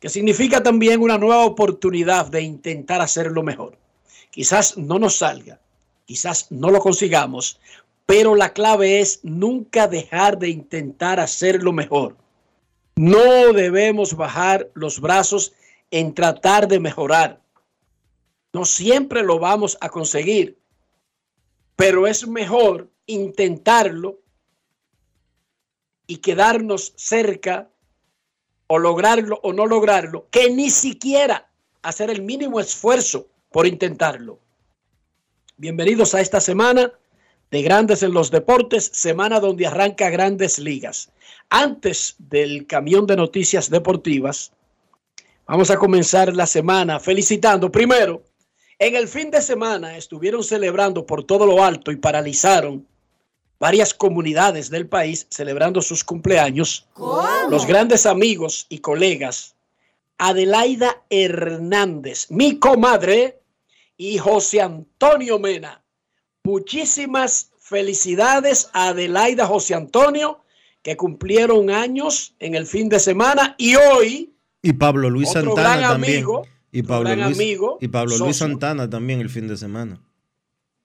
[0.00, 3.78] que significa también una nueva oportunidad de intentar hacerlo mejor.
[4.32, 5.60] Quizás no nos salga,
[6.06, 7.60] quizás no lo consigamos,
[8.04, 12.16] pero la clave es nunca dejar de intentar hacerlo mejor
[12.96, 15.52] no debemos bajar los brazos
[15.90, 17.40] en tratar de mejorar.
[18.52, 20.58] No siempre lo vamos a conseguir,
[21.76, 24.18] pero es mejor intentarlo
[26.06, 27.68] y quedarnos cerca
[28.66, 31.50] o lograrlo o no lograrlo que ni siquiera
[31.82, 34.40] hacer el mínimo esfuerzo por intentarlo.
[35.58, 36.92] Bienvenidos a esta semana
[37.50, 41.10] de Grandes en los Deportes, semana donde arranca Grandes Ligas.
[41.50, 44.52] Antes del camión de noticias deportivas,
[45.46, 48.22] vamos a comenzar la semana felicitando primero.
[48.78, 52.86] En el fin de semana estuvieron celebrando por todo lo alto y paralizaron
[53.58, 56.86] varias comunidades del país celebrando sus cumpleaños.
[57.48, 59.54] Los grandes amigos y colegas
[60.18, 63.40] Adelaida Hernández, mi comadre,
[63.98, 65.82] y José Antonio Mena
[66.46, 70.44] Muchísimas felicidades a Adelaida José Antonio,
[70.86, 74.32] que cumplieron años en el fin de semana y hoy.
[74.62, 76.24] Y Pablo Luis Santana también.
[76.70, 80.00] y Pablo, Luis, amigo, y Pablo Luis Santana también el fin de semana.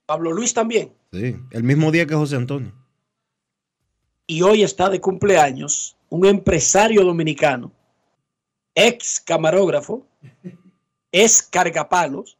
[0.04, 0.92] Pablo Luis también.
[1.12, 2.72] Sí, el mismo día que José Antonio.
[4.26, 7.70] Y hoy está de cumpleaños un empresario dominicano,
[8.74, 10.04] ex camarógrafo,
[11.12, 12.36] ex cargapalos,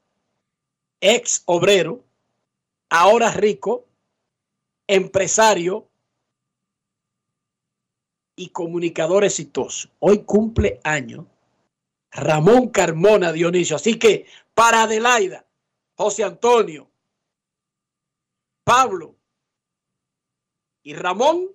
[1.01, 2.03] ex obrero,
[2.91, 3.87] ahora rico,
[4.89, 5.87] empresario
[8.37, 9.89] y comunicador exitoso.
[9.99, 11.27] Hoy cumple año
[12.11, 13.77] Ramón Carmona Dionisio.
[13.77, 15.47] Así que para Adelaida,
[15.97, 16.91] José Antonio,
[18.65, 19.17] Pablo
[20.83, 21.49] y Ramón,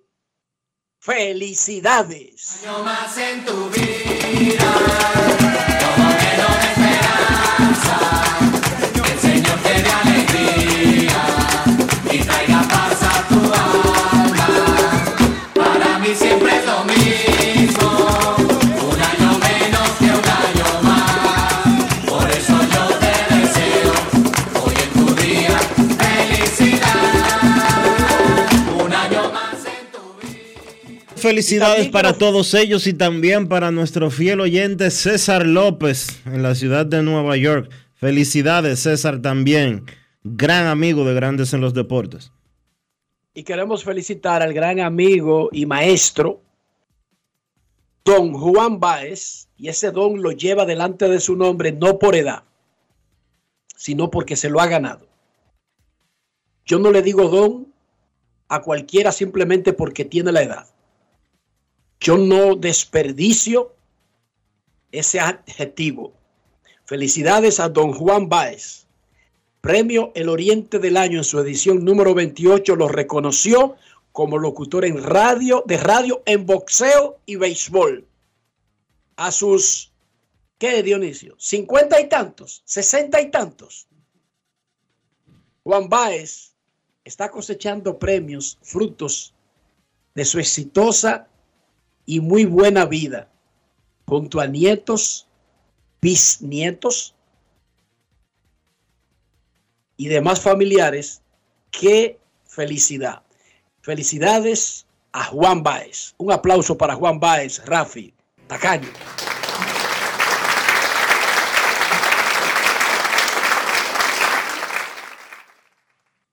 [1.00, 2.64] felicidades.
[2.84, 5.27] más en tu vida,
[31.28, 36.56] felicidades para quiero- todos ellos y también para nuestro fiel oyente César López en la
[36.56, 37.70] ciudad de Nueva York.
[37.96, 39.86] Felicidades, César, también.
[40.24, 42.32] Gran amigo de Grandes en los Deportes.
[43.34, 46.42] Y queremos felicitar al gran amigo y maestro,
[48.04, 52.44] don Juan Báez, y ese don lo lleva delante de su nombre no por edad,
[53.76, 55.08] sino porque se lo ha ganado.
[56.66, 57.74] Yo no le digo don
[58.50, 60.68] a cualquiera simplemente porque tiene la edad.
[62.00, 63.74] Yo no desperdicio
[64.92, 66.14] ese adjetivo.
[66.86, 68.86] Felicidades a don Juan Báez.
[69.62, 73.76] Premio El Oriente del Año en su edición número 28 lo reconoció
[74.12, 78.08] como locutor en radio, de radio en boxeo y béisbol.
[79.18, 79.92] A sus,
[80.58, 81.36] ¿qué Dionisio?
[81.38, 82.62] ¿Cincuenta y tantos?
[82.66, 83.88] ¿Sesenta y tantos?
[85.64, 86.54] Juan Báez
[87.04, 89.34] está cosechando premios, frutos
[90.16, 91.28] de su exitosa
[92.08, 93.28] y muy buena vida,
[94.08, 95.28] junto a nietos,
[96.02, 97.14] bisnietos
[99.98, 101.22] y demás familiares.
[101.70, 103.22] ¡Qué felicidad!
[103.82, 106.16] Felicidades a Juan Báez.
[106.18, 108.14] Un aplauso para Juan Báez, Rafi,
[108.48, 108.90] Tacaño.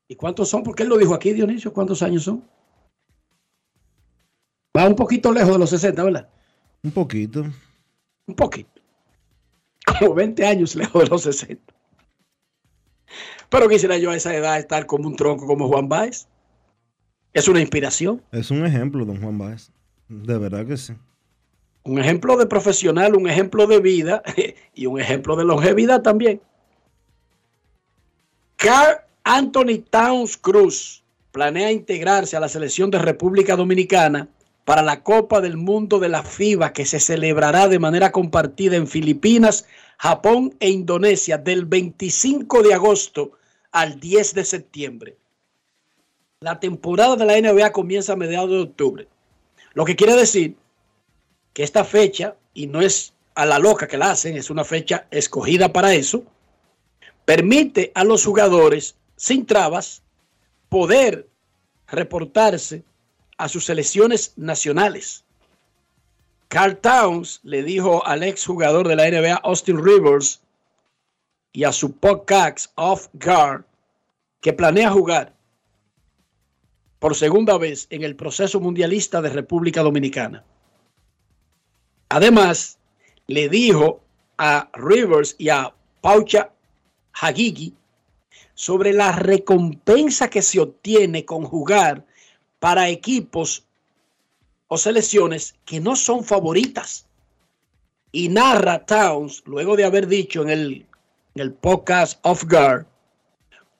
[0.06, 0.62] ¿Y cuántos son?
[0.62, 1.72] Porque él lo dijo aquí, Dionisio.
[1.72, 2.44] ¿Cuántos años son?
[4.76, 6.28] Va un poquito lejos de los 60, ¿verdad?
[6.82, 7.46] Un poquito.
[8.26, 8.80] Un poquito.
[9.86, 11.72] Como 20 años lejos de los 60.
[13.48, 16.26] Pero quisiera yo a esa edad estar como un tronco como Juan Báez.
[17.32, 19.70] Es una inspiración, Es un ejemplo, don Juan Báez.
[20.08, 20.94] De verdad que sí.
[21.84, 24.22] un ejemplo de profesional, un ejemplo de vida
[24.74, 26.40] y un ejemplo de longevidad también.
[28.56, 34.28] Carl Anthony Towns Cruz planea integrarse a la selección de República Dominicana
[34.64, 38.86] para la Copa del Mundo de la FIBA que se celebrará de manera compartida en
[38.86, 39.66] Filipinas,
[39.98, 43.32] Japón e Indonesia del 25 de agosto
[43.72, 45.16] al 10 de septiembre.
[46.40, 49.08] La temporada de la NBA comienza a mediados de octubre.
[49.74, 50.56] Lo que quiere decir
[51.52, 55.06] que esta fecha, y no es a la loca que la hacen, es una fecha
[55.10, 56.24] escogida para eso,
[57.24, 60.02] permite a los jugadores sin trabas
[60.68, 61.28] poder
[61.86, 62.82] reportarse
[63.36, 65.24] a sus selecciones nacionales.
[66.48, 70.40] Carl Towns le dijo al ex jugador de la NBA Austin Rivers
[71.52, 73.64] y a su podcast Off Guard
[74.40, 75.34] que planea jugar
[76.98, 80.44] por segunda vez en el proceso mundialista de República Dominicana.
[82.08, 82.78] Además,
[83.26, 84.00] le dijo
[84.38, 86.50] a Rivers y a Paucha
[87.12, 87.74] Hagigi
[88.54, 92.04] sobre la recompensa que se obtiene con jugar
[92.64, 93.66] para equipos
[94.68, 97.06] o selecciones que no son favoritas.
[98.10, 100.86] Y narra Towns, luego de haber dicho en
[101.34, 102.86] el, podcast Off Guard,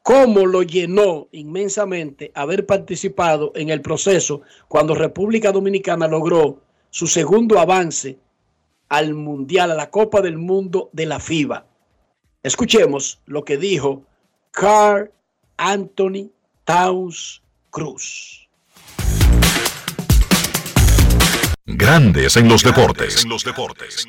[0.03, 6.61] cómo lo llenó inmensamente haber participado en el proceso cuando República Dominicana logró
[6.91, 8.19] su segundo avance
[8.91, 11.65] al Mundial, a la Copa del Mundo de la FIBA.
[12.43, 14.03] Escuchemos lo que dijo
[14.51, 15.11] Carl
[15.57, 16.33] Anthony
[16.67, 18.44] Towns Cruz.
[21.67, 23.25] Grandes en los deportes.
[23.25, 24.07] En los deportes.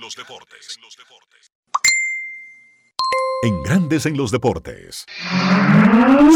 [3.43, 5.05] En Grandes en los deportes.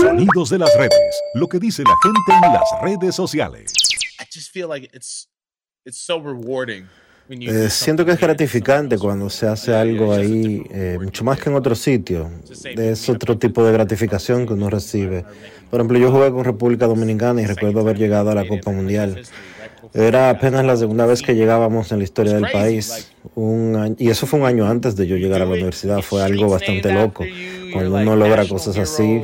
[0.02, 1.22] Sonidos de las redes.
[1.34, 3.74] Lo que dice la gente en las redes sociales.
[4.20, 5.28] I just feel like it's
[5.86, 6.88] it's so rewarding.
[7.30, 11.56] Eh, siento que es gratificante cuando se hace algo ahí, eh, mucho más que en
[11.56, 12.30] otro sitio.
[12.50, 15.26] Es "Man, otro tipo de gratificación que uno recibe.
[15.70, 19.22] Por ejemplo, yo jugué con República Dominicana y recuerdo haber llegado a la Copa Mundial.
[19.94, 23.12] Era apenas la segunda vez que llegábamos en la historia del país.
[23.36, 26.02] Un año- y eso fue un año antes de yo llegar a la universidad.
[26.02, 27.26] Fue algo bastante loco.
[27.74, 29.22] Cuando uno logra cosas así,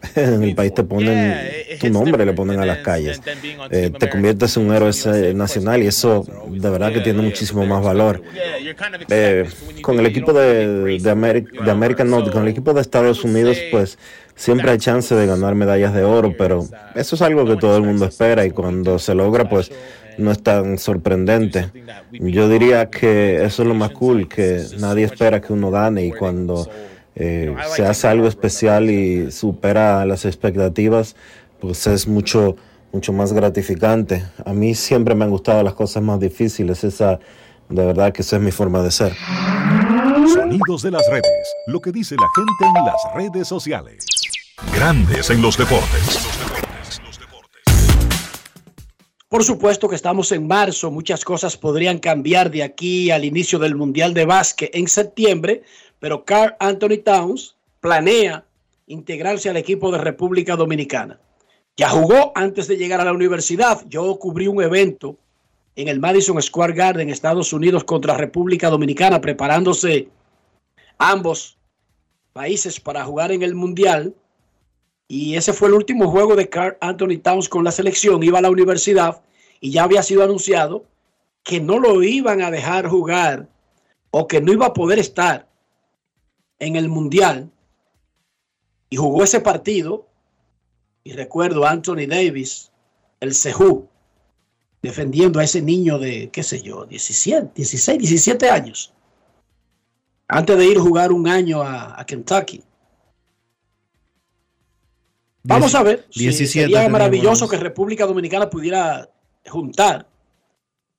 [0.14, 1.34] en el país te ponen
[1.80, 3.20] tu nombre, le ponen a las calles.
[3.70, 7.66] Eh, te conviertes en un héroe eh, nacional y eso de verdad que tiene muchísimo
[7.66, 8.22] más valor.
[9.10, 9.48] Eh,
[9.82, 13.98] con el equipo de, de, de América, no, con el equipo de Estados Unidos, pues
[14.36, 17.82] siempre hay chance de ganar medallas de oro, pero eso es algo que todo el
[17.82, 19.70] mundo espera y cuando se logra, pues
[20.16, 21.70] no es tan sorprendente.
[22.12, 26.12] Yo diría que eso es lo más cool, que nadie espera que uno gane y
[26.12, 26.68] cuando
[27.18, 31.16] eh, se hace algo especial y supera las expectativas,
[31.60, 32.56] pues es mucho
[32.92, 34.24] mucho más gratificante.
[34.44, 37.18] A mí siempre me han gustado las cosas más difíciles, esa
[37.68, 39.12] de verdad que esa es mi forma de ser.
[40.32, 41.54] Sonidos de las redes.
[41.66, 44.04] Lo que dice la gente en las redes sociales.
[44.74, 46.26] Grandes en los deportes.
[49.28, 53.58] Por Por supuesto que estamos en marzo, muchas cosas podrían cambiar de aquí al inicio
[53.58, 55.62] del Mundial de Básquet en septiembre,
[56.00, 58.44] pero Carl Anthony Towns planea
[58.86, 61.18] integrarse al equipo de República Dominicana.
[61.76, 63.84] Ya jugó antes de llegar a la universidad.
[63.88, 65.16] Yo cubrí un evento
[65.76, 70.08] en el Madison Square Garden, Estados Unidos, contra República Dominicana, preparándose
[70.98, 71.56] ambos
[72.32, 74.14] países para jugar en el Mundial.
[75.06, 78.22] Y ese fue el último juego de Carl Anthony Towns con la selección.
[78.22, 79.22] Iba a la universidad
[79.60, 80.84] y ya había sido anunciado
[81.44, 83.48] que no lo iban a dejar jugar
[84.10, 85.47] o que no iba a poder estar
[86.58, 87.50] en el Mundial.
[88.90, 90.08] Y jugó ese partido
[91.04, 92.70] y recuerdo a Anthony Davis,
[93.20, 93.88] el Sejú,
[94.82, 98.92] defendiendo a ese niño de, qué sé yo, 17, 16, 17 años,
[100.28, 102.62] antes de ir a jugar un año a, a Kentucky.
[105.42, 106.06] Vamos a ver.
[106.14, 109.10] 17 si sería maravilloso que República Dominicana pudiera
[109.46, 110.06] juntar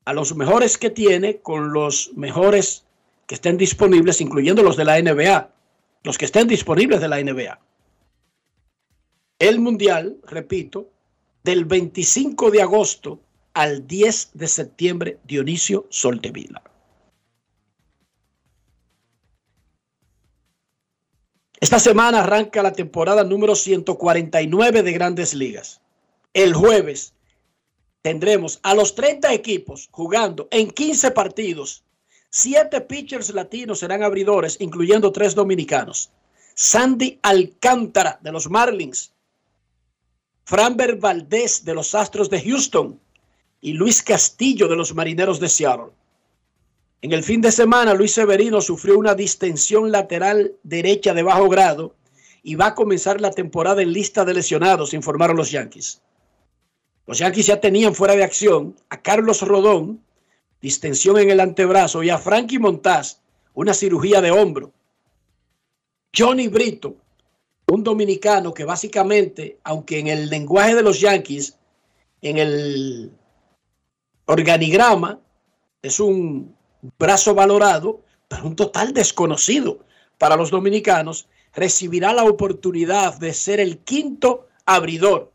[0.06, 2.86] a los mejores que tiene con los mejores
[3.30, 5.54] que estén disponibles, incluyendo los de la NBA,
[6.02, 7.60] los que estén disponibles de la NBA.
[9.38, 10.90] El Mundial, repito,
[11.44, 13.20] del 25 de agosto
[13.54, 16.64] al 10 de septiembre, Dionisio Soltevila.
[21.60, 25.82] Esta semana arranca la temporada número 149 de Grandes Ligas.
[26.34, 27.14] El jueves
[28.02, 31.84] tendremos a los 30 equipos jugando en 15 partidos.
[32.32, 36.12] Siete pitchers latinos serán abridores, incluyendo tres dominicanos.
[36.54, 39.14] Sandy Alcántara de los Marlins,
[40.44, 43.00] Framber Valdez de los Astros de Houston
[43.62, 45.92] y Luis Castillo de los Marineros de Seattle.
[47.02, 51.96] En el fin de semana, Luis Severino sufrió una distensión lateral derecha de bajo grado
[52.44, 56.02] y va a comenzar la temporada en lista de lesionados, informaron los Yankees.
[57.08, 60.04] Los Yankees ya tenían fuera de acción a Carlos Rodón,
[60.62, 63.22] distensión en el antebrazo, y a Frankie Montaz,
[63.54, 64.72] una cirugía de hombro.
[66.16, 66.96] Johnny Brito,
[67.68, 71.58] un dominicano que básicamente, aunque en el lenguaje de los Yankees,
[72.22, 73.12] en el
[74.26, 75.20] organigrama,
[75.82, 76.56] es un
[76.98, 79.80] brazo valorado, pero un total desconocido
[80.18, 85.32] para los dominicanos, recibirá la oportunidad de ser el quinto abridor.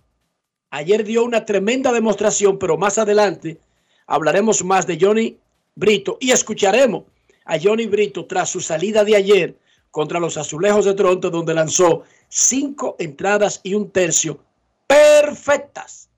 [0.70, 3.60] Ayer dio una tremenda demostración, pero más adelante
[4.06, 5.38] hablaremos más de Johnny
[5.75, 7.04] Brito y escucharemos
[7.44, 9.58] a Johnny Brito tras su salida de ayer
[9.90, 14.40] contra los Azulejos de Toronto, donde lanzó cinco entradas y un tercio
[14.87, 16.08] perfectas.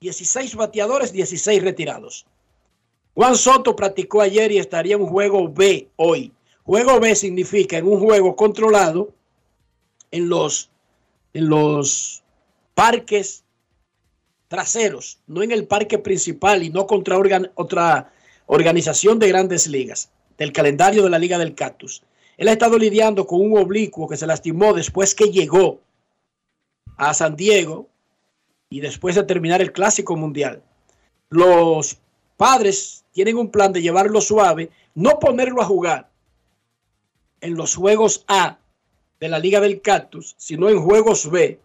[0.00, 2.24] 16 bateadores, 16 retirados.
[3.14, 6.32] Juan Soto practicó ayer y estaría en un juego B hoy.
[6.62, 9.12] Juego B significa en un juego controlado
[10.10, 10.70] en los,
[11.32, 12.22] en los
[12.74, 13.44] parques
[14.48, 17.18] traseros, no en el parque principal y no contra
[17.54, 18.12] otra
[18.46, 22.02] organización de grandes ligas, del calendario de la Liga del Cactus.
[22.38, 25.80] Él ha estado lidiando con un oblicuo que se lastimó después que llegó
[26.96, 27.88] a San Diego
[28.70, 30.62] y después de terminar el Clásico Mundial.
[31.28, 31.98] Los
[32.36, 36.08] padres tienen un plan de llevarlo suave, no ponerlo a jugar
[37.40, 38.58] en los juegos A
[39.20, 41.60] de la Liga del Cactus, sino en juegos B,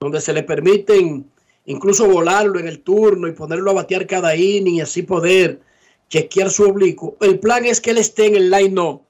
[0.00, 1.30] donde se le permiten
[1.66, 5.60] incluso volarlo en el turno y ponerlo a batear cada inning y así poder
[6.08, 7.16] chequear su oblicuo.
[7.20, 9.00] El plan es que él esté en el line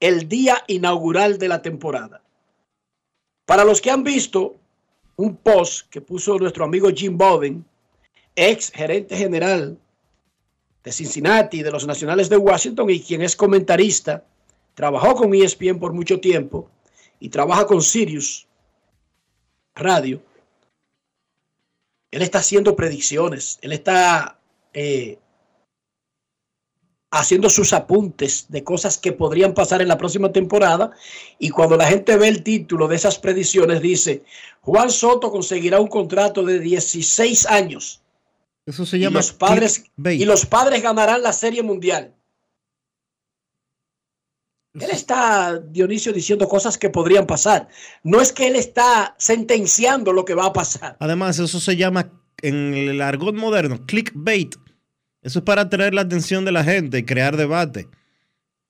[0.00, 2.22] el día inaugural de la temporada.
[3.46, 4.56] Para los que han visto
[5.16, 7.64] un post que puso nuestro amigo Jim Bowden,
[8.36, 9.78] ex gerente general
[10.84, 14.24] de Cincinnati, de los Nacionales de Washington y quien es comentarista,
[14.74, 16.70] trabajó con ESPN por mucho tiempo
[17.18, 18.46] y trabaja con Sirius
[19.74, 20.22] Radio.
[22.10, 24.38] Él está haciendo predicciones, él está
[24.72, 25.18] eh,
[27.10, 30.92] haciendo sus apuntes de cosas que podrían pasar en la próxima temporada
[31.38, 34.24] y cuando la gente ve el título de esas predicciones dice,
[34.60, 38.02] Juan Soto conseguirá un contrato de 16 años
[38.66, 42.14] Eso se y llama los padres y los padres ganarán la Serie Mundial.
[44.80, 47.68] Él está, Dionisio, diciendo cosas que podrían pasar.
[48.02, 50.96] No es que él está sentenciando lo que va a pasar.
[51.00, 52.10] Además, eso se llama
[52.42, 54.54] en el argot moderno clickbait.
[55.22, 57.88] Eso es para atraer la atención de la gente y crear debate.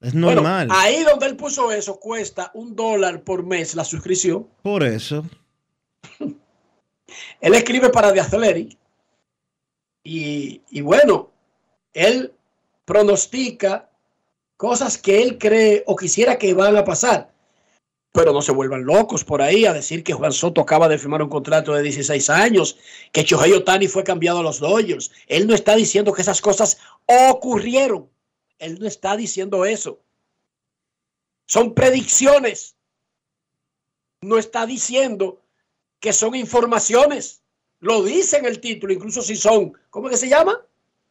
[0.01, 0.69] Es Bueno, normal.
[0.71, 4.49] ahí donde él puso eso, cuesta un dólar por mes la suscripción.
[4.63, 5.27] Por eso.
[7.41, 8.77] Él escribe para The Athletic.
[10.05, 11.31] Y, y bueno,
[11.93, 12.33] él
[12.85, 13.91] pronostica
[14.59, 17.33] cosas que él cree o quisiera que van a pasar.
[18.13, 21.23] Pero no se vuelvan locos por ahí a decir que Juan Soto acaba de firmar
[21.23, 22.77] un contrato de 16 años,
[23.13, 25.13] que Chohei Otani fue cambiado a los Dodgers.
[25.29, 28.11] Él no está diciendo que esas cosas ocurrieron.
[28.59, 30.01] Él no está diciendo eso.
[31.47, 32.75] Son predicciones.
[34.23, 35.41] No está diciendo
[36.01, 37.43] que son informaciones.
[37.79, 40.61] Lo dice en el título, incluso si son, ¿cómo que se llama?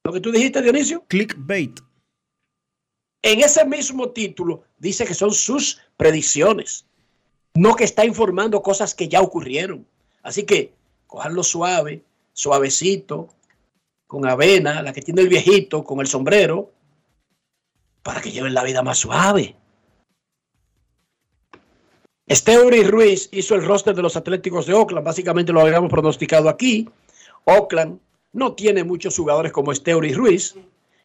[0.04, 1.06] Lo que tú dijiste, Dionisio.
[1.08, 1.87] Clickbait.
[3.22, 6.86] En ese mismo título dice que son sus predicciones,
[7.56, 9.88] no que está informando cosas que ya ocurrieron.
[10.22, 10.74] Así que
[11.08, 13.30] cojanlo suave, suavecito,
[14.06, 16.72] con avena, la que tiene el viejito, con el sombrero,
[18.04, 19.56] para que lleven la vida más suave.
[22.30, 26.90] Steury Ruiz hizo el roster de los Atléticos de Oakland, básicamente lo habíamos pronosticado aquí.
[27.46, 28.00] Oakland
[28.34, 30.56] no tiene muchos jugadores como Steury Ruiz,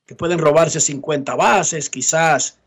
[0.07, 2.59] que pueden robarse 50 bases, quizás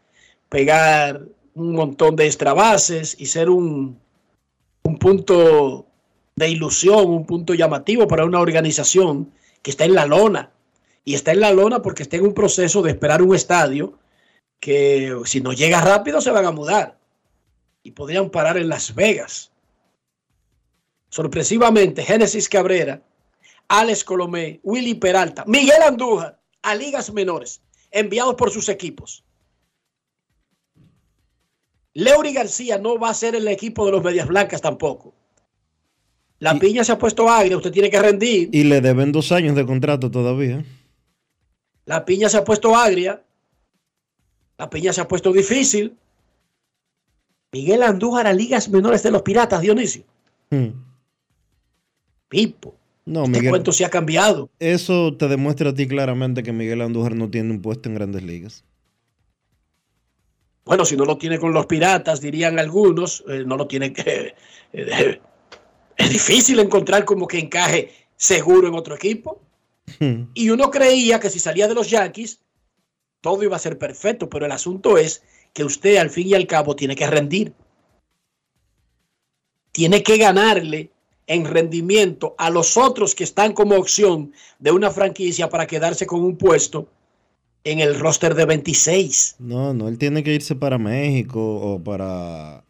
[0.49, 1.21] pegar
[1.53, 3.99] un montón de extra bases y ser un,
[4.83, 5.85] un punto
[6.35, 10.51] de ilusión, un punto llamativo para una organización que está en la lona.
[11.03, 13.97] Y está en la lona porque está en un proceso de esperar un estadio
[14.59, 16.97] que si no llega rápido se van a mudar
[17.83, 19.51] y podrían parar en Las Vegas.
[21.09, 23.01] Sorpresivamente, Génesis Cabrera,
[23.67, 29.23] Alex Colomé, Willy Peralta, Miguel Andújar a ligas menores, enviados por sus equipos.
[31.93, 35.13] Leury García no va a ser el equipo de los Medias Blancas tampoco.
[36.39, 38.49] La Y- piña se ha puesto agria, usted tiene que rendir.
[38.51, 40.65] Y le deben dos años de contrato todavía.
[41.85, 43.23] La piña se ha puesto agria.
[44.57, 45.95] La piña se ha puesto difícil.
[47.53, 50.03] Miguel Andújar a ligas menores de los Piratas, Dionisio.
[50.49, 50.69] Hmm.
[52.27, 52.75] Pipo.
[53.05, 53.49] No, Este Miguel.
[53.51, 54.49] cuento se ha cambiado.
[54.59, 58.23] Eso te demuestra a ti claramente que Miguel Andújar no tiene un puesto en grandes
[58.23, 58.63] ligas.
[60.65, 64.33] Bueno, si no lo tiene con los Piratas, dirían algunos, eh, no lo tiene que...
[64.73, 65.21] eh,
[65.97, 69.41] es difícil encontrar como que encaje seguro en otro equipo.
[69.99, 70.23] Hmm.
[70.33, 72.39] Y uno creía que si salía de los Yankees,
[73.21, 76.47] todo iba a ser perfecto, pero el asunto es que usted al fin y al
[76.47, 77.53] cabo tiene que rendir.
[79.71, 80.91] Tiene que ganarle
[81.27, 86.21] en rendimiento a los otros que están como opción de una franquicia para quedarse con
[86.21, 86.87] un puesto
[87.63, 89.37] en el roster de 26.
[89.39, 92.63] No, no, él tiene que irse para México o para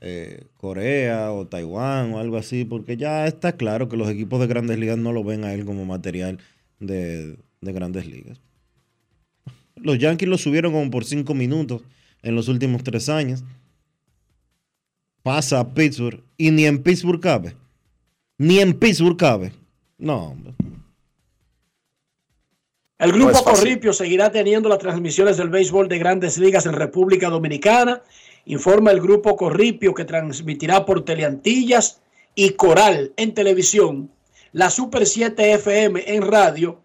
[0.00, 4.46] eh, Corea o Taiwán o algo así, porque ya está claro que los equipos de
[4.46, 6.38] grandes ligas no lo ven a él como material
[6.80, 8.40] de, de grandes ligas.
[9.76, 11.82] Los Yankees lo subieron como por cinco minutos
[12.22, 13.44] en los últimos tres años.
[15.22, 17.54] Pasa a Pittsburgh y ni en Pittsburgh cabe.
[18.42, 19.52] Ni en Pittsburgh cabe.
[19.98, 20.52] No, hombre.
[22.98, 23.44] El grupo No.
[23.44, 28.02] Corripio seguirá teniendo las transmisiones del béisbol de grandes ligas en República Dominicana.
[28.46, 32.00] Informa el grupo Corripio que transmitirá por Teleantillas
[32.34, 34.10] y Coral en televisión,
[34.50, 36.80] la Super 7 FM en radio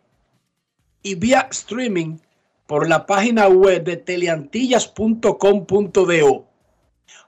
[1.02, 2.20] y vía streaming
[2.68, 6.46] por la página web de teleantillas.com.do.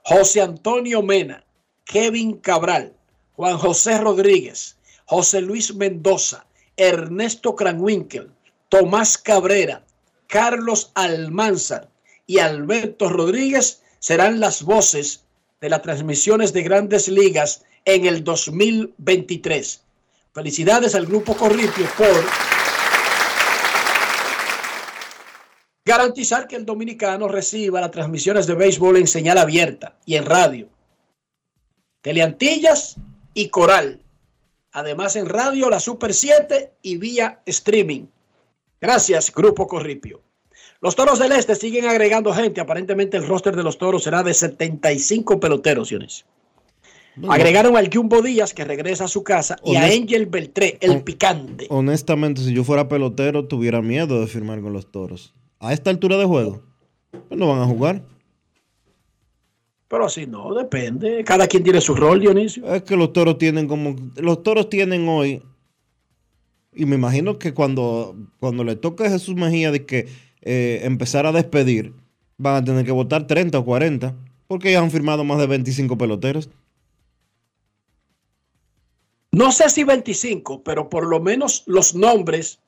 [0.04, 1.44] José Antonio Mena,
[1.84, 2.94] Kevin Cabral,
[3.40, 4.76] Juan José Rodríguez,
[5.06, 6.44] José Luis Mendoza,
[6.76, 8.30] Ernesto Cranwinkel,
[8.68, 9.82] Tomás Cabrera,
[10.26, 11.88] Carlos Almanzar
[12.26, 15.24] y Alberto Rodríguez serán las voces
[15.58, 19.84] de las transmisiones de grandes ligas en el 2023.
[20.34, 22.22] Felicidades al grupo Corripio por
[25.86, 30.68] garantizar que el dominicano reciba las transmisiones de béisbol en señal abierta y en radio.
[32.02, 32.98] Teleantillas
[33.34, 34.00] y Coral.
[34.72, 38.06] Además en radio la Super 7 y vía streaming.
[38.80, 40.22] Gracias, Grupo Corripio.
[40.80, 42.60] Los Toros del Este siguen agregando gente.
[42.60, 46.26] Aparentemente el roster de los Toros será de 75 peloteros, Dionisio.
[47.28, 51.66] Agregaron al Jumbo Díaz, que regresa a su casa, y a Angel Beltré, el picante.
[51.68, 55.34] Honestamente, si yo fuera pelotero, tuviera miedo de firmar con los toros.
[55.58, 56.62] A esta altura de juego,
[57.28, 58.02] pues no van a jugar.
[59.90, 61.24] Pero así no, depende.
[61.24, 62.72] Cada quien tiene su rol, Dionisio.
[62.72, 63.96] Es que los toros tienen como.
[64.14, 65.42] Los toros tienen hoy.
[66.72, 70.06] Y me imagino que cuando, cuando le toque a Jesús Mejía de que
[70.42, 71.92] eh, empezar a despedir,
[72.38, 74.14] van a tener que votar 30 o 40.
[74.46, 76.48] Porque ya han firmado más de 25 peloteros.
[79.32, 82.60] No sé si 25, pero por lo menos los nombres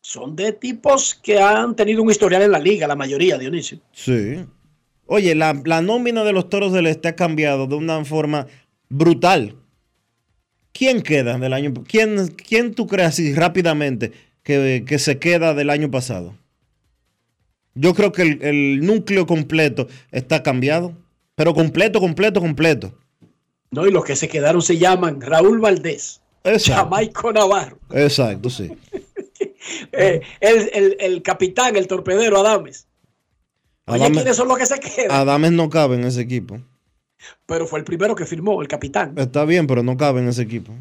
[0.00, 3.80] son de tipos que han tenido un historial en la liga, la mayoría, Dionisio.
[3.92, 4.46] Sí.
[5.06, 8.46] Oye, la, la nómina de los toros del este ha cambiado de una forma
[8.88, 9.56] brutal.
[10.72, 11.72] ¿Quién queda del año?
[11.86, 14.12] ¿Quién, quién tú crees así rápidamente
[14.42, 16.34] que, que se queda del año pasado?
[17.74, 20.94] Yo creo que el, el núcleo completo está cambiado.
[21.36, 22.96] Pero completo, completo, completo.
[23.72, 26.82] No, y los que se quedaron se llaman Raúl Valdés, Exacto.
[26.84, 28.70] Jamaico Navarro, Exacto, sí.
[29.92, 32.86] eh, el, el- el capitán, el torpedero Adames.
[33.86, 35.10] Oye, Adames, ¿quiénes son los que se quedan?
[35.10, 36.58] Adames no cabe en ese equipo.
[37.46, 39.14] Pero fue el primero que firmó, el capitán.
[39.16, 40.72] Está bien, pero no cabe en ese equipo.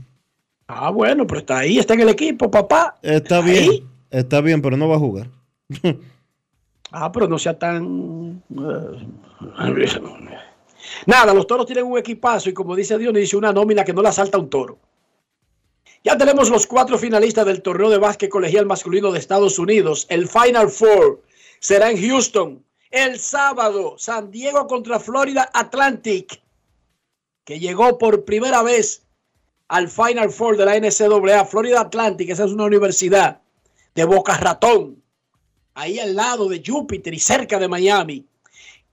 [0.68, 2.98] Ah, bueno, pero está ahí, está en el equipo, papá.
[3.02, 3.44] Está Ahí.
[3.70, 3.89] bien.
[4.10, 5.30] Está bien, pero no va a jugar.
[6.96, 8.44] Ah, pero no sea tan...
[8.52, 9.88] eh,
[11.08, 14.12] Nada, los toros tienen un equipazo y como dice Dionisio, una nómina que no la
[14.12, 14.78] salta un toro.
[16.04, 20.06] Ya tenemos los cuatro finalistas del torneo de básquet colegial masculino de Estados Unidos.
[20.08, 21.24] El Final Four
[21.60, 22.63] será en Houston.
[22.93, 26.39] El sábado, San Diego contra Florida Atlantic,
[27.43, 29.01] que llegó por primera vez
[29.67, 31.43] al Final Four de la NCAA.
[31.45, 33.41] Florida Atlantic, esa es una universidad
[33.95, 35.01] de Boca Ratón,
[35.73, 38.27] ahí al lado de Júpiter y cerca de Miami.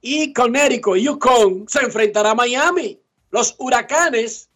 [0.01, 2.99] Y Connecticut, Yukon, se enfrentará a Miami.
[3.29, 4.49] Los huracanes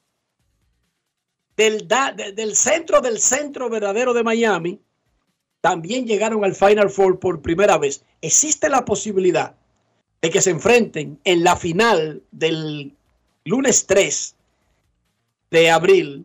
[1.55, 4.81] del centro del centro verdadero de Miami
[5.65, 8.03] también llegaron al Final Four por primera vez.
[8.21, 9.55] Existe la posibilidad
[10.21, 12.93] de que se enfrenten en la final del
[13.45, 14.35] lunes 3
[15.49, 16.23] de abril,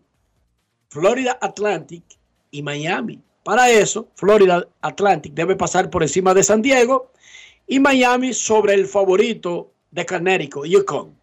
[0.90, 2.05] Florida Atlantic
[2.50, 3.18] y Miami.
[3.42, 7.11] Para eso, Florida Atlantic debe pasar por encima de San Diego
[7.66, 11.16] y Miami sobre el favorito de Connecticut, Yukon.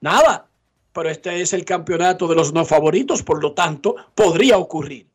[0.00, 0.46] Nada,
[0.92, 5.08] pero este es el campeonato de los no favoritos, por lo tanto, podría ocurrir.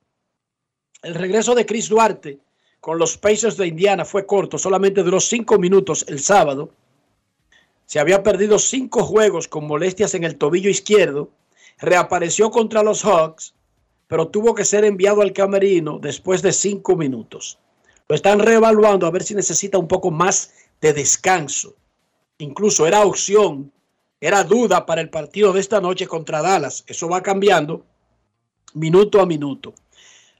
[1.03, 2.39] El regreso de Chris Duarte
[2.79, 6.71] con los Pacers de Indiana fue corto, solamente duró cinco minutos el sábado.
[7.85, 11.29] Se había perdido cinco juegos con molestias en el tobillo izquierdo.
[11.77, 13.53] Reapareció contra los Hawks,
[14.07, 17.59] pero tuvo que ser enviado al camerino después de cinco minutos.
[18.07, 21.75] Lo están reevaluando a ver si necesita un poco más de descanso.
[22.37, 23.73] Incluso era opción,
[24.21, 26.85] era duda para el partido de esta noche contra Dallas.
[26.87, 27.85] Eso va cambiando
[28.73, 29.73] minuto a minuto.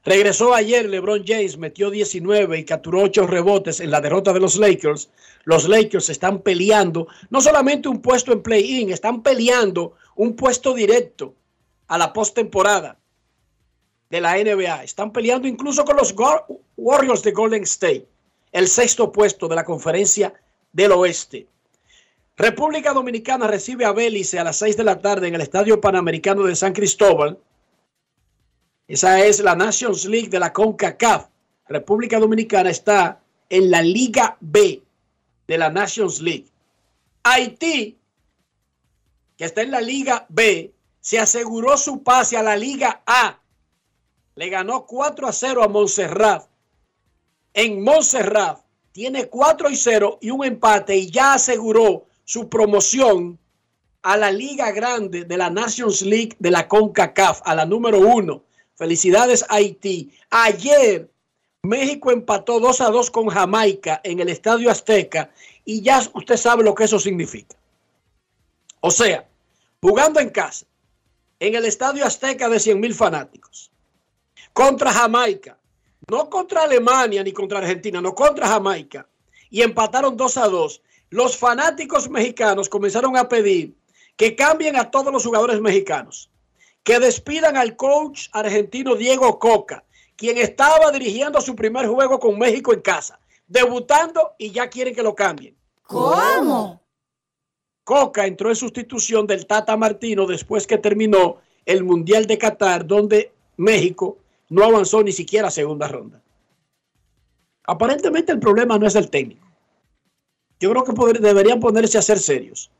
[0.04, 4.56] Regresó ayer LeBron James, metió 19 y capturó 8 rebotes en la derrota de los
[4.56, 5.08] Lakers.
[5.44, 11.34] Los Lakers están peleando no solamente un puesto en play-in, están peleando un puesto directo
[11.86, 12.98] a la postemporada
[14.10, 14.84] de la NBA.
[14.84, 16.14] Están peleando incluso con los
[16.76, 18.06] Warriors de Golden State,
[18.52, 20.34] el sexto puesto de la conferencia
[20.70, 21.48] del oeste.
[22.36, 26.42] República Dominicana recibe a Belice a las 6 de la tarde en el Estadio Panamericano
[26.42, 27.38] de San Cristóbal.
[28.86, 31.28] Esa es la Nations League de la CONCACAF.
[31.68, 34.82] República Dominicana está en la Liga B
[35.46, 36.46] de la Nations League.
[37.22, 37.96] Haití,
[39.36, 43.38] que está en la Liga B, se aseguró su pase a la Liga A.
[44.34, 46.46] Le ganó 4 a 0 a Montserrat.
[47.54, 48.60] En Montserrat
[48.92, 53.38] tiene 4 y 0 y un empate y ya aseguró su promoción
[54.02, 58.42] a la Liga Grande de la Nations League de la CONCACAF, a la número uno.
[58.76, 60.12] Felicidades Haití.
[60.30, 61.08] Ayer
[61.62, 65.30] México empató 2 a 2 con Jamaica en el Estadio Azteca
[65.64, 67.56] y ya usted sabe lo que eso significa.
[68.80, 69.26] O sea,
[69.80, 70.66] jugando en casa,
[71.40, 73.70] en el Estadio Azteca de 100 mil fanáticos,
[74.52, 75.58] contra Jamaica,
[76.10, 79.06] no contra Alemania ni contra Argentina, no contra Jamaica,
[79.48, 80.82] y empataron 2 a 2.
[81.10, 83.74] Los fanáticos mexicanos comenzaron a pedir
[84.16, 86.30] que cambien a todos los jugadores mexicanos,
[86.84, 89.84] que despidan al coach argentino Diego Coca,
[90.16, 93.18] quien estaba dirigiendo su primer juego con México en casa,
[93.48, 95.56] debutando y ya quieren que lo cambien.
[95.82, 96.80] ¿Cómo?
[97.82, 103.32] Coca entró en sustitución del Tata Martino después que terminó el Mundial de Qatar, donde
[103.56, 104.18] México
[104.50, 106.22] no avanzó ni siquiera a segunda ronda.
[107.66, 109.46] Aparentemente el problema no es el técnico.
[110.60, 112.70] Yo creo que poder- deberían ponerse a ser serios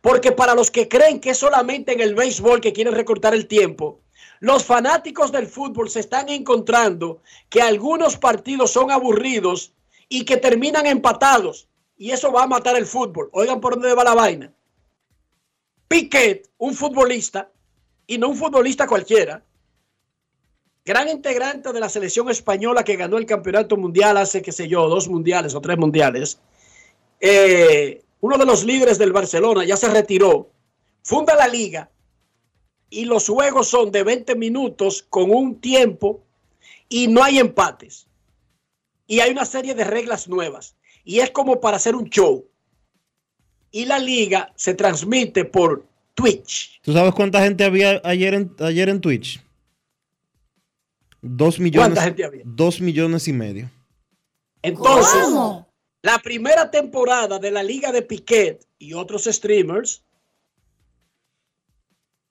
[0.01, 3.47] Porque para los que creen que es solamente en el béisbol que quieren recortar el
[3.47, 4.01] tiempo,
[4.39, 9.73] los fanáticos del fútbol se están encontrando que algunos partidos son aburridos
[10.09, 11.69] y que terminan empatados.
[11.97, 13.31] Y eso va a matar el fútbol.
[13.33, 14.53] Oigan por dónde va la vaina.
[15.91, 17.51] Piquet, un futbolista,
[18.07, 19.43] y no un futbolista cualquiera,
[20.85, 24.87] gran integrante de la selección española que ganó el campeonato mundial hace, qué sé yo,
[24.87, 26.39] dos mundiales o tres mundiales,
[27.19, 30.49] eh, uno de los líderes del Barcelona, ya se retiró,
[31.03, 31.91] funda la liga
[32.89, 36.23] y los juegos son de 20 minutos con un tiempo
[36.87, 38.07] y no hay empates.
[39.07, 40.77] Y hay una serie de reglas nuevas.
[41.03, 42.47] Y es como para hacer un show.
[43.71, 46.81] Y la liga se transmite por Twitch.
[46.81, 49.41] ¿Tú sabes cuánta gente había ayer en, ayer en Twitch?
[51.21, 51.87] Dos millones.
[51.87, 52.41] ¿Cuánta gente había?
[52.45, 53.69] Dos millones y medio.
[54.61, 55.27] Entonces,
[56.01, 60.03] la primera temporada de la liga de Piquet y otros streamers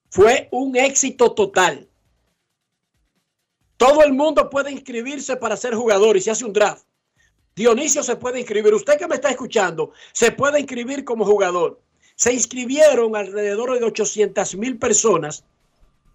[0.09, 1.87] fue un éxito total.
[3.77, 6.85] Todo el mundo puede inscribirse para ser jugador y se hace un draft.
[7.55, 8.73] Dionisio se puede inscribir.
[8.73, 11.79] Usted que me está escuchando, se puede inscribir como jugador.
[12.15, 15.43] Se inscribieron alrededor de 800 mil personas.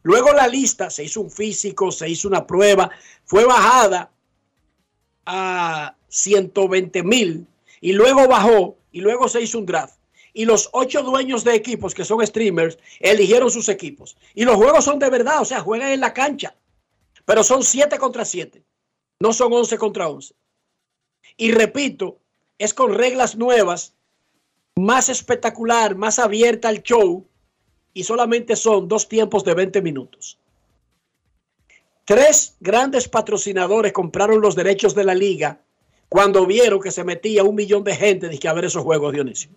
[0.02, 2.90] Luego la lista, se hizo un físico, se hizo una prueba,
[3.24, 4.10] fue bajada
[5.26, 7.46] a 120 mil
[7.80, 9.98] y luego bajó y luego se hizo un draft.
[10.32, 14.16] Y los ocho dueños de equipos que son streamers eligieron sus equipos.
[14.34, 16.54] Y los juegos son de verdad, o sea, juegan en la cancha.
[17.24, 18.62] Pero son 7 contra 7,
[19.18, 20.34] no son 11 contra 11.
[21.36, 22.18] Y repito,
[22.58, 23.94] es con reglas nuevas,
[24.76, 27.26] más espectacular, más abierta al show,
[27.92, 30.38] y solamente son dos tiempos de 20 minutos.
[32.04, 35.60] Tres grandes patrocinadores compraron los derechos de la liga
[36.08, 39.50] cuando vieron que se metía un millón de gente a ver esos juegos, Dionisio.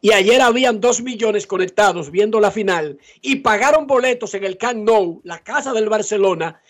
[0.00, 4.84] Y ayer habían dos millones conectados viendo la final y pagaron boletos en el Camp
[4.84, 6.60] Nou, la casa del Barcelona,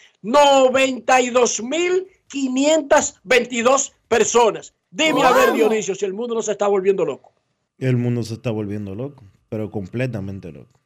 [2.33, 4.75] 92.522 personas.
[4.91, 7.33] Dime a ver, Dionisio, si el mundo no se está volviendo loco.
[7.79, 10.81] El mundo se está volviendo loco, pero completamente loco.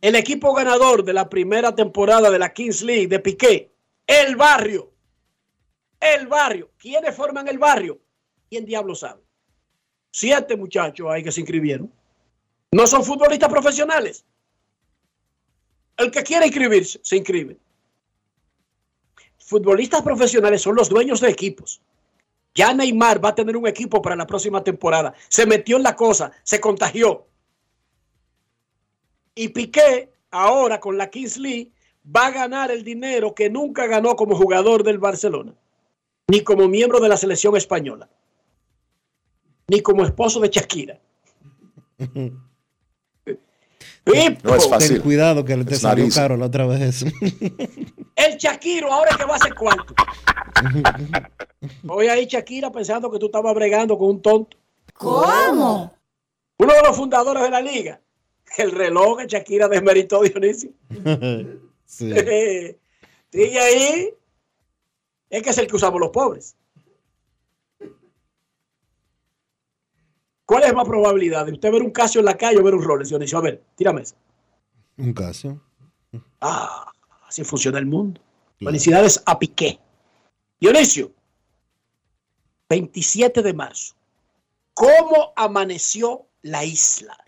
[0.00, 3.72] El equipo ganador de la primera temporada de la Kings League de Piqué,
[4.06, 4.92] el barrio.
[6.00, 6.70] El barrio.
[6.78, 7.98] ¿Quiénes forman el barrio?
[8.48, 9.22] ¿Quién diablo sabe?
[10.12, 11.92] Siete muchachos ahí que se inscribieron.
[12.70, 14.24] No son futbolistas profesionales.
[15.96, 17.56] El que quiere inscribirse, se inscribe.
[19.48, 21.80] Futbolistas profesionales son los dueños de equipos.
[22.54, 25.14] Ya Neymar va a tener un equipo para la próxima temporada.
[25.28, 27.26] Se metió en la cosa, se contagió.
[29.34, 34.36] Y Piqué, ahora con la Kings va a ganar el dinero que nunca ganó como
[34.36, 35.54] jugador del Barcelona,
[36.26, 38.08] ni como miembro de la selección española
[39.68, 40.98] ni como esposo de Shakira.
[44.42, 44.94] No es fácil.
[44.94, 47.04] Ten cuidado que le te salió caro la otra vez.
[48.16, 49.94] El Shakiro, ahora que va a hacer cuánto.
[51.82, 54.56] Voy ahí, Shakira, pensando que tú estabas bregando con un tonto.
[54.94, 55.94] ¿Cómo?
[56.58, 58.00] Uno de los fundadores de la liga.
[58.56, 60.70] El reloj que Shakira desmeritó, Dionisio.
[61.84, 62.14] sí.
[63.30, 64.14] Sigue ahí.
[65.30, 66.56] Es que es el que usamos los pobres.
[70.48, 72.82] ¿Cuál es más probabilidad de usted ver un Casio en la calle o ver un
[72.82, 73.36] Rolex, Dionisio?
[73.36, 74.14] A ver, tírame eso.
[74.96, 75.60] Un Casio.
[76.40, 76.90] Ah,
[77.26, 78.18] así funciona el mundo.
[78.58, 79.78] Felicidades a Piqué.
[80.58, 81.12] Dionisio,
[82.70, 83.94] 27 de marzo.
[84.72, 87.18] ¿Cómo amaneció la isla?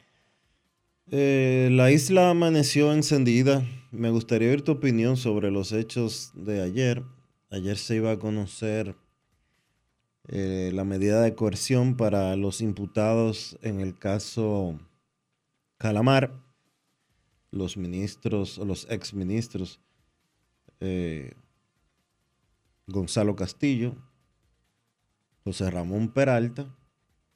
[1.11, 3.66] Eh, la isla amaneció encendida.
[3.90, 7.02] Me gustaría oír tu opinión sobre los hechos de ayer.
[7.50, 8.96] Ayer se iba a conocer
[10.32, 14.78] eh, la medida de coerción para los imputados en el caso
[15.76, 16.40] Calamar,
[17.50, 19.80] los ministros los exministros
[20.78, 21.34] eh,
[22.86, 23.96] Gonzalo Castillo,
[25.42, 26.72] José Ramón Peralta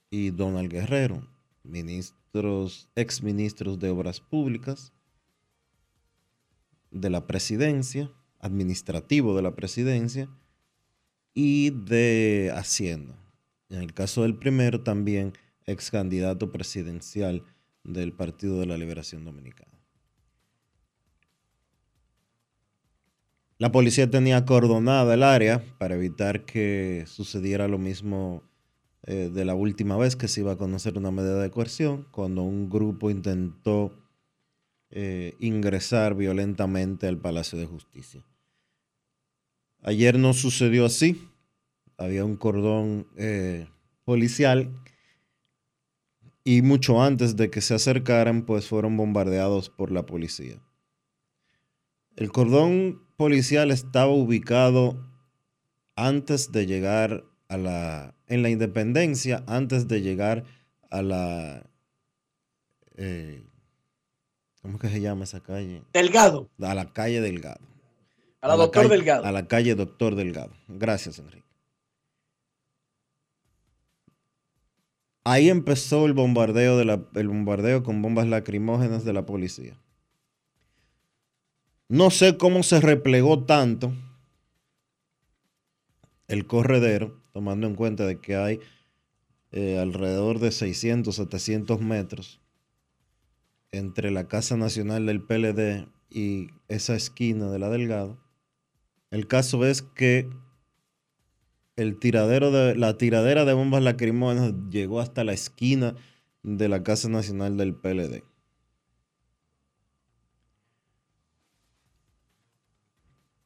[0.08, 1.26] y Donald Guerrero,
[1.64, 4.92] ministros, exministros de Obras Públicas,
[6.92, 10.28] de la presidencia, administrativo de la presidencia,
[11.34, 13.18] y de Hacienda.
[13.68, 15.32] En el caso del primero, también
[15.66, 17.42] ex candidato presidencial
[17.82, 19.72] del Partido de la Liberación Dominicana.
[23.58, 28.42] La policía tenía acordonada el área para evitar que sucediera lo mismo
[29.04, 32.42] eh, de la última vez que se iba a conocer una medida de coerción, cuando
[32.42, 33.92] un grupo intentó
[34.90, 38.24] eh, ingresar violentamente al Palacio de Justicia.
[39.84, 41.28] Ayer no sucedió así.
[41.98, 43.68] Había un cordón eh,
[44.04, 44.70] policial
[46.42, 50.60] y mucho antes de que se acercaran, pues fueron bombardeados por la policía.
[52.16, 54.96] El cordón policial estaba ubicado
[55.96, 60.44] antes de llegar a la, en la independencia antes de llegar
[60.90, 61.70] a la...
[62.96, 63.44] Eh,
[64.62, 65.82] ¿Cómo que se llama esa calle?
[65.92, 66.48] Delgado.
[66.60, 67.73] A la calle Delgado.
[68.44, 69.24] A la, doctor calle, Delgado.
[69.24, 70.52] A la calle Doctor Delgado.
[70.68, 71.48] Gracias, Enrique.
[75.24, 79.80] Ahí empezó el bombardeo, de la, el bombardeo con bombas lacrimógenas de la policía.
[81.88, 83.94] No sé cómo se replegó tanto
[86.28, 88.60] el corredero, tomando en cuenta de que hay
[89.52, 92.42] eh, alrededor de 600, 700 metros
[93.72, 98.22] entre la Casa Nacional del PLD y esa esquina de la Delgado.
[99.14, 100.28] El caso es que
[101.76, 105.94] el tiradero de la tiradera de bombas lacrimógenas llegó hasta la esquina
[106.42, 108.24] de la Casa Nacional del PLD.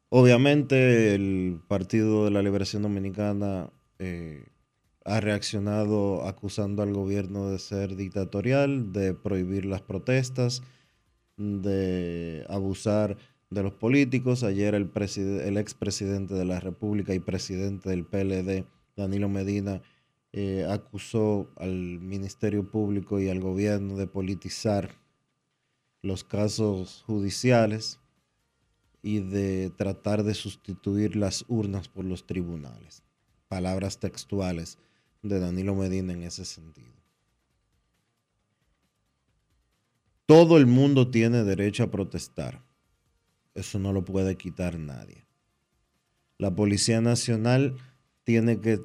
[0.08, 4.46] Obviamente el Partido de la Liberación Dominicana eh,
[5.04, 10.62] ha reaccionado acusando al gobierno de ser dictatorial, de prohibir las protestas,
[11.36, 13.18] de abusar
[13.50, 14.42] de los políticos.
[14.42, 14.90] Ayer el,
[15.44, 19.82] el expresidente de la República y presidente del PLD, Danilo Medina,
[20.32, 24.90] eh, acusó al Ministerio Público y al gobierno de politizar
[26.02, 27.98] los casos judiciales
[29.02, 33.02] y de tratar de sustituir las urnas por los tribunales.
[33.48, 34.78] Palabras textuales
[35.22, 36.94] de Danilo Medina en ese sentido.
[40.26, 42.67] Todo el mundo tiene derecho a protestar.
[43.58, 45.26] Eso no lo puede quitar nadie.
[46.38, 47.76] La Policía Nacional
[48.22, 48.80] tiene que,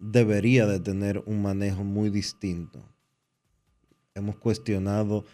[0.00, 2.82] debería de tener un manejo muy distinto.
[4.16, 5.24] Hemos cuestionado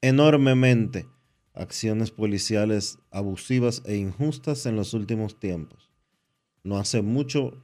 [0.00, 1.06] enormemente
[1.54, 5.92] acciones policiales abusivas e injustas en los últimos tiempos.
[6.64, 7.62] No hace mucho,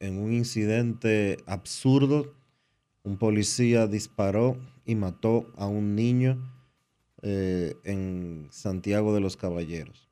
[0.00, 2.34] en un incidente absurdo,
[3.04, 6.59] un policía disparó y mató a un niño
[7.22, 10.08] eh, en Santiago de los Caballeros.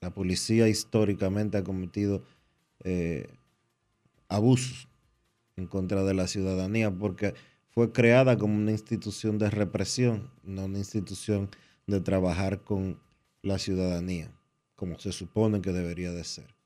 [0.00, 2.22] La policía históricamente ha cometido
[2.84, 3.28] eh,
[4.28, 4.88] abusos
[5.56, 7.34] en contra de la ciudadanía porque
[7.68, 11.50] fue creada como una institución de represión, no una institución
[11.86, 13.00] de trabajar con
[13.42, 14.32] la ciudadanía,
[14.76, 16.59] como se supone que debería de ser.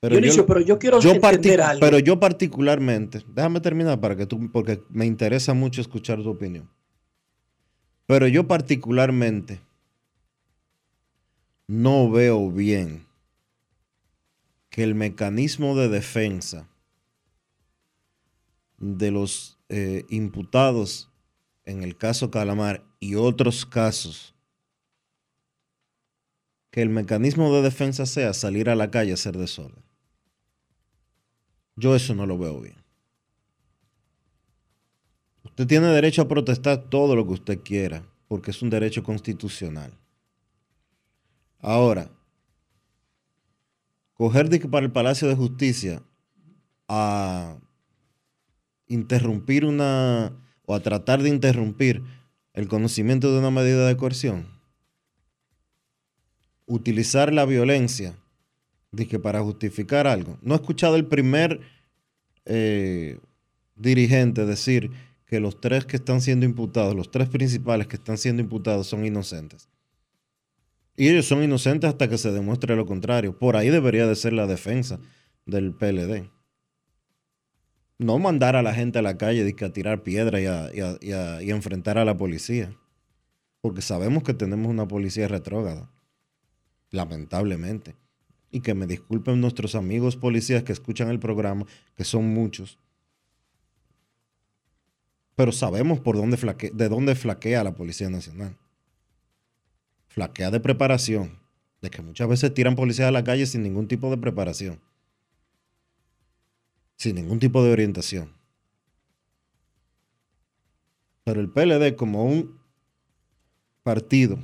[0.00, 1.80] Pero Dionisio, yo, pero yo quiero yo entender algo.
[1.80, 6.70] Pero yo particularmente, déjame terminar para que tú, porque me interesa mucho escuchar tu opinión.
[8.06, 9.60] Pero yo particularmente
[11.66, 13.06] no veo bien
[14.70, 16.68] que el mecanismo de defensa
[18.78, 21.10] de los eh, imputados
[21.64, 24.34] en el caso Calamar y otros casos,
[26.70, 29.87] que el mecanismo de defensa sea salir a la calle a hacer desorden.
[31.78, 32.76] Yo eso no lo veo bien.
[35.44, 39.92] Usted tiene derecho a protestar todo lo que usted quiera, porque es un derecho constitucional.
[41.60, 42.10] Ahora,
[44.14, 46.02] coger para el Palacio de Justicia
[46.88, 47.56] a
[48.88, 50.32] interrumpir una
[50.66, 52.02] o a tratar de interrumpir
[52.54, 54.48] el conocimiento de una medida de coerción,
[56.66, 58.16] utilizar la violencia
[59.08, 60.38] que para justificar algo.
[60.42, 61.60] No he escuchado el primer
[62.44, 63.18] eh,
[63.76, 64.90] dirigente decir
[65.26, 69.04] que los tres que están siendo imputados, los tres principales que están siendo imputados son
[69.04, 69.68] inocentes.
[70.96, 73.38] Y ellos son inocentes hasta que se demuestre lo contrario.
[73.38, 74.98] Por ahí debería de ser la defensa
[75.46, 76.28] del PLD
[77.98, 82.04] no mandar a la gente a la calle a tirar piedra y a, enfrentar a
[82.04, 82.74] la policía.
[83.60, 85.90] Porque sabemos que tenemos una policía retrógrada.
[86.90, 87.96] Lamentablemente.
[88.50, 92.78] Y que me disculpen nuestros amigos policías que escuchan el programa, que son muchos.
[95.36, 96.36] Pero sabemos por dónde
[96.72, 98.56] de dónde flaquea la Policía Nacional.
[100.08, 101.38] Flaquea de preparación.
[101.80, 104.80] De que muchas veces tiran policías a la calle sin ningún tipo de preparación
[106.98, 108.32] sin ningún tipo de orientación.
[111.24, 112.58] Pero el PLD como un
[113.84, 114.38] partido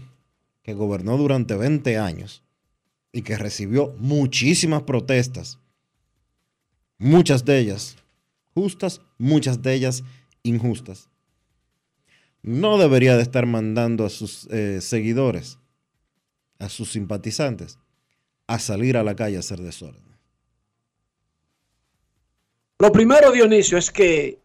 [0.63, 2.44] que gobernó durante 20 años
[3.15, 5.61] y que recibió muchísimas protestas,
[6.99, 7.97] muchas de ellas
[8.55, 10.03] justas, muchas de ellas
[10.43, 11.09] injustas,
[12.43, 15.59] no debería de estar mandando a sus eh, seguidores,
[16.59, 17.79] a sus simpatizantes,
[18.49, 20.03] a salir a la calle a hacer desorden.
[22.81, 24.41] Lo primero, Dionisio, es que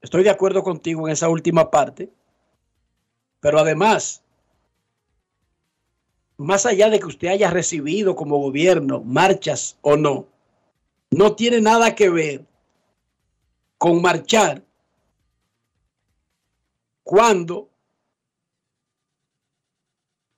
[0.00, 2.08] estoy de acuerdo contigo en esa última parte,
[3.40, 4.21] pero además
[6.36, 10.26] más allá de que usted haya recibido como gobierno marchas o no,
[11.10, 12.44] no tiene nada que ver
[13.78, 14.62] con marchar
[17.02, 17.68] cuando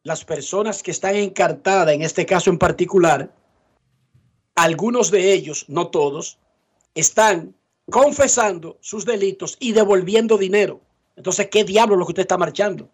[0.03, 3.33] las personas que están encartadas, en este caso en particular,
[4.55, 6.39] algunos de ellos, no todos,
[6.95, 7.55] están
[7.91, 10.81] confesando sus delitos y devolviendo dinero.
[11.17, 12.89] Entonces, ¿qué diablo lo que usted está marchando?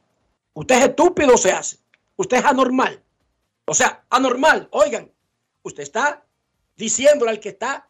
[0.55, 1.79] Usted es estúpido, se hace.
[2.21, 3.03] Usted es anormal.
[3.65, 4.69] O sea, anormal.
[4.73, 5.11] Oigan,
[5.63, 6.23] usted está
[6.77, 7.89] diciéndole al que está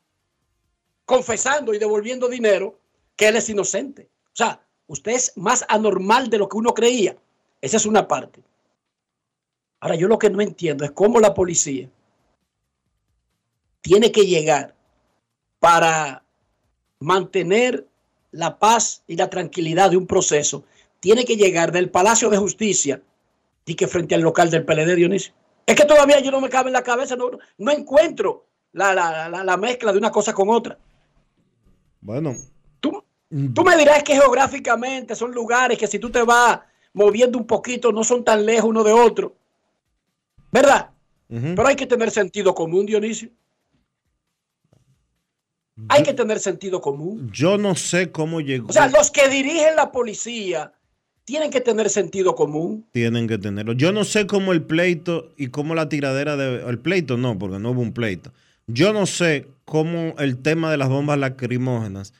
[1.04, 2.78] confesando y devolviendo dinero
[3.16, 4.08] que él es inocente.
[4.26, 7.16] O sea, usted es más anormal de lo que uno creía.
[7.60, 8.40] Esa es una parte.
[9.80, 11.90] Ahora, yo lo que no entiendo es cómo la policía
[13.80, 14.76] tiene que llegar
[15.58, 16.22] para
[17.00, 17.84] mantener
[18.30, 20.62] la paz y la tranquilidad de un proceso,
[21.00, 23.02] tiene que llegar del Palacio de Justicia
[23.64, 25.34] y que frente al local del PLD, Dionisio.
[25.66, 29.56] Es que todavía yo no me cabe en la cabeza, no, no encuentro la, la,
[29.56, 30.78] mezcla de una cosa con otra.
[32.00, 32.34] Bueno.
[32.80, 33.04] Tú,
[33.54, 36.60] tú me dirás que geográficamente son lugares que si tú te vas
[36.92, 39.36] moviendo un poquito no son tan lejos uno de otro.
[40.50, 40.90] ¿Verdad?
[41.28, 43.30] Pero hay que tener sentido común, Dionisio.
[45.88, 47.30] Hay que tener sentido común.
[47.32, 48.68] Yo no sé cómo llegó.
[48.68, 50.72] O sea, los que dirigen la policía
[51.30, 52.84] tienen que tener sentido común.
[52.90, 53.72] Tienen que tenerlo.
[53.72, 56.68] Yo no sé cómo el pleito y cómo la tiradera de.
[56.68, 58.32] El pleito no, porque no hubo un pleito.
[58.66, 62.14] Yo no sé cómo el tema de las bombas lacrimógenas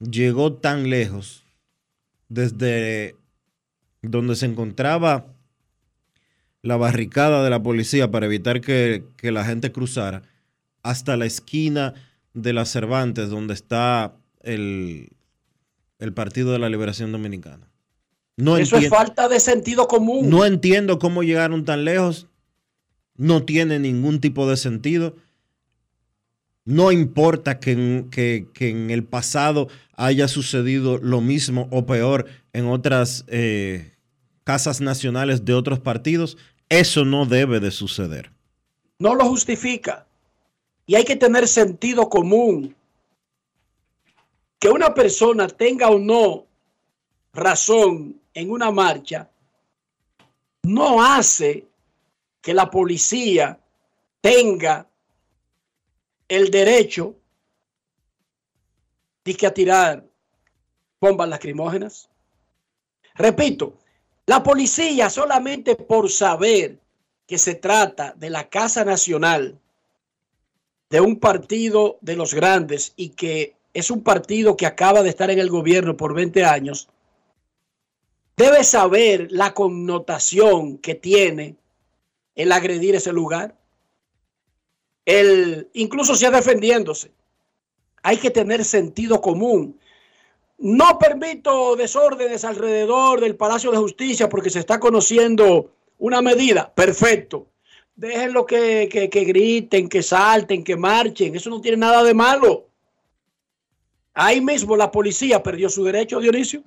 [0.00, 1.44] llegó tan lejos
[2.28, 3.14] desde
[4.02, 5.26] donde se encontraba
[6.62, 10.22] la barricada de la policía para evitar que, la gente cruzara
[10.82, 11.94] hasta la esquina
[12.34, 15.08] de las Cervantes, donde está el
[16.16, 17.70] Partido de la Liberación Dominicana.
[18.36, 20.28] No Eso es falta de sentido común.
[20.28, 22.28] No entiendo cómo llegaron tan lejos.
[23.16, 25.16] No tiene ningún tipo de sentido.
[26.66, 32.66] No importa que en, que, en el pasado haya sucedido lo mismo o peor en
[32.66, 33.94] otras eh,
[34.44, 36.36] casas nacionales de otros partidos.
[36.68, 38.32] Eso no debe de suceder.
[38.98, 40.06] No lo justifica.
[40.84, 42.74] Y hay que tener sentido común.
[44.58, 46.46] Que una persona tenga o no
[47.32, 49.30] razón en una marcha,
[50.64, 51.66] no hace
[52.42, 53.58] que la policía
[54.20, 54.86] tenga
[56.28, 57.16] el derecho
[59.24, 60.04] de que a tirar
[61.00, 62.10] bombas lacrimógenas.
[63.14, 63.78] Repito,
[64.26, 66.78] la policía solamente por saber
[67.26, 69.58] que se trata de la Casa Nacional
[70.90, 75.30] de un partido de los grandes y que es un partido que acaba de estar
[75.30, 76.90] en el gobierno por 20 años,
[78.36, 81.56] debe saber la connotación que tiene
[82.34, 83.56] el agredir ese lugar.
[85.04, 87.12] El, incluso sea defendiéndose.
[88.02, 89.78] Hay que tener sentido común.
[90.58, 96.72] No permito desórdenes alrededor del Palacio de Justicia porque se está conociendo una medida.
[96.74, 97.48] Perfecto
[97.96, 101.34] déjenlo que, que, que griten, que salten, que marchen.
[101.34, 102.68] Eso no tiene nada de malo.
[104.14, 106.62] Ahí mismo la policía perdió su derecho, Dionisio.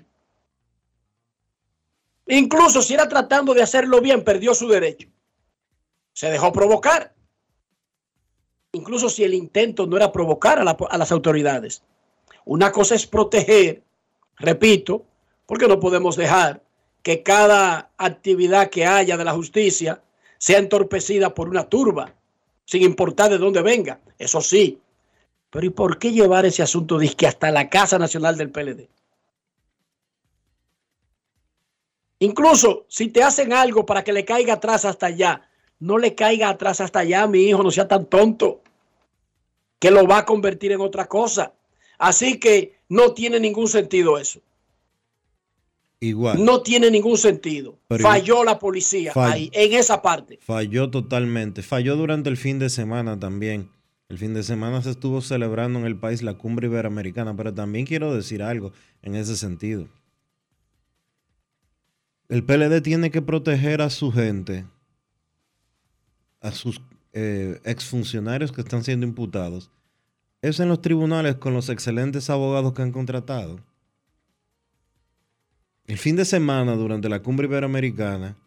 [2.29, 5.07] Incluso si era tratando de hacerlo bien, perdió su derecho.
[6.13, 7.13] Se dejó provocar.
[8.71, 11.81] Incluso si el intento no era provocar a, a las autoridades.
[12.45, 13.81] Una cosa es proteger,
[14.37, 15.05] repito,
[15.47, 16.61] porque no podemos dejar
[17.01, 20.03] que cada actividad que haya de la justicia
[20.37, 22.13] sea entorpecida por una turba,
[22.65, 24.01] sin importar de dónde venga.
[24.19, 24.79] Eso sí.
[25.49, 28.87] Pero ¿y por qué llevar ese asunto de que hasta la Casa Nacional del PLD?
[32.19, 35.49] Incluso si te hacen algo para que le caiga atrás hasta allá,
[35.79, 38.61] no le caiga atrás hasta allá, mi hijo, no sea tan tonto,
[39.79, 41.53] que lo va a convertir en otra cosa.
[41.97, 44.41] Así que no tiene ningún sentido eso.
[46.01, 46.43] Igual.
[46.43, 47.77] No tiene ningún sentido.
[47.89, 50.39] falló la policía ahí, en esa parte.
[50.41, 51.61] Falló totalmente.
[51.61, 53.69] Falló durante el fin de semana también.
[54.07, 57.85] El fin de semana se estuvo celebrando en el país la cumbre iberoamericana, pero también
[57.85, 59.87] quiero decir algo en ese sentido.
[62.29, 64.65] El PLD tiene que proteger a su gente,
[66.39, 69.71] a sus eh, exfuncionarios que están siendo imputados.
[70.41, 73.59] Eso en los tribunales con los excelentes abogados que han contratado
[75.89, 78.37] el fin de semana, durante la cumbre iberoamericana,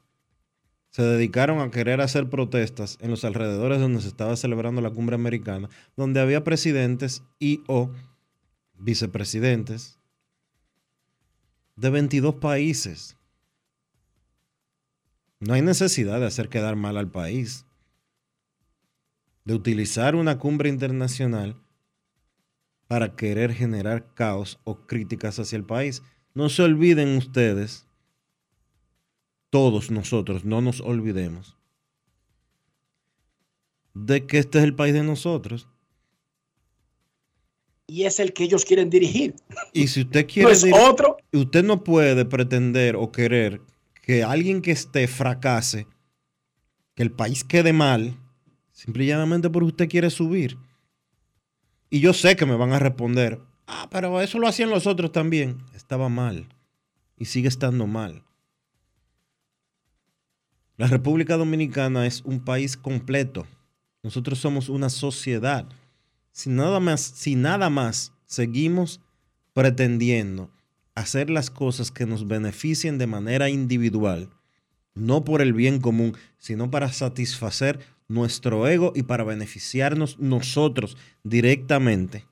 [0.90, 5.16] se dedicaron a querer hacer protestas en los alrededores donde se estaba celebrando la cumbre
[5.16, 7.90] americana, donde había presidentes y o
[8.78, 9.98] vicepresidentes
[11.74, 13.16] de 22 países.
[15.42, 17.66] No hay necesidad de hacer quedar mal al país,
[19.44, 21.60] de utilizar una cumbre internacional
[22.86, 26.04] para querer generar caos o críticas hacia el país.
[26.32, 27.88] No se olviden ustedes,
[29.50, 31.56] todos nosotros, no nos olvidemos,
[33.94, 35.66] de que este es el país de nosotros.
[37.88, 39.34] Y es el que ellos quieren dirigir.
[39.72, 40.48] Y si usted quiere...
[40.48, 41.16] No es otro.
[41.32, 43.60] Usted no puede pretender o querer
[44.02, 45.86] que alguien que esté fracase,
[46.94, 48.18] que el país quede mal,
[48.72, 50.58] simple y llanamente porque usted quiere subir.
[51.88, 55.12] Y yo sé que me van a responder, ah, pero eso lo hacían los otros
[55.12, 55.58] también.
[55.74, 56.48] Estaba mal
[57.16, 58.24] y sigue estando mal.
[60.76, 63.46] La República Dominicana es un país completo.
[64.02, 65.68] Nosotros somos una sociedad.
[66.32, 69.00] Si nada más, si nada más seguimos
[69.52, 70.50] pretendiendo
[70.94, 74.28] hacer las cosas que nos beneficien de manera individual,
[74.94, 82.26] no por el bien común, sino para satisfacer nuestro ego y para beneficiarnos nosotros directamente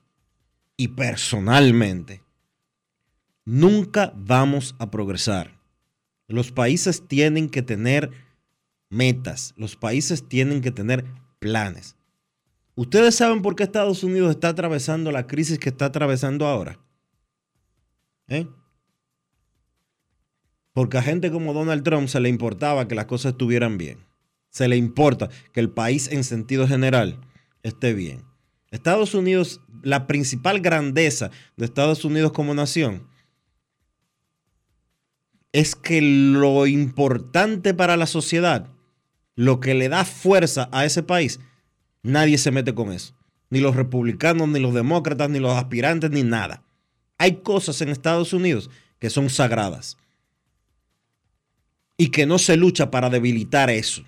[0.77, 2.23] y personalmente,
[3.45, 5.59] nunca vamos a progresar.
[6.27, 8.11] Los países tienen que tener
[8.89, 11.05] metas, los países tienen que tener
[11.39, 11.95] planes.
[12.75, 16.79] ¿Ustedes saben por qué Estados Unidos está atravesando la crisis que está atravesando ahora?
[18.31, 18.47] ¿Eh?
[20.71, 24.05] Porque a gente como Donald Trump se le importaba que las cosas estuvieran bien.
[24.49, 27.19] Se le importa que el país en sentido general
[27.61, 28.23] esté bien.
[28.69, 33.05] Estados Unidos, la principal grandeza de Estados Unidos como nación
[35.51, 38.69] es que lo importante para la sociedad,
[39.35, 41.41] lo que le da fuerza a ese país,
[42.01, 43.13] nadie se mete con eso.
[43.49, 46.63] Ni los republicanos, ni los demócratas, ni los aspirantes, ni nada.
[47.21, 49.95] Hay cosas en Estados Unidos que son sagradas
[51.95, 54.03] y que no se lucha para debilitar eso.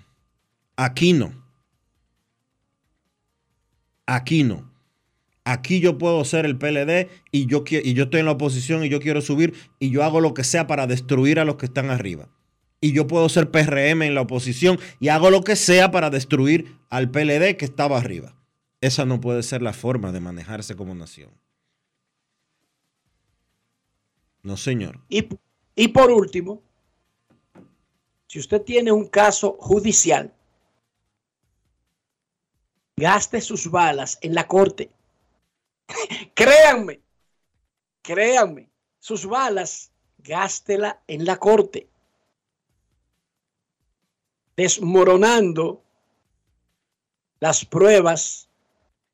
[0.74, 1.32] Aquí no.
[4.04, 4.68] Aquí no.
[5.44, 8.88] Aquí yo puedo ser el PLD y yo, y yo estoy en la oposición y
[8.88, 11.90] yo quiero subir y yo hago lo que sea para destruir a los que están
[11.90, 12.28] arriba.
[12.80, 16.78] Y yo puedo ser PRM en la oposición y hago lo que sea para destruir
[16.90, 18.34] al PLD que estaba arriba.
[18.80, 21.30] Esa no puede ser la forma de manejarse como nación.
[24.44, 25.00] No, señor.
[25.08, 25.26] Y,
[25.74, 26.62] y por último,
[28.26, 30.32] si usted tiene un caso judicial,
[32.94, 34.90] gaste sus balas en la corte.
[36.34, 37.00] créanme,
[38.02, 38.68] créanme,
[38.98, 41.88] sus balas, gástela en la corte.
[44.56, 45.82] Desmoronando
[47.40, 48.50] las pruebas,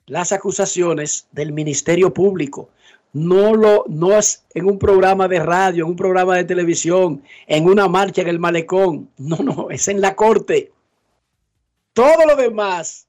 [0.07, 2.71] las acusaciones del Ministerio Público
[3.13, 7.67] no lo no es en un programa de radio, en un programa de televisión, en
[7.67, 9.11] una marcha en el malecón.
[9.19, 10.73] No, no, es en la corte.
[11.93, 13.09] Todo lo demás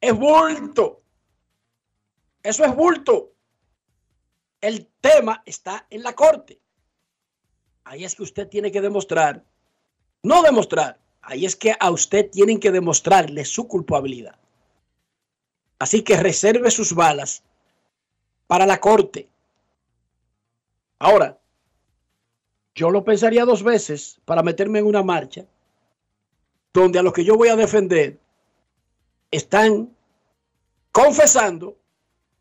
[0.00, 1.02] es bulto.
[2.42, 3.32] Eso es bulto.
[4.60, 6.60] El tema está en la corte.
[7.84, 9.42] Ahí es que usted tiene que demostrar,
[10.22, 14.38] no demostrar, ahí es que a usted tienen que demostrarle su culpabilidad.
[15.78, 17.42] Así que reserve sus balas
[18.48, 19.28] para la corte.
[20.98, 21.38] Ahora,
[22.74, 25.44] yo lo pensaría dos veces para meterme en una marcha
[26.72, 28.18] donde a los que yo voy a defender
[29.30, 29.94] están
[30.90, 31.76] confesando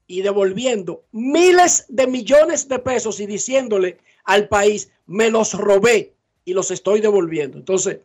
[0.08, 6.14] y devolviendo miles de millones de pesos y diciéndole al país, me los robé
[6.46, 7.58] y los estoy devolviendo.
[7.58, 8.00] Entonces,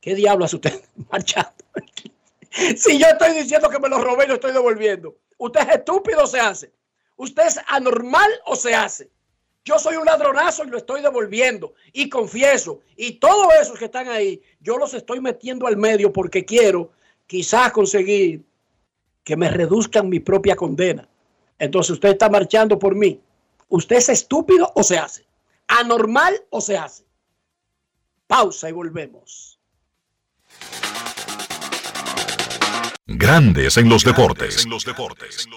[0.00, 1.52] ¿qué diablo hace usted marchando?
[2.76, 6.26] si yo estoy diciendo que me los robé y lo estoy devolviendo, ¿usted es estúpido
[6.26, 6.72] se hace?
[7.16, 9.10] ¿Usted es anormal o se hace?
[9.64, 11.74] Yo soy un ladronazo y lo estoy devolviendo.
[11.92, 16.44] Y confieso, y todos esos que están ahí, yo los estoy metiendo al medio porque
[16.44, 16.92] quiero
[17.26, 18.44] quizás conseguir
[19.22, 21.08] que me reduzcan mi propia condena.
[21.58, 23.20] Entonces usted está marchando por mí.
[23.68, 25.26] ¿Usted es estúpido o se hace?
[25.66, 27.04] ¿Anormal o se hace?
[28.26, 29.58] Pausa y volvemos.
[33.06, 34.64] Grandes en los deportes.
[34.64, 35.46] En los deportes.
[35.46, 35.52] En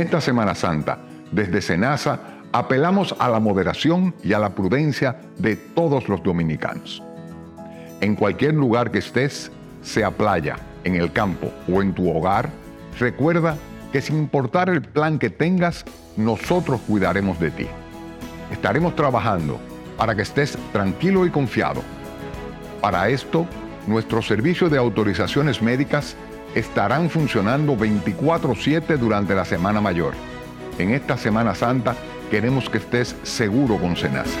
[0.00, 0.98] esta Semana Santa,
[1.30, 2.18] desde Senasa,
[2.52, 7.02] apelamos a la moderación y a la prudencia de todos los dominicanos.
[8.00, 9.52] En cualquier lugar que estés,
[9.82, 12.50] sea playa, en el campo o en tu hogar,
[12.98, 13.56] recuerda
[13.92, 15.84] que sin importar el plan que tengas,
[16.16, 17.66] nosotros cuidaremos de ti.
[18.50, 19.60] Estaremos trabajando
[19.96, 21.82] para que estés tranquilo y confiado.
[22.80, 23.46] Para esto,
[23.86, 26.16] nuestro servicio de autorizaciones médicas
[26.54, 30.14] estarán funcionando 24/7 durante la Semana Mayor.
[30.78, 31.94] En esta Semana Santa
[32.30, 34.38] queremos que estés seguro con Senasa.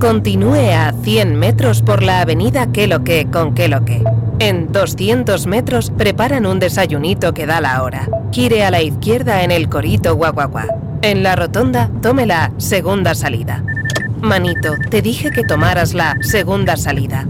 [0.00, 4.04] Continúe a 100 metros por la avenida Queloque con Queloque.
[4.38, 8.08] En 200 metros preparan un desayunito que da la hora.
[8.30, 10.77] Gire a la izquierda en el Corito Guaguaguá.
[11.00, 13.62] En la rotonda, tome la segunda salida.
[14.20, 17.28] Manito, te dije que tomaras la segunda salida.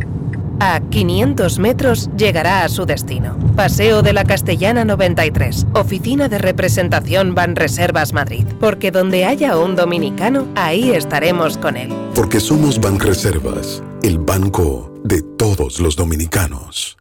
[0.59, 3.37] A 500 metros llegará a su destino.
[3.57, 8.47] Paseo de la Castellana 93, Oficina de Representación Banreservas Madrid.
[8.59, 11.93] Porque donde haya un dominicano, ahí estaremos con él.
[12.15, 16.97] Porque somos Banreservas, el banco de todos los dominicanos.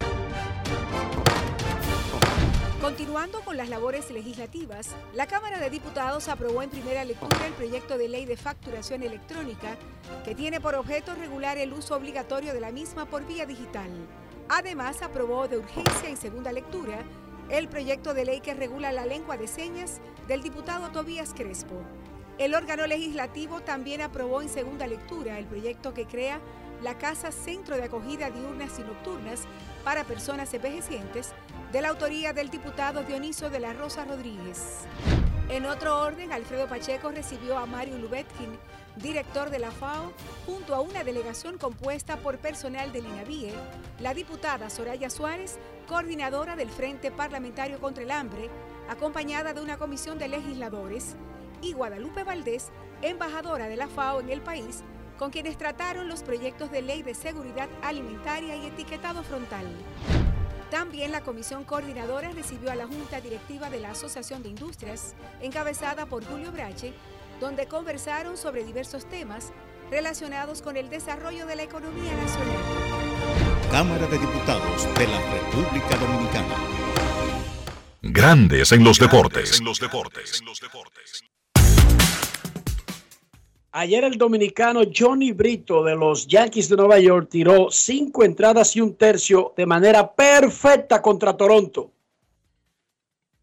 [3.58, 9.02] Legislativas, la Cámara de Diputados aprobó en primera lectura el proyecto de ley de facturación
[9.02, 9.76] electrónica
[10.24, 13.90] que tiene por objeto regular el uso obligatorio de la misma por vía digital.
[14.48, 17.00] Además, aprobó de urgencia en segunda lectura
[17.50, 21.82] el proyecto de ley que regula la lengua de señas del diputado Tobías Crespo.
[22.38, 26.40] El órgano legislativo también aprobó en segunda lectura el proyecto que crea
[26.84, 29.46] la Casa Centro de Acogida Diurnas y Nocturnas
[29.84, 31.34] para Personas Envejecientes
[31.72, 34.86] de la autoría del diputado Dioniso de la Rosa Rodríguez.
[35.50, 38.58] En otro orden, Alfredo Pacheco recibió a Mario Lubetkin,
[38.96, 40.14] director de la FAO,
[40.46, 43.54] junto a una delegación compuesta por personal del INAVIE,
[44.00, 48.50] la diputada Soraya Suárez, coordinadora del Frente Parlamentario contra el Hambre,
[48.90, 51.16] acompañada de una comisión de legisladores,
[51.62, 52.70] y Guadalupe Valdés,
[53.02, 54.84] embajadora de la FAO en el país,
[55.18, 59.66] con quienes trataron los proyectos de ley de seguridad alimentaria y etiquetado frontal.
[60.70, 66.06] También la comisión coordinadora recibió a la Junta Directiva de la Asociación de Industrias, encabezada
[66.08, 66.94] por Julio Brache,
[67.40, 69.54] donde conversaron sobre diversos temas
[69.90, 72.58] relacionados con el desarrollo de la economía nacional.
[73.72, 76.56] Cámara de Diputados de la República Dominicana.
[78.02, 79.60] Grandes en los deportes.
[79.60, 80.44] En los deportes.
[83.80, 88.82] Ayer el dominicano Johnny Brito de los Yankees de Nueva York tiró cinco entradas y
[88.82, 91.92] un tercio de manera perfecta contra Toronto.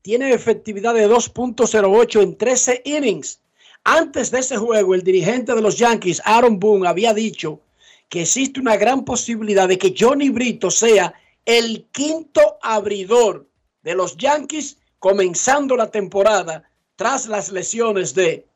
[0.03, 3.39] Tiene efectividad de 2.08 en 13 innings.
[3.85, 7.61] Antes de ese juego, el dirigente de los Yankees, Aaron Boone, había dicho
[8.09, 11.15] que existe una gran posibilidad de que Johnny Brito sea
[11.45, 13.47] el quinto abridor
[13.85, 18.49] de los Yankees comenzando la temporada tras las lesiones de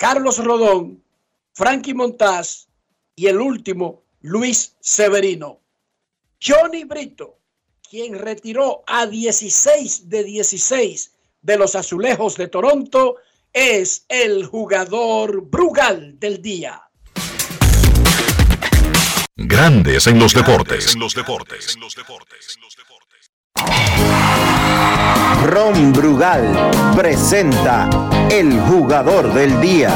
[0.00, 1.04] Carlos Rodón,
[1.52, 2.68] Frankie Montaz
[3.14, 5.60] y el último, Luis Severino.
[6.42, 7.36] Johnny Brito,
[7.86, 13.16] quien retiró a 16 de 16 de los azulejos de Toronto,
[13.52, 16.82] es el jugador Brugal del día.
[19.36, 20.94] Grandes en los deportes.
[20.94, 21.76] En los deportes.
[25.50, 26.52] Ron Brugal
[26.96, 27.88] presenta
[28.30, 29.90] el jugador del día.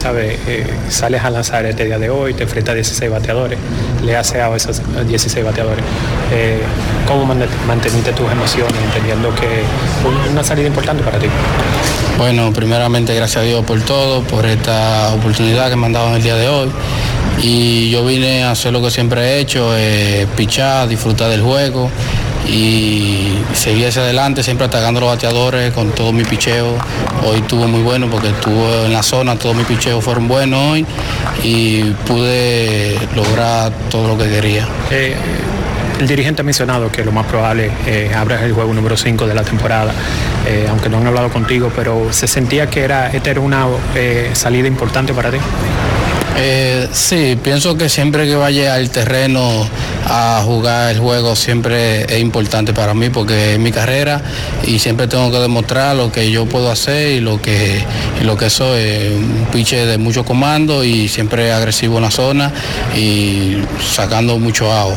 [0.00, 0.38] ¿Sabes?
[0.46, 3.58] Eh, sales a lanzar este día de hoy, te enfrentas a 16 bateadores,
[4.02, 5.84] le hace a esos 16 bateadores.
[6.32, 6.60] Eh,
[7.06, 7.26] ¿Cómo
[7.66, 11.26] manteniste tus emociones entendiendo que es una salida importante para ti?
[12.16, 16.14] Bueno, primeramente gracias a Dios por todo, por esta oportunidad que me han dado en
[16.14, 16.70] el día de hoy.
[17.42, 21.90] Y yo vine a hacer lo que siempre he hecho, eh, pichar, disfrutar del juego
[22.46, 26.76] y seguí hacia adelante, siempre atacando los bateadores con todo mi picheo.
[27.24, 30.86] Hoy estuvo muy bueno porque estuvo en la zona, todos mis picheos fueron buenos hoy
[31.42, 34.66] y pude lograr todo lo que quería.
[34.90, 35.16] Eh,
[36.00, 38.10] el dirigente ha mencionado que lo más probable eh,
[38.42, 39.92] el juego número 5 de la temporada,
[40.46, 44.30] eh, aunque no han hablado contigo, pero se sentía que era, esta era una eh,
[44.32, 45.36] salida importante para ti.
[46.42, 49.68] Eh, sí, pienso que siempre que vaya al terreno
[50.06, 54.22] a jugar el juego siempre es importante para mí porque es mi carrera
[54.64, 57.84] y siempre tengo que demostrar lo que yo puedo hacer y lo que,
[58.22, 58.80] lo que soy.
[59.10, 62.50] Un piche de mucho comando y siempre agresivo en la zona
[62.96, 64.96] y sacando mucho agua.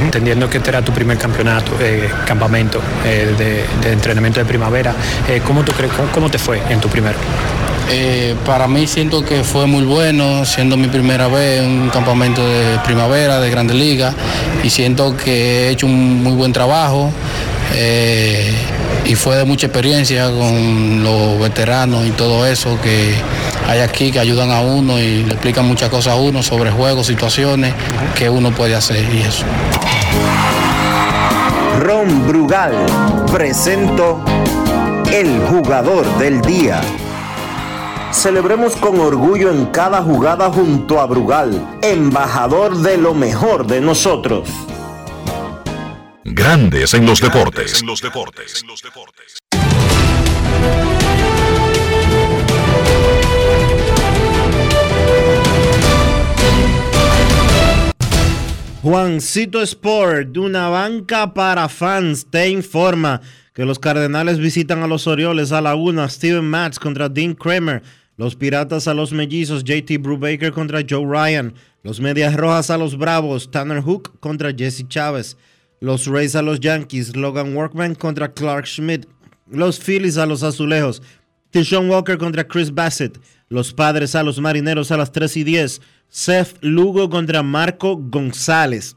[0.00, 4.94] Entendiendo que este era tu primer campeonato, eh, campamento eh, de, entrenamiento de primavera,
[5.44, 7.18] ¿cómo, tú crees, cómo te fue en tu primero?
[7.90, 12.46] Eh, para mí siento que fue muy bueno, siendo mi primera vez en un campamento
[12.46, 14.14] de primavera, de Grande Liga,
[14.62, 17.10] y siento que he hecho un muy buen trabajo.
[17.74, 18.52] Eh,
[19.04, 23.14] y fue de mucha experiencia con los veteranos y todo eso que
[23.68, 27.06] hay aquí que ayudan a uno y le explican muchas cosas a uno sobre juegos,
[27.06, 27.74] situaciones
[28.16, 29.44] que uno puede hacer y eso.
[31.80, 32.74] Ron Brugal
[33.30, 34.24] presento
[35.12, 36.80] el jugador del día.
[38.14, 44.48] Celebremos con orgullo en cada jugada junto a Brugal, embajador de lo mejor de nosotros.
[46.22, 47.82] Grandes en los deportes.
[47.82, 48.64] En los deportes.
[58.80, 63.20] Juancito Sport, de una banca para fans, te informa
[63.54, 67.82] que los Cardenales visitan a los Orioles a la una, Steven Matz contra Dean Kramer,
[68.16, 72.96] los Piratas a los Mellizos, JT Brubaker contra Joe Ryan, los Medias Rojas a los
[72.96, 75.36] Bravos, Tanner Hook contra Jesse Chávez,
[75.80, 79.06] los Rays a los Yankees, Logan Workman contra Clark Schmidt,
[79.50, 81.02] los Phillies a los Azulejos,
[81.50, 85.80] Tishon Walker contra Chris Bassett, los Padres a los Marineros a las 3 y 10,
[86.08, 88.96] Seth Lugo contra Marco González.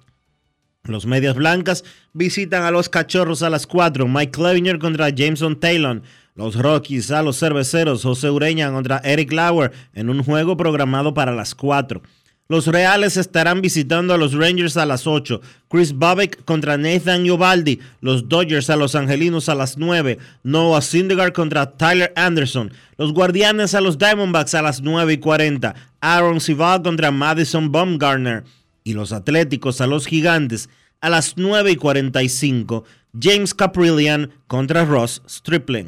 [0.84, 4.08] Los Medias Blancas visitan a los Cachorros a las 4.
[4.08, 6.02] Mike Clevinger contra Jameson Taylor.
[6.38, 8.04] Los Rockies a los Cerveceros.
[8.04, 12.04] José Ureña contra Eric Lauer en un juego programado para las 4.
[12.48, 15.42] Los Reales estarán visitando a los Rangers a las 8.
[15.68, 17.80] Chris Bobek contra Nathan Yobaldi.
[18.02, 20.20] Los Dodgers a los Angelinos a las 9.
[20.44, 22.72] Noah Syndergaard contra Tyler Anderson.
[23.00, 25.74] Los Guardianes a los Diamondbacks a las 9 y 40.
[26.02, 28.44] Aaron Sival contra Madison Baumgartner.
[28.84, 30.70] Y los Atléticos a los Gigantes
[31.02, 32.84] a las 9 y 45.
[33.20, 35.88] James Caprillian contra Ross Stripling.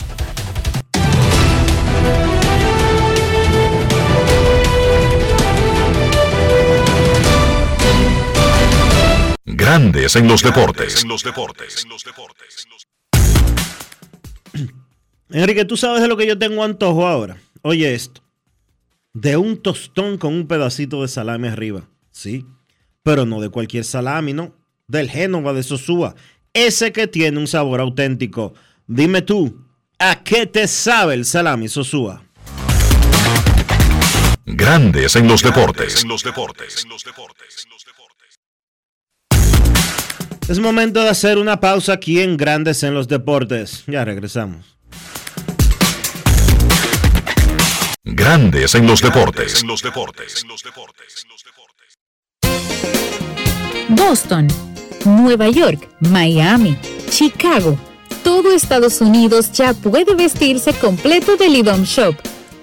[9.45, 11.03] Grandes en los deportes.
[15.31, 17.37] Enrique, tú sabes de lo que yo tengo antojo ahora.
[17.63, 18.21] Oye esto.
[19.13, 21.89] De un tostón con un pedacito de salami arriba.
[22.11, 22.45] Sí.
[23.03, 24.53] Pero no de cualquier salami, ¿no?
[24.87, 26.15] Del Génova de Sosúa.
[26.53, 28.53] Ese que tiene un sabor auténtico.
[28.85, 29.65] Dime tú,
[29.97, 32.23] ¿a qué te sabe el salami Sosúa?
[34.45, 36.03] Grandes en los deportes.
[36.03, 36.85] En los deportes.
[40.51, 43.85] Es momento de hacer una pausa aquí en Grandes en los Deportes.
[43.87, 44.77] Ya regresamos.
[48.03, 49.61] Grandes en los deportes.
[49.61, 50.45] En los deportes.
[53.87, 54.49] Boston,
[55.05, 56.77] Nueva York, Miami,
[57.09, 57.79] Chicago.
[58.21, 62.15] Todo Estados Unidos ya puede vestirse completo del IDOM Shop.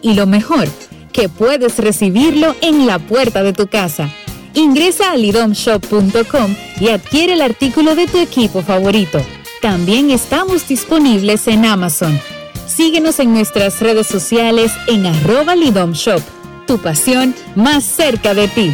[0.03, 0.69] Y lo mejor,
[1.11, 4.11] que puedes recibirlo en la puerta de tu casa
[4.55, 9.21] Ingresa a lidomshop.com y adquiere el artículo de tu equipo favorito.
[9.61, 12.19] También estamos disponibles en Amazon.
[12.67, 16.23] Síguenos en nuestras redes sociales en arroba lidomshop.
[16.67, 18.73] Tu pasión más cerca de ti.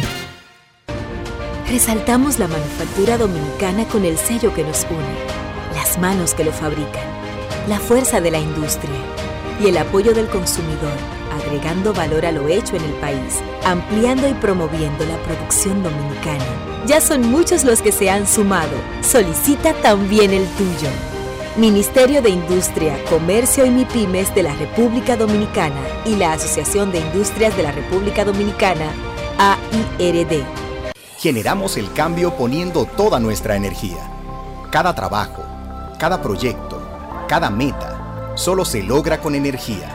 [1.69, 7.03] Resaltamos la manufactura dominicana con el sello que nos une, las manos que lo fabrican,
[7.67, 8.93] la fuerza de la industria
[9.61, 14.33] y el apoyo del consumidor agregando valor a lo hecho en el país, ampliando y
[14.33, 16.43] promoviendo la producción dominicana.
[16.85, 18.71] Ya son muchos los que se han sumado.
[19.01, 20.89] Solicita también el tuyo.
[21.57, 27.55] Ministerio de Industria, Comercio y MIPIMES de la República Dominicana y la Asociación de Industrias
[27.55, 28.91] de la República Dominicana,
[29.37, 30.43] AIRD.
[31.17, 34.11] Generamos el cambio poniendo toda nuestra energía.
[34.69, 35.43] Cada trabajo,
[35.97, 36.81] cada proyecto,
[37.27, 39.94] cada meta, solo se logra con energía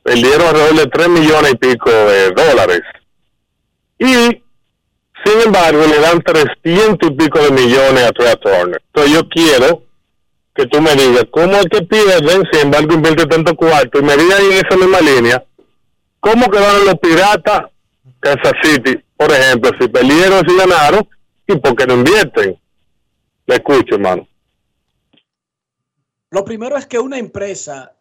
[0.03, 2.81] perdieron alrededor de 3 millones y pico de dólares.
[3.97, 4.05] Y,
[5.25, 8.81] sin embargo, le dan 300 y pico de millones a Trey Turner.
[8.87, 9.83] Entonces yo quiero
[10.55, 13.99] que tú me digas, ¿cómo es que pierden, sin embargo, invierte tanto cuarto?
[13.99, 15.45] Y me digas en esa misma línea,
[16.21, 17.65] ¿cómo quedaron los piratas
[18.21, 21.07] Kansas City, por ejemplo, si perdieron, si ganaron,
[21.45, 22.57] y por qué no invierten?
[23.45, 24.27] Le escucho, hermano.
[26.31, 27.93] Lo primero es que una empresa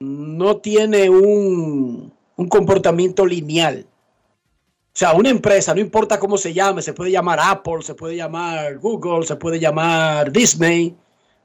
[0.00, 3.86] no tiene un, un comportamiento lineal.
[3.86, 8.16] O sea, una empresa, no importa cómo se llame, se puede llamar Apple, se puede
[8.16, 10.96] llamar Google, se puede llamar Disney,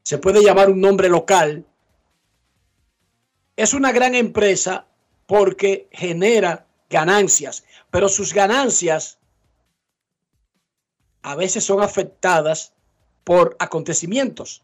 [0.03, 1.65] se puede llamar un nombre local.
[3.55, 4.85] Es una gran empresa
[5.25, 9.17] porque genera ganancias, pero sus ganancias
[11.21, 12.73] a veces son afectadas
[13.23, 14.63] por acontecimientos.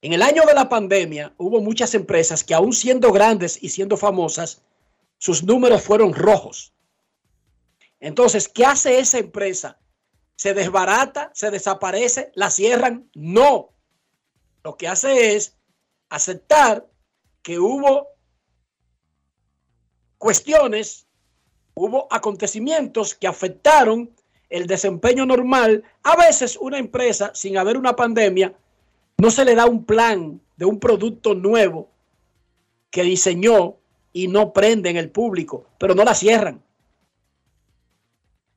[0.00, 3.96] En el año de la pandemia hubo muchas empresas que aún siendo grandes y siendo
[3.96, 4.62] famosas,
[5.18, 6.72] sus números fueron rojos.
[8.00, 9.78] Entonces, ¿qué hace esa empresa?
[10.36, 11.30] ¿Se desbarata?
[11.34, 12.30] ¿Se desaparece?
[12.34, 13.10] ¿La cierran?
[13.14, 13.70] No.
[14.66, 15.54] Lo que hace es
[16.08, 16.84] aceptar
[17.40, 18.08] que hubo
[20.18, 21.06] cuestiones,
[21.74, 24.10] hubo acontecimientos que afectaron
[24.50, 25.84] el desempeño normal.
[26.02, 28.56] A veces una empresa, sin haber una pandemia,
[29.18, 31.88] no se le da un plan de un producto nuevo
[32.90, 33.76] que diseñó
[34.12, 36.60] y no prende en el público, pero no la cierran.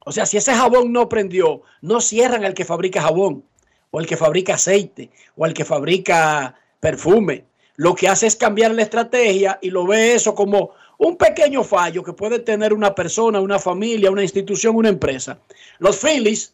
[0.03, 3.45] O sea, si ese jabón no prendió, no cierran el que fabrica jabón,
[3.91, 7.45] o el que fabrica aceite, o el que fabrica perfume.
[7.75, 12.03] Lo que hace es cambiar la estrategia y lo ve eso como un pequeño fallo
[12.03, 15.39] que puede tener una persona, una familia, una institución, una empresa.
[15.79, 16.53] Los Phillies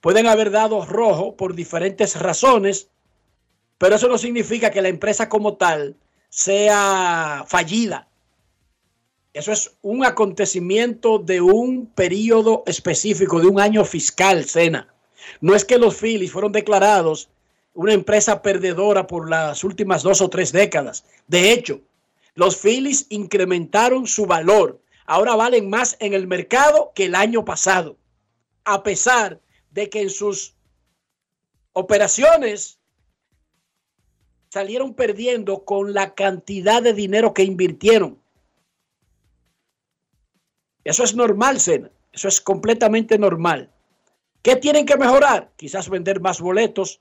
[0.00, 2.88] pueden haber dado rojo por diferentes razones,
[3.78, 5.96] pero eso no significa que la empresa como tal
[6.28, 8.08] sea fallida.
[9.34, 14.92] Eso es un acontecimiento de un periodo específico, de un año fiscal, Cena.
[15.40, 17.28] No es que los Phillies fueron declarados
[17.74, 21.04] una empresa perdedora por las últimas dos o tres décadas.
[21.26, 21.80] De hecho,
[22.34, 24.80] los Phillies incrementaron su valor.
[25.06, 27.96] Ahora valen más en el mercado que el año pasado.
[28.64, 30.54] A pesar de que en sus
[31.72, 32.78] operaciones
[34.50, 38.18] salieron perdiendo con la cantidad de dinero que invirtieron.
[40.84, 41.90] Eso es normal, Sena.
[42.12, 43.70] Eso es completamente normal.
[44.42, 45.52] ¿Qué tienen que mejorar?
[45.56, 47.00] Quizás vender más boletos,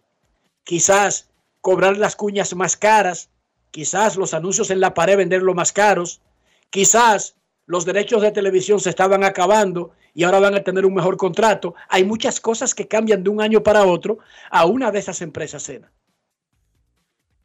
[0.63, 1.29] quizás
[1.59, 3.29] cobrar las cuñas más caras,
[3.71, 6.21] quizás los anuncios en la pared venderlos más caros,
[6.69, 7.35] quizás
[7.65, 11.73] los derechos de televisión se estaban acabando y ahora van a tener un mejor contrato.
[11.89, 14.19] Hay muchas cosas que cambian de un año para otro
[14.49, 15.91] a una de esas empresas, Sena.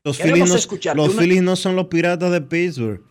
[0.04, 3.02] Los Phillies, no, no son los piratas de Pittsburgh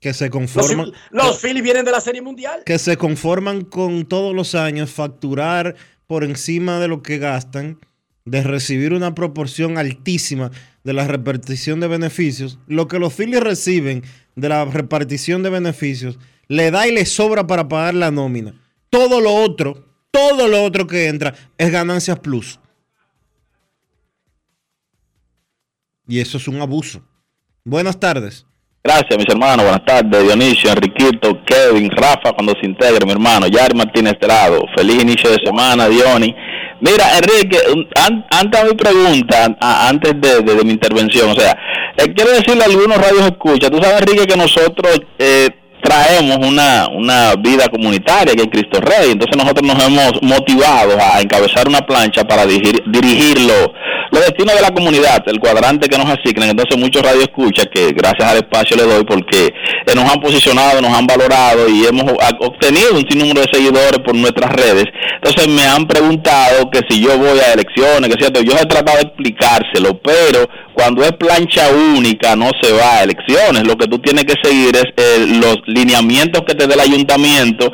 [0.00, 0.86] que se conforman.
[0.86, 2.62] Los, los Phillies vienen de la Serie Mundial.
[2.64, 5.76] Que se conforman con todos los años facturar
[6.06, 7.78] por encima de lo que gastan,
[8.24, 10.50] de recibir una proporción altísima
[10.82, 12.58] de la repartición de beneficios.
[12.66, 14.02] Lo que los Phillies reciben
[14.36, 18.60] de la repartición de beneficios le da y le sobra para pagar la nómina.
[18.88, 22.58] Todo lo otro, todo lo otro que entra es ganancias plus.
[26.08, 27.02] Y eso es un abuso.
[27.62, 28.46] Buenas tardes.
[28.82, 29.66] Gracias, mis hermanos.
[29.66, 34.64] Buenas tardes, Dionisio, Enriquito, Kevin, Rafa, cuando se integre, mi hermano, Yari Martínez Estrado.
[34.74, 36.34] Feliz inicio de semana, Diony.
[36.80, 37.58] Mira, Enrique,
[38.30, 41.54] antes de mi pregunta, antes de, mi intervención, o sea,
[41.98, 45.50] eh, quiero decirle a algunos radios escucha, tú sabes, Enrique, que nosotros eh,
[45.82, 49.12] traemos una, una vida comunitaria que es Cristo Rey.
[49.12, 53.40] Entonces nosotros nos hemos motivado a encabezar una plancha para dirigir, dirigir
[54.10, 56.50] los destinos de la comunidad, el cuadrante que nos asignan.
[56.50, 60.80] Entonces muchos radio escucha que gracias al espacio le doy porque eh, nos han posicionado,
[60.80, 62.04] nos han valorado y hemos
[62.40, 64.84] obtenido un sinnúmero de seguidores por nuestras redes.
[65.16, 68.98] Entonces me han preguntado que si yo voy a elecciones, que cierto, yo he tratado
[68.98, 73.66] de explicárselo, pero cuando es plancha única no se va a elecciones.
[73.66, 77.70] Lo que tú tienes que seguir es eh, los lineamientos que te dé el ayuntamiento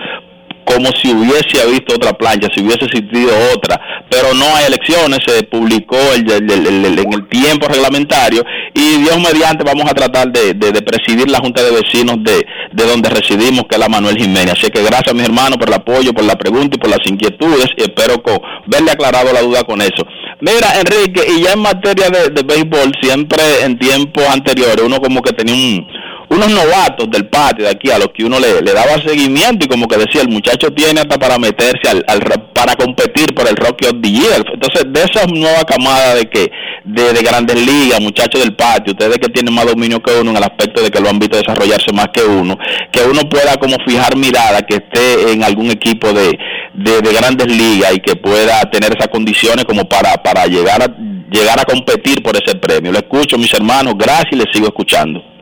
[0.67, 5.45] como si hubiese visto otra plancha, si hubiese existido otra, pero no hay elecciones, se
[5.45, 8.45] publicó el, en el tiempo reglamentario
[8.75, 13.09] y Dios mediante vamos a tratar de, presidir la Junta de Vecinos de, de, donde
[13.09, 14.55] residimos, que es la Manuel Jiménez.
[14.59, 17.69] Así que gracias mis hermanos por el apoyo, por la pregunta y por las inquietudes
[17.77, 20.05] y espero con, verle aclarado la duda con eso.
[20.41, 25.33] Mira, Enrique, y ya en materia de béisbol, siempre en tiempos anteriores uno como que
[25.33, 25.87] tenía un
[26.29, 29.87] unos novatos del patio de aquí a los que uno le, daba seguimiento y como
[29.87, 32.05] que decía el muchacho tiene hasta para meterse al,
[32.53, 34.45] para competir por el Rocky of the Year.
[34.53, 36.51] Entonces de esa nueva camada de que
[36.85, 40.43] de, grandes ligas muchachos del patio ustedes que tienen más dominio que uno en el
[40.43, 42.57] aspecto de que lo han visto desarrollarse más que uno
[42.93, 46.39] que uno pueda como fijar mirada que esté en algún equipo de,
[46.75, 50.87] de, grandes ligas y que pueda tener esas condiciones como para para llegar a
[51.31, 52.93] llegar a competir por ese premio.
[52.93, 53.95] Lo escucho mis hermanos.
[53.99, 55.36] Gracias y les sigo escuchando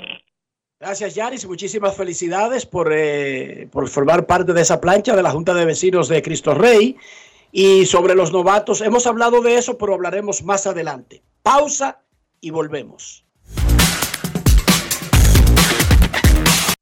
[0.85, 1.47] Gracias, Yaris.
[1.47, 6.09] Muchísimas felicidades por, eh, por formar parte de esa plancha de la Junta de Vecinos
[6.09, 6.99] de Cristo Rey.
[7.51, 11.23] Y sobre los novatos, hemos hablado de eso, pero hablaremos más adelante.
[11.43, 12.03] Pausa
[12.39, 13.25] y volvemos.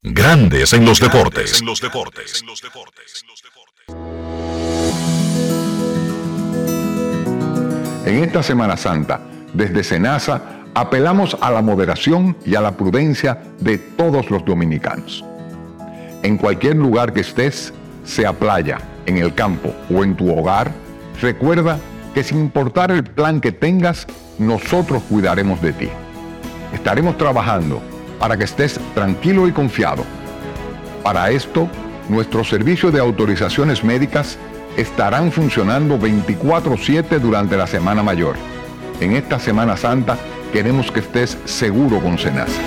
[0.03, 1.61] Grandes en los deportes.
[1.61, 2.43] En los deportes.
[8.05, 9.21] En esta Semana Santa,
[9.53, 10.43] desde Senasa,
[10.75, 15.25] apelamos a la moderación y a la prudencia de todos los dominicanos.
[16.23, 17.73] En cualquier lugar que estés,
[18.05, 20.71] sea playa, en el campo o en tu hogar,
[21.21, 21.79] recuerda
[22.15, 24.07] que sin importar el plan que tengas,
[24.39, 25.89] nosotros cuidaremos de ti.
[26.73, 27.83] Estaremos trabajando
[28.19, 30.05] para que estés tranquilo y confiado.
[31.03, 31.69] Para esto,
[32.09, 34.39] nuestros servicios de autorizaciones médicas
[34.77, 38.37] estarán funcionando 24/7 durante la Semana Mayor.
[39.01, 40.16] En esta Semana Santa,
[40.53, 42.61] Queremos que estés seguro con Senasa.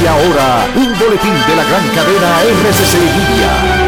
[0.00, 3.83] Y ahora, un boletín de la gran cadena RCC Libia.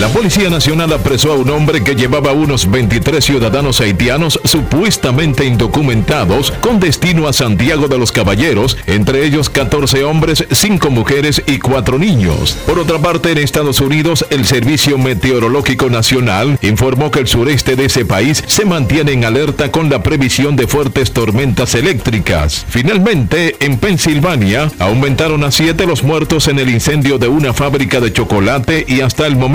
[0.00, 6.52] La Policía Nacional apresó a un hombre que llevaba unos 23 ciudadanos haitianos supuestamente indocumentados
[6.60, 11.98] con destino a Santiago de los Caballeros, entre ellos 14 hombres, 5 mujeres y 4
[11.98, 12.56] niños.
[12.64, 17.86] Por otra parte, en Estados Unidos, el Servicio Meteorológico Nacional informó que el sureste de
[17.86, 22.64] ese país se mantiene en alerta con la previsión de fuertes tormentas eléctricas.
[22.68, 28.12] Finalmente, en Pensilvania, aumentaron a 7 los muertos en el incendio de una fábrica de
[28.12, 29.47] chocolate y hasta el momento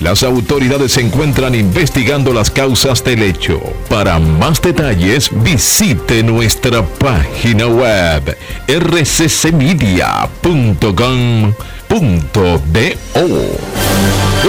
[0.00, 3.60] las autoridades se encuentran investigando las causas del hecho.
[3.88, 8.36] Para más detalles, visite nuestra página web
[8.68, 10.04] rccmedia.com.do.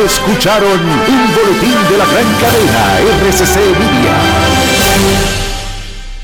[0.05, 4.15] Escucharon un boletín de la gran cadena RCC Media.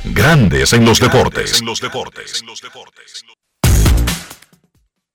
[0.04, 1.64] Grandes en los deportes.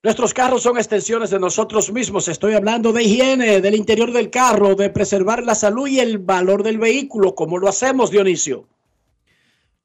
[0.07, 2.29] Nuestros carros son extensiones de nosotros mismos.
[2.29, 6.63] Estoy hablando de higiene, del interior del carro, de preservar la salud y el valor
[6.63, 7.35] del vehículo.
[7.35, 8.69] ¿Cómo lo hacemos, Dionisio?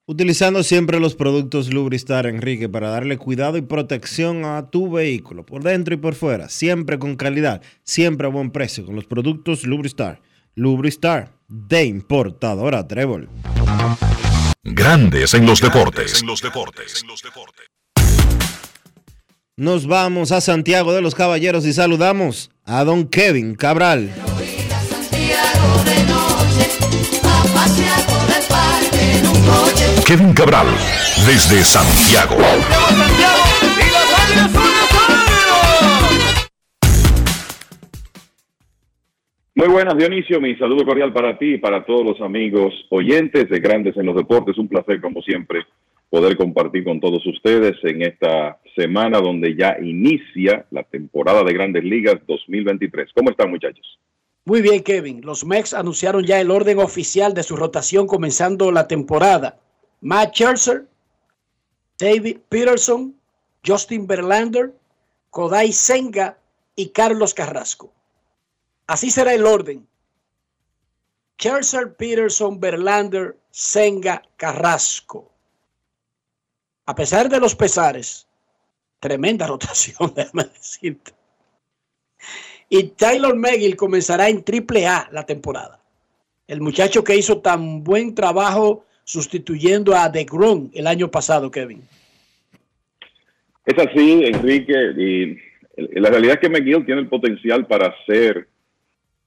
[0.06, 5.64] Utilizando siempre los productos Lubristar, Enrique, para darle cuidado y protección a tu vehículo, por
[5.64, 10.22] dentro y por fuera, siempre con calidad, siempre a buen precio, con los productos Lubristar.
[10.54, 13.28] Lubristar, de importadora Trébol.
[14.64, 16.22] Grandes en los deportes.
[16.22, 17.04] En los deportes.
[19.58, 24.10] Nos vamos a Santiago de los Caballeros y saludamos a don Kevin Cabral.
[30.08, 30.68] Kevin Cabral,
[31.28, 32.38] desde Santiago.
[39.54, 40.40] Muy buenas, Dionisio.
[40.40, 44.16] Mi saludo cordial para ti y para todos los amigos oyentes de Grandes en los
[44.16, 44.58] Deportes.
[44.58, 45.66] Un placer, como siempre,
[46.12, 51.86] poder compartir con todos ustedes en esta semana donde ya inicia la temporada de Grandes
[51.86, 53.12] Ligas 2023.
[53.16, 53.98] ¿Cómo están muchachos?
[54.44, 55.22] Muy bien, Kevin.
[55.22, 59.58] Los Mex anunciaron ya el orden oficial de su rotación comenzando la temporada.
[60.02, 60.86] Matt Scherzer,
[61.98, 63.16] David Peterson,
[63.66, 64.74] Justin Verlander,
[65.30, 66.38] Kodai Senga
[66.76, 67.94] y Carlos Carrasco.
[68.86, 69.88] Así será el orden.
[71.40, 75.31] Scherzer, Peterson, Verlander, Senga, Carrasco.
[76.92, 78.28] A pesar de los pesares,
[79.00, 81.14] tremenda rotación, déjame decirte.
[82.68, 85.80] Y Taylor Megill comenzará en Triple A la temporada.
[86.48, 91.82] El muchacho que hizo tan buen trabajo sustituyendo a DeGrom el año pasado, Kevin.
[93.66, 95.38] Es así, Enrique, y
[95.98, 98.50] la realidad es que McGill tiene el potencial para ser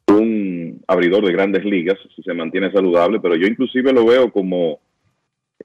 [0.09, 4.81] un abridor de grandes ligas si se mantiene saludable, pero yo inclusive lo veo como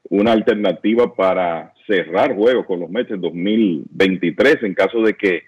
[0.10, 5.44] una alternativa para cerrar juegos con los Mets en 2023 en caso de que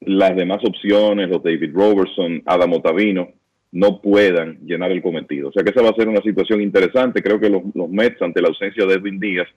[0.00, 3.28] las demás opciones, los David Robertson, Adam Otavino,
[3.72, 5.48] no puedan llenar el cometido.
[5.48, 7.22] O sea que esa va a ser una situación interesante.
[7.22, 9.48] Creo que los, los Mets, ante la ausencia de Edwin Díaz,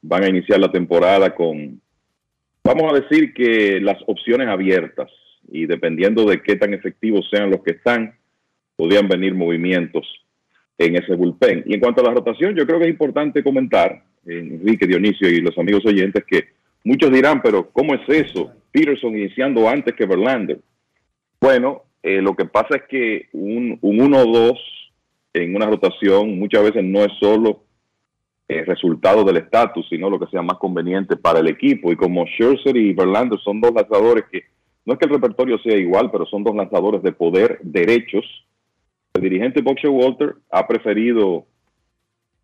[0.00, 1.80] van a iniciar la temporada con,
[2.64, 5.10] vamos a decir que las opciones abiertas
[5.50, 8.14] y dependiendo de qué tan efectivos sean los que están,
[8.76, 10.06] podrían venir movimientos
[10.78, 11.64] en ese bullpen.
[11.66, 15.40] Y en cuanto a la rotación, yo creo que es importante comentar, Enrique Dionisio y
[15.40, 16.48] los amigos oyentes, que
[16.84, 18.52] muchos dirán, pero ¿cómo es eso?
[18.70, 20.60] Peterson iniciando antes que Verlander.
[21.40, 24.58] Bueno, eh, lo que pasa es que un, un 1-2
[25.34, 27.64] en una rotación muchas veces no es solo
[28.48, 31.90] el resultado del estatus, sino lo que sea más conveniente para el equipo.
[31.90, 34.42] Y como Scherzer y Verlander son dos lanzadores que
[34.84, 38.24] no es que el repertorio sea igual, pero son dos lanzadores de poder derechos.
[39.14, 41.46] El dirigente Boxer Walter ha preferido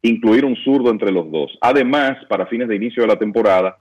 [0.03, 1.57] incluir un zurdo entre los dos.
[1.61, 3.79] Además, para fines de inicio de la temporada,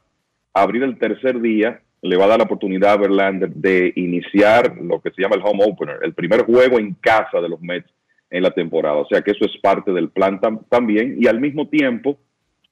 [0.53, 5.01] abrir el tercer día le va a dar la oportunidad a Verlander de iniciar lo
[5.01, 7.89] que se llama el home opener, el primer juego en casa de los Mets
[8.30, 8.95] en la temporada.
[8.95, 10.39] O sea que eso es parte del plan
[10.70, 11.18] también.
[11.20, 12.18] Y al mismo tiempo,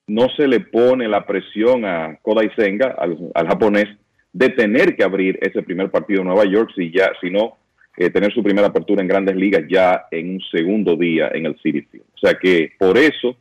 [0.08, 3.88] no se le pone la presión a Kodai Senga, al, al japonés,
[4.34, 7.58] de tener que abrir ese primer partido en Nueva York, si ya, sino
[7.98, 11.58] eh, tener su primera apertura en grandes ligas ya en un segundo día en el
[11.62, 12.06] City Field.
[12.14, 13.36] O sea que por eso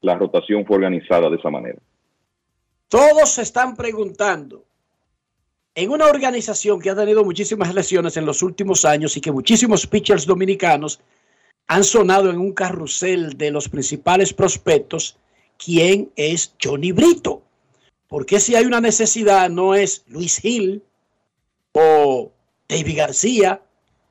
[0.00, 1.78] la rotación fue organizada de esa manera.
[2.88, 4.64] Todos se están preguntando,
[5.74, 9.86] en una organización que ha tenido muchísimas lesiones en los últimos años y que muchísimos
[9.86, 11.00] pitchers dominicanos
[11.68, 15.16] han sonado en un carrusel de los principales prospectos,
[15.62, 17.42] ¿quién es Johnny Brito?
[18.08, 20.82] Porque si hay una necesidad no es Luis Hill
[21.72, 22.32] o
[22.66, 23.60] David García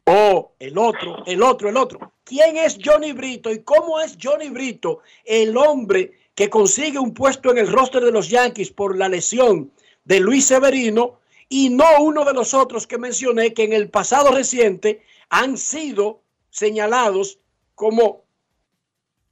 [0.10, 2.14] o el otro, el otro, el otro.
[2.24, 7.52] ¿Quién es Johnny Brito y cómo es Johnny Brito el hombre que consigue un puesto
[7.52, 9.70] en el roster de los Yankees por la lesión
[10.06, 14.32] de Luis Severino y no uno de los otros que mencioné que en el pasado
[14.32, 17.40] reciente han sido señalados
[17.76, 18.24] como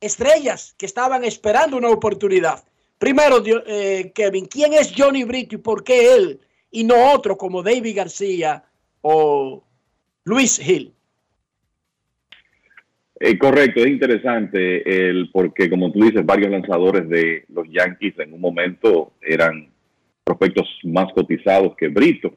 [0.02, 2.66] estrellas que estaban esperando una oportunidad?
[2.98, 7.64] Primero, eh, Kevin, ¿quién es Johnny Brito y por qué él y no otro como
[7.64, 8.66] David García
[9.02, 9.65] o
[10.26, 10.92] Luis Hill?
[13.20, 18.34] Eh, correcto, es interesante el porque, como tú dices, varios lanzadores de los Yankees en
[18.34, 19.70] un momento eran
[20.24, 22.34] prospectos más cotizados que Brito.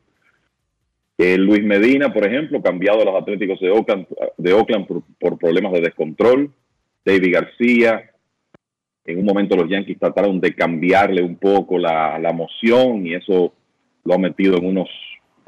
[1.17, 4.07] Eh, Luis Medina, por ejemplo, cambiado a los Atléticos de Oakland,
[4.37, 6.53] de Oakland por, por problemas de descontrol.
[7.05, 8.11] David García,
[9.05, 13.55] en un momento los Yankees trataron de cambiarle un poco la, la moción y eso
[14.05, 14.89] lo ha metido en unos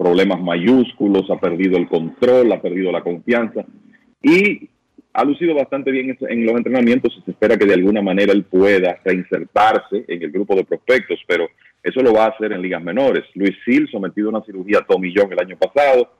[0.01, 3.67] problemas mayúsculos, ha perdido el control, ha perdido la confianza
[4.23, 4.71] y
[5.13, 8.99] ha lucido bastante bien en los entrenamientos se espera que de alguna manera él pueda
[9.05, 11.49] reinsertarse en el grupo de prospectos, pero
[11.83, 13.25] eso lo va a hacer en ligas menores.
[13.35, 16.15] Luis Sil, sometido a una cirugía tomillón el año pasado,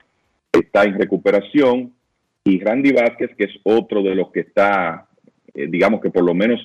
[0.53, 1.95] está en recuperación
[2.45, 5.09] y Randy Vázquez, que es otro de los que está,
[5.55, 6.61] eh, digamos que por lo menos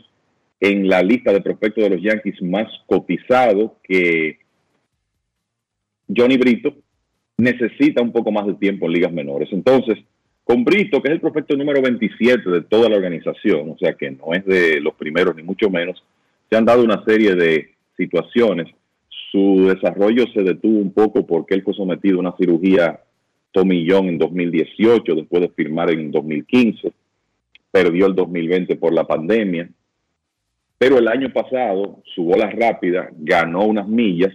[0.59, 4.39] en la lista de prospectos de los Yankees más cotizado que
[6.13, 6.75] Johnny Brito,
[7.37, 9.49] necesita un poco más de tiempo en ligas menores.
[9.51, 9.97] Entonces,
[10.43, 14.11] con Brito, que es el prospecto número 27 de toda la organización, o sea que
[14.11, 16.03] no es de los primeros ni mucho menos,
[16.49, 18.67] se han dado una serie de situaciones.
[19.31, 23.01] Su desarrollo se detuvo un poco porque él fue sometido a una cirugía
[23.51, 26.91] tomillón en 2018, después de firmar en 2015.
[27.71, 29.69] Perdió el 2020 por la pandemia.
[30.77, 34.33] Pero el año pasado, su bola rápida ganó unas millas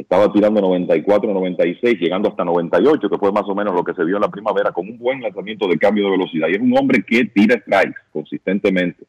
[0.00, 4.04] estaba tirando 94, 96, llegando hasta 98, que fue más o menos lo que se
[4.04, 6.48] vio en la primavera, con un buen lanzamiento de cambio de velocidad.
[6.48, 9.04] Y es un hombre que tira strikes consistentemente.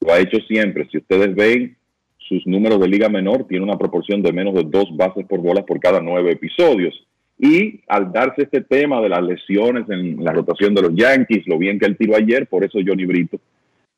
[0.00, 0.88] Lo ha hecho siempre.
[0.90, 1.76] Si ustedes ven
[2.28, 5.64] sus números de liga menor tiene una proporción de menos de dos bases por bolas
[5.64, 6.94] por cada nueve episodios.
[7.38, 11.58] Y al darse este tema de las lesiones en la rotación de los Yankees, lo
[11.58, 13.38] bien que él tiró ayer, por eso Johnny Brito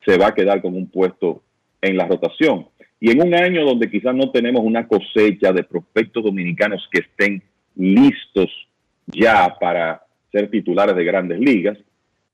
[0.05, 1.41] se va a quedar con un puesto
[1.81, 2.65] en la rotación.
[2.99, 7.41] Y en un año donde quizás no tenemos una cosecha de prospectos dominicanos que estén
[7.75, 8.49] listos
[9.07, 11.77] ya para ser titulares de grandes ligas,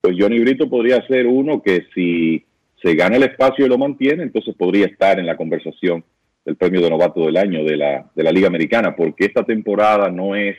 [0.01, 2.43] pues Johnny Brito podría ser uno que si
[2.81, 6.03] se gana el espacio y lo mantiene, entonces podría estar en la conversación
[6.43, 10.09] del premio de novato del año de la, de la Liga Americana, porque esta temporada
[10.09, 10.57] no es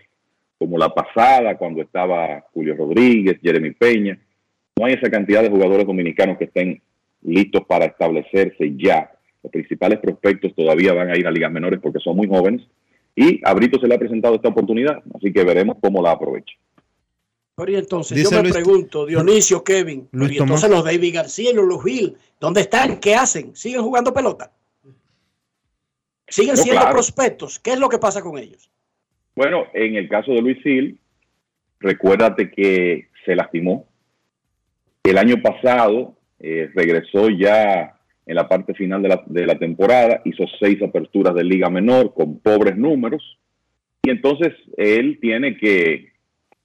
[0.58, 4.18] como la pasada, cuando estaba Julio Rodríguez, Jeremy Peña.
[4.76, 6.80] No hay esa cantidad de jugadores dominicanos que estén
[7.22, 9.10] listos para establecerse ya.
[9.46, 12.66] Los principales prospectos todavía van a ir a ligas menores porque son muy jóvenes.
[13.14, 16.56] Y a Brito se le ha presentado esta oportunidad, así que veremos cómo la aprovecha.
[17.54, 21.64] Pero y entonces yo me pregunto, Dionisio, Kevin, y entonces los David García y los
[21.64, 22.98] Luis ¿dónde están?
[22.98, 23.54] ¿Qué hacen?
[23.54, 24.50] ¿Siguen jugando pelota?
[26.26, 27.60] ¿Siguen siendo prospectos?
[27.60, 28.68] ¿Qué es lo que pasa con ellos?
[29.36, 30.98] Bueno, en el caso de Luis Hill,
[31.78, 33.86] recuérdate que se lastimó.
[35.04, 37.95] El año pasado eh, regresó ya
[38.26, 42.76] en la parte final de la, temporada, hizo seis aperturas de liga menor con pobres
[42.76, 43.38] números.
[44.02, 46.10] Y entonces él tiene que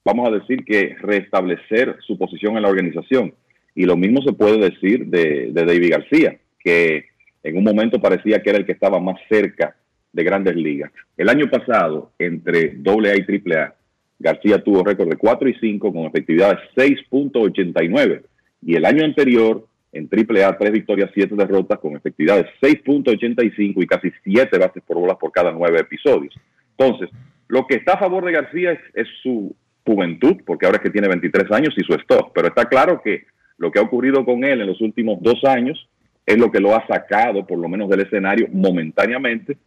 [0.03, 3.33] vamos a decir que restablecer su posición en la organización.
[3.75, 7.05] Y lo mismo se puede decir de, David García, que
[7.43, 9.75] en un momento parecía que era el que estaba más cerca
[10.11, 10.91] de grandes ligas.
[11.15, 13.75] El año pasado, entre AA y AAA,
[14.19, 18.23] García tuvo récord de 4 y 5 con efectividad de 6.89.
[18.63, 23.87] Y el año anterior, en AAA, 3 victorias, 7 derrotas con efectividad de 6.85 y
[23.87, 26.33] casi 7 bases por bolas por cada 9 episodios.
[26.77, 27.09] Entonces,
[27.47, 29.55] lo que está a favor de García es su
[29.85, 33.25] juventud, porque ahora es que tiene 23 años y su stock, pero está claro que
[33.57, 35.89] lo que ha ocurrido con él en los últimos dos años
[36.25, 39.57] es lo que lo ha sacado, por lo menos del escenario, momentáneamente,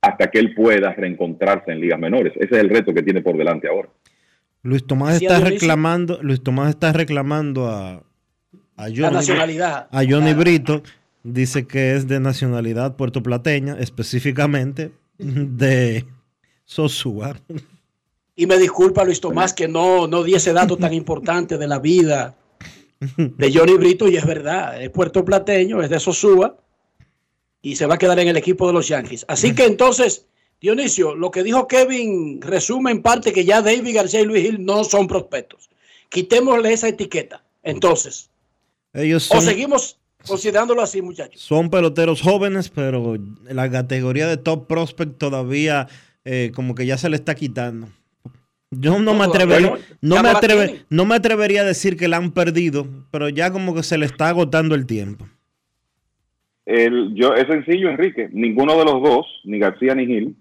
[0.00, 2.34] hasta que él pueda reencontrarse en ligas menores.
[2.36, 3.88] Ese es el reto que tiene por delante ahora.
[4.62, 8.02] Luis Tomás está reclamando, Luis Tomás está reclamando a,
[8.76, 10.82] a Johnny, a Johnny Brito,
[11.22, 16.06] dice que es de nacionalidad puertoplateña, específicamente de
[16.64, 17.36] Sosúa.
[18.36, 21.78] Y me disculpa Luis Tomás que no, no di ese dato tan importante de la
[21.78, 22.36] vida
[23.16, 26.56] de Johnny Brito y es verdad, es puertoplateño, es de Sosúa
[27.62, 29.24] y se va a quedar en el equipo de los Yankees.
[29.28, 30.26] Así que entonces,
[30.60, 34.64] Dionisio, lo que dijo Kevin resume en parte que ya David García y Luis Gil
[34.64, 35.70] no son prospectos.
[36.08, 37.44] Quitémosle esa etiqueta.
[37.62, 38.30] Entonces,
[38.94, 41.40] ellos o seguimos considerándolo así, muchachos.
[41.40, 45.88] Son peloteros jóvenes, pero la categoría de top prospect todavía
[46.24, 47.88] eh, como que ya se le está quitando.
[48.70, 49.68] Yo no, me atrevería,
[50.00, 53.82] no, me no me atrevería a decir que la han perdido, pero ya como que
[53.82, 55.26] se le está agotando el tiempo.
[56.66, 58.28] El, yo, es sencillo, Enrique.
[58.32, 60.36] Ninguno de los dos, ni García ni Gil,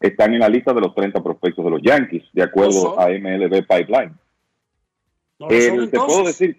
[0.00, 3.66] están en la lista de los 30 prospectos de los Yankees, de acuerdo a MLB
[3.66, 4.12] Pipeline.
[5.48, 6.56] te, puedo decir,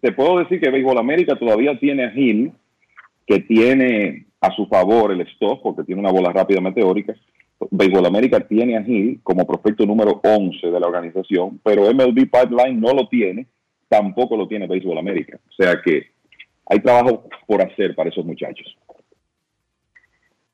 [0.00, 2.52] te puedo decir que Béisbol América todavía tiene a Gil,
[3.26, 7.14] que tiene a su favor el stop, porque tiene una bola rápida meteórica,
[7.70, 12.80] Béisbol América tiene a Gil como prospecto número 11 de la organización, pero MLB Pipeline
[12.80, 13.46] no lo tiene,
[13.88, 15.38] tampoco lo tiene Béisbol América.
[15.48, 16.10] O sea que
[16.66, 18.76] hay trabajo por hacer para esos muchachos.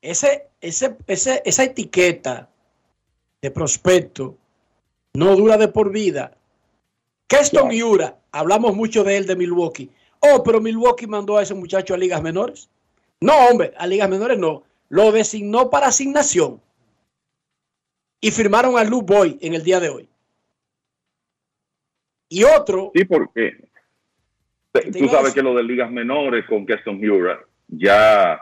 [0.01, 2.49] Ese, ese, esa etiqueta
[3.41, 4.35] de prospecto
[5.13, 6.37] no dura de por vida.
[7.27, 9.89] Keston Miura, hablamos mucho de él de Milwaukee.
[10.19, 12.69] Oh, pero Milwaukee mandó a ese muchacho a ligas menores.
[13.19, 14.63] No, hombre, a ligas menores no.
[14.89, 16.61] Lo designó para asignación
[18.21, 20.09] y firmaron a Lou Boy en el día de hoy.
[22.29, 22.91] Y otro.
[22.95, 23.69] Sí, porque
[24.73, 28.41] tú sabes que lo de ligas menores con Keston Hura, ya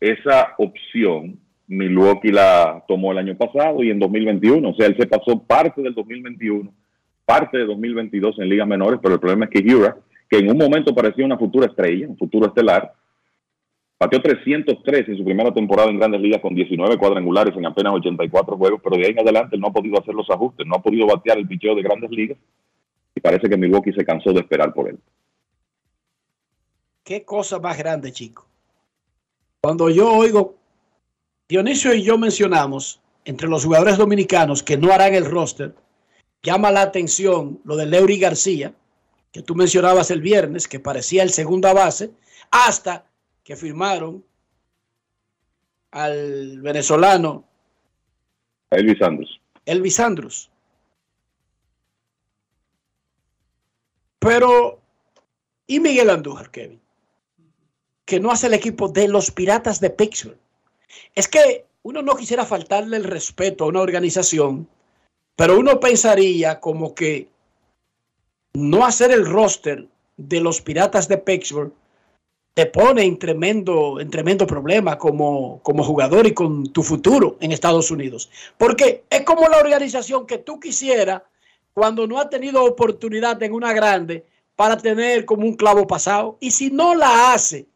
[0.00, 4.68] esa opción Milwaukee la tomó el año pasado y en 2021.
[4.68, 6.72] O sea, él se pasó parte del 2021,
[7.30, 9.96] parte de 2022 en ligas menores, pero el problema es que Hura,
[10.28, 12.92] que en un momento parecía una futura estrella, un futuro estelar,
[14.00, 18.56] Pateó 303 en su primera temporada en Grandes Ligas con 19 cuadrangulares en apenas 84
[18.56, 21.06] juegos, pero de ahí en adelante no ha podido hacer los ajustes, no ha podido
[21.06, 22.38] batear el picheo de Grandes Ligas
[23.14, 24.98] y parece que Milwaukee se cansó de esperar por él.
[27.04, 28.46] Qué cosa más grande, chico.
[29.60, 30.56] Cuando yo oigo,
[31.46, 35.74] Dionisio y yo mencionamos entre los jugadores dominicanos que no harán el roster,
[36.42, 38.74] llama la atención lo de Leury García,
[39.32, 42.10] que tú mencionabas el viernes, que parecía el segunda base,
[42.50, 43.06] hasta
[43.44, 44.24] que firmaron
[45.90, 47.44] al venezolano
[48.70, 49.40] Elvis Andrus.
[49.66, 50.50] Elvis Andrus.
[54.18, 54.80] Pero,
[55.66, 56.80] ¿y Miguel Andújar, Kevin?
[58.10, 60.36] que no hace el equipo de los Piratas de Pittsburgh.
[61.14, 64.68] Es que uno no quisiera faltarle el respeto a una organización,
[65.40, 67.26] pero uno pensaría como que
[68.52, 69.86] no hacer el roster
[70.18, 71.72] de los Piratas de Pittsburgh
[72.52, 77.52] te pone en tremendo, en tremendo problema como, como jugador y con tu futuro en
[77.52, 78.28] Estados Unidos.
[78.58, 81.22] Porque es como la organización que tú quisieras
[81.72, 84.26] cuando no ha tenido oportunidad en una grande
[84.56, 86.36] para tener como un clavo pasado.
[86.40, 87.66] Y si no la hace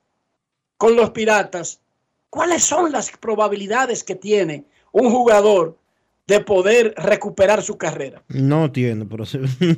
[0.76, 1.80] con los piratas,
[2.28, 5.78] ¿cuáles son las probabilidades que tiene un jugador
[6.26, 8.22] de poder recuperar su carrera?
[8.28, 9.24] No tiene, pero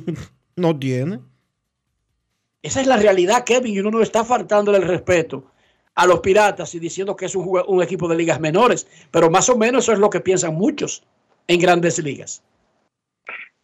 [0.55, 1.19] no tiene.
[2.61, 5.51] Esa es la realidad, Kevin, y uno no está faltándole el respeto
[5.95, 9.49] a los piratas y diciendo que es un, un equipo de ligas menores, pero más
[9.49, 11.03] o menos eso es lo que piensan muchos
[11.47, 12.43] en grandes ligas.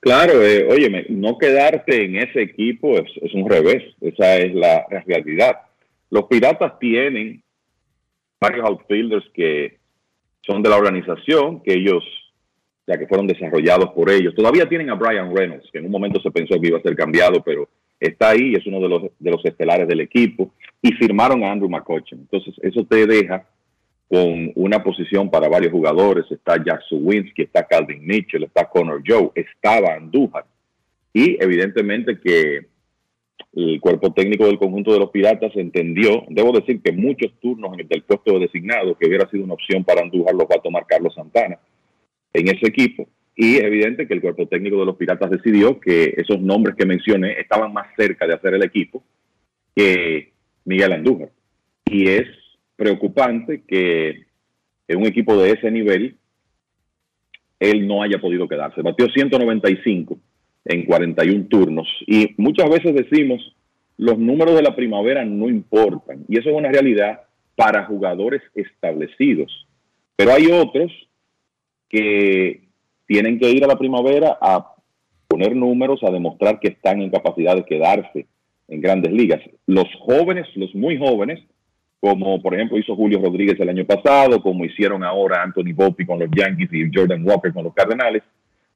[0.04, 4.86] Claro, eh, óyeme, no quedarte en ese equipo es, es, un revés, esa es la
[5.06, 5.62] realidad.
[6.10, 7.42] Los Piratas tienen
[8.42, 9.78] varios outfielders que
[10.46, 12.04] son de la organización, que ellos,
[12.86, 14.36] ya que fueron desarrollados por ellos.
[14.36, 16.96] Todavía tienen a Brian Reynolds, que en un momento se pensó que iba a ser
[16.96, 17.70] cambiado, pero
[18.00, 20.52] está ahí, es uno de los, de los estelares del equipo,
[20.82, 22.22] y firmaron a Andrew McCutcheon.
[22.22, 23.48] Entonces, eso te deja
[24.10, 26.26] con una posición para varios jugadores.
[26.30, 30.46] Está Jack Suwinski, está Calvin Mitchell, está Connor Joe, estaba Andújar.
[31.14, 32.68] Y evidentemente que
[33.56, 38.04] el cuerpo técnico del conjunto de los Piratas entendió, debo decir que muchos turnos del
[38.04, 41.14] puesto de designado, que hubiera sido una opción para Andújar, los va a tomar Carlos
[41.14, 41.60] Santana
[42.34, 43.08] en ese equipo.
[43.36, 46.86] Y es evidente que el cuerpo técnico de los Piratas decidió que esos nombres que
[46.86, 49.04] mencioné estaban más cerca de hacer el equipo
[49.76, 50.34] que
[50.66, 51.30] Miguel Andújar.
[51.86, 52.28] Y es
[52.76, 54.26] preocupante que
[54.88, 56.18] en un equipo de ese nivel
[57.60, 58.82] él no haya podido quedarse.
[58.82, 60.20] Batió 195
[60.66, 63.56] en 41 turnos y muchas veces decimos
[63.98, 67.22] los números de la primavera no importan y eso es una realidad
[67.56, 69.68] para jugadores establecidos.
[70.16, 70.92] Pero hay otros
[71.94, 72.64] que
[73.06, 74.74] tienen que ir a la primavera a
[75.28, 78.26] poner números, a demostrar que están en capacidad de quedarse
[78.68, 79.40] en grandes ligas.
[79.68, 81.40] Los jóvenes, los muy jóvenes,
[82.00, 86.18] como por ejemplo hizo Julio Rodríguez el año pasado, como hicieron ahora Anthony Bopi con
[86.18, 88.24] los Yankees y Jordan Walker con los Cardenales,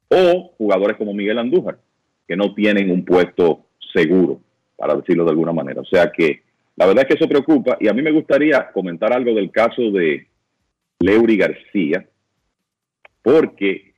[0.10, 1.80] o jugadores como Miguel Andújar,
[2.27, 3.61] que no tienen un puesto
[3.94, 4.39] seguro,
[4.77, 5.81] para decirlo de alguna manera.
[5.81, 6.41] O sea que
[6.76, 9.89] la verdad es que eso preocupa y a mí me gustaría comentar algo del caso
[9.89, 10.27] de
[10.99, 12.06] Leury García,
[13.27, 13.91] porque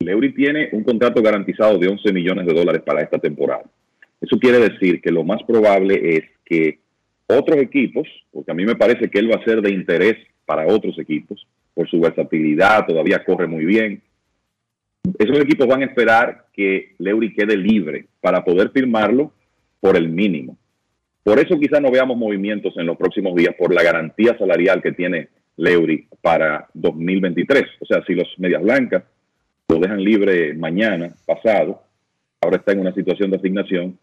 [0.00, 3.62] Leury tiene un contrato garantizado de 11 millones de dólares para esta temporada.
[4.20, 6.80] Eso quiere decir que lo más probable es que
[7.28, 10.66] otros equipos, porque a mí me parece que él va a ser de interés para
[10.66, 14.02] otros equipos, por su versatilidad, todavía corre muy bien.
[15.20, 19.30] Esos equipos van a esperar que Leury quede libre para poder firmarlo
[19.78, 20.58] por el mínimo.
[21.22, 24.90] Por eso quizás no veamos movimientos en los próximos días por la garantía salarial que
[24.90, 27.64] tiene Leury para 2023.
[27.80, 29.04] O sea, si los Medias Blancas
[29.68, 31.82] lo dejan libre mañana, pasado,
[32.40, 33.98] ahora está en una situación de asignación,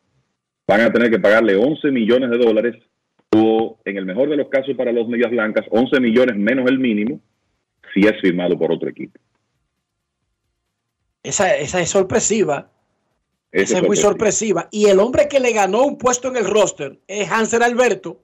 [0.67, 2.75] van a tener que pagarle 11 millones de dólares
[3.35, 6.79] o en el mejor de los casos para los Medias Blancas, 11 millones menos el
[6.79, 7.19] mínimo
[7.93, 9.19] si es firmado por otro equipo.
[11.21, 12.69] Esa, esa es sorpresiva.
[13.51, 14.67] Esa es, muy sorpresiva.
[14.71, 18.23] Y el hombre que le ganó un puesto en el roster es Hanser Alberto.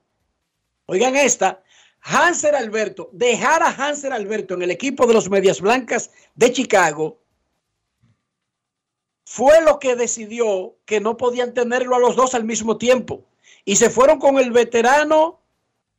[0.87, 1.61] Oigan esta,
[2.01, 7.19] Hanser Alberto, dejar a Hanser Alberto en el equipo de los Medias Blancas de Chicago
[9.25, 13.25] fue lo que decidió que no podían tenerlo a los dos al mismo tiempo
[13.63, 15.39] y se fueron con el veterano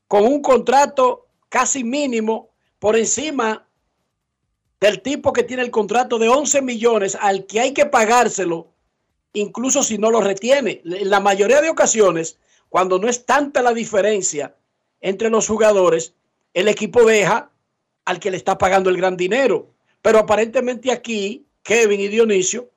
[0.08, 3.68] con un contrato casi mínimo por encima
[4.80, 8.70] del tipo que tiene el contrato de 11 millones al que hay que pagárselo
[9.32, 10.82] incluso si no lo retiene.
[10.84, 14.56] En la mayoría de ocasiones, cuando no es tanta la diferencia
[15.00, 16.14] entre los jugadores,
[16.54, 17.50] el equipo deja
[18.04, 19.68] al que le está pagando el gran dinero.
[20.02, 22.70] Pero aparentemente aquí, Kevin y Dionisio,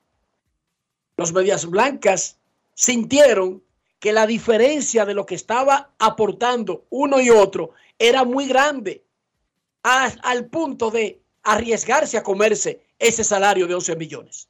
[1.17, 2.37] los medias blancas
[2.73, 3.61] sintieron
[3.99, 9.01] que la diferencia de lo que estaba aportando uno y otro era muy grande
[9.83, 14.49] al punto de arriesgarse a comerse ese salario de 11 millones.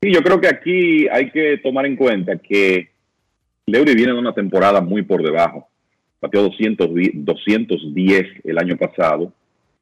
[0.00, 2.93] Sí, yo creo que aquí hay que tomar en cuenta que
[3.66, 5.68] Leury viene de una temporada muy por debajo.
[6.20, 9.32] Pateó 210 el año pasado.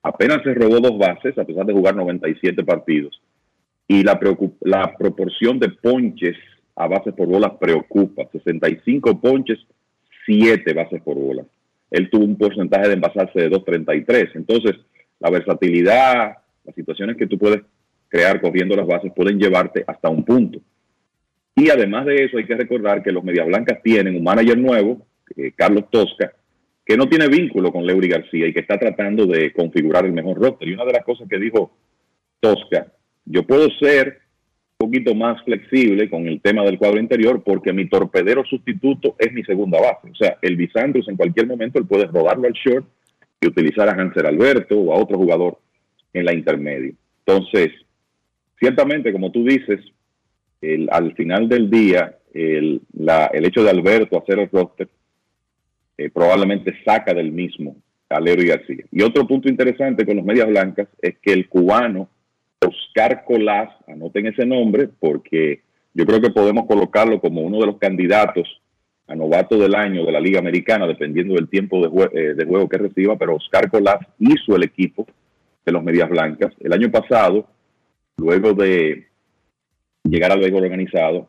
[0.03, 3.21] Apenas se robó dos bases a pesar de jugar 97 partidos.
[3.89, 4.19] Y la,
[4.97, 6.37] proporción de ponches
[6.77, 8.29] a bases por bola preocupa.
[8.31, 9.59] 65 ponches,
[10.27, 11.45] 7 bases por bola.
[11.91, 14.31] Él tuvo un porcentaje de envasarse de 2.33.
[14.35, 14.77] Entonces,
[15.19, 17.63] la versatilidad, las situaciones que tú puedes
[18.09, 20.61] crear corriendo las bases pueden llevarte hasta un punto.
[21.55, 25.07] Y además de eso, hay que recordar que los Medias Blancas tienen un manager nuevo,
[25.37, 26.33] eh, Carlos Tosca,
[26.85, 30.39] que no tiene vínculo con Leury García y que está tratando de configurar el mejor
[30.39, 30.69] roster.
[30.69, 31.73] Y una de las cosas que dijo
[32.41, 32.93] Tosca,
[33.25, 34.21] yo puedo ser
[34.79, 39.33] un poquito más flexible con el tema del cuadro interior porque mi torpedero sustituto es
[39.33, 40.11] mi segunda base.
[40.11, 42.87] O sea, el Bisandrus en cualquier momento él puede rodarlo al short
[43.41, 45.59] y utilizar a Hansel Alberto o a otro jugador
[46.13, 46.93] en la intermedia.
[47.25, 47.71] Entonces,
[48.59, 49.81] ciertamente, como tú dices,
[50.63, 54.89] el, al final del día, el, la, el hecho de Alberto hacer el roster
[55.99, 57.77] eh, probablemente saca del mismo
[58.09, 58.85] a y García.
[58.91, 62.09] Y otro punto interesante con los medias blancas es que el cubano
[62.61, 65.63] Oscar Colás, anoten ese nombre porque
[65.95, 68.61] yo creo que podemos colocarlo como uno de los candidatos
[69.09, 72.69] a novato del año de la Liga Americana, dependiendo del tiempo de, eh, de juego
[72.69, 75.07] que reciba, pero Oscar Colás hizo el equipo
[75.65, 76.55] de los Medias Blancas.
[76.61, 77.47] El año pasado,
[78.17, 79.07] luego de
[80.05, 81.29] llegar al béisbol organizado,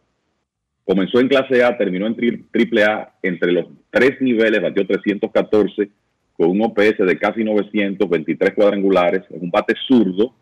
[0.85, 2.15] comenzó en clase A, terminó en
[2.51, 5.89] triple A, entre los tres niveles, batió 314
[6.35, 10.33] con un OPS de casi 900, 23 cuadrangulares, un bate zurdo,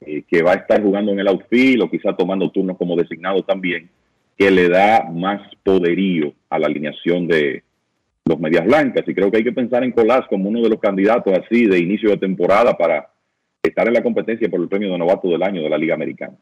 [0.00, 3.42] eh, que va a estar jugando en el outfield o quizá tomando turnos como designado
[3.42, 3.88] también,
[4.36, 7.62] que le da más poderío a la alineación de
[8.24, 9.04] los Medias Blancas.
[9.06, 11.78] Y creo que hay que pensar en Colás como uno de los candidatos así de
[11.78, 13.10] inicio de temporada para
[13.62, 16.36] estar en la competencia por el premio de novato del año de la Liga Americana.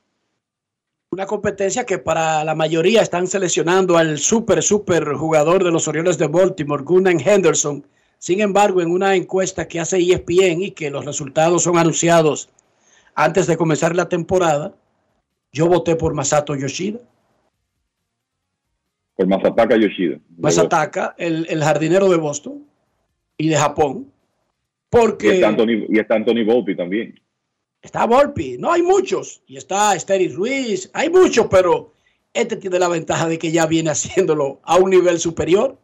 [1.10, 6.18] Una competencia que para la mayoría están seleccionando al super, super jugador de los Orioles
[6.18, 7.86] de Baltimore, Gunnar Henderson.
[8.18, 12.48] Sin embargo, en una encuesta que hace ESPN y que los resultados son anunciados
[13.14, 14.74] antes de comenzar la temporada,
[15.52, 16.98] yo voté por Masato Yoshida.
[19.14, 20.18] Por Masataka Yoshida.
[20.36, 22.66] Masataka, el, el jardinero de Boston
[23.38, 24.12] y de Japón.
[24.90, 27.18] Porque, y está Anthony, y está Anthony Volpi también.
[27.86, 29.42] Está Volpi, no hay muchos.
[29.46, 31.92] Y está Esteri Ruiz, hay muchos, pero
[32.34, 35.78] este tiene la ventaja de que ya viene haciéndolo a un nivel superior.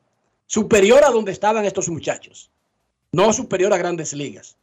[0.46, 2.50] Superior a donde estaban estos muchachos.
[3.12, 4.56] No superior a grandes ligas.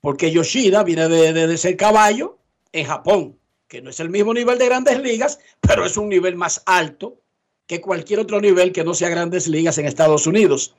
[0.00, 2.38] Porque Yoshida viene de, de ser caballo
[2.72, 3.38] en Japón,
[3.68, 7.18] que no es el mismo nivel de grandes ligas, pero es un nivel más alto
[7.66, 10.74] que cualquier otro nivel que no sea grandes ligas en Estados Unidos.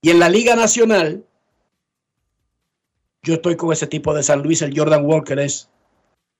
[0.00, 1.24] Y en la Liga Nacional,
[3.26, 5.68] yo estoy con ese tipo de San Luis, el Jordan Walker es.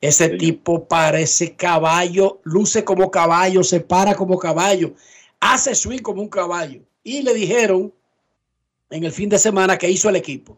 [0.00, 4.94] Ese tipo parece caballo, luce como caballo, se para como caballo,
[5.40, 6.82] hace swing como un caballo.
[7.02, 7.92] Y le dijeron
[8.90, 10.56] en el fin de semana que hizo el equipo.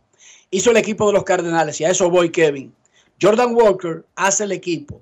[0.51, 2.75] Hizo el equipo de los Cardenales y a eso voy, Kevin.
[3.21, 5.01] Jordan Walker hace el equipo.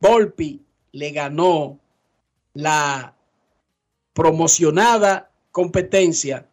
[0.00, 1.78] Volpi le ganó
[2.54, 3.14] la
[4.14, 6.48] promocionada competencia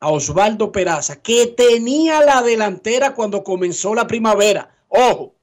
[0.00, 4.74] a Osvaldo Peraza, que tenía la delantera cuando comenzó la primavera.
[4.88, 5.34] Ojo,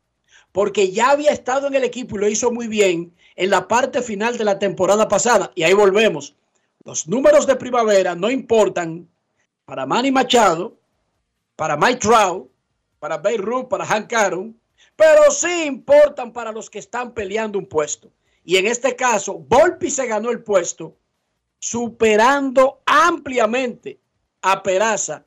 [0.52, 4.02] porque ya había estado en el equipo y lo hizo muy bien en la parte
[4.02, 5.52] final de la temporada pasada.
[5.54, 6.36] Y ahí volvemos.
[6.84, 9.08] Los números de primavera no importan
[9.66, 10.76] para Manny Machado,
[11.56, 12.50] para Mike Trout,
[13.00, 14.60] para Beirut, para Hank Aaron,
[14.96, 18.10] pero sí importan para los que están peleando un puesto.
[18.44, 20.96] Y en este caso, Volpi se ganó el puesto
[21.60, 24.00] superando ampliamente
[24.52, 25.26] a Peraza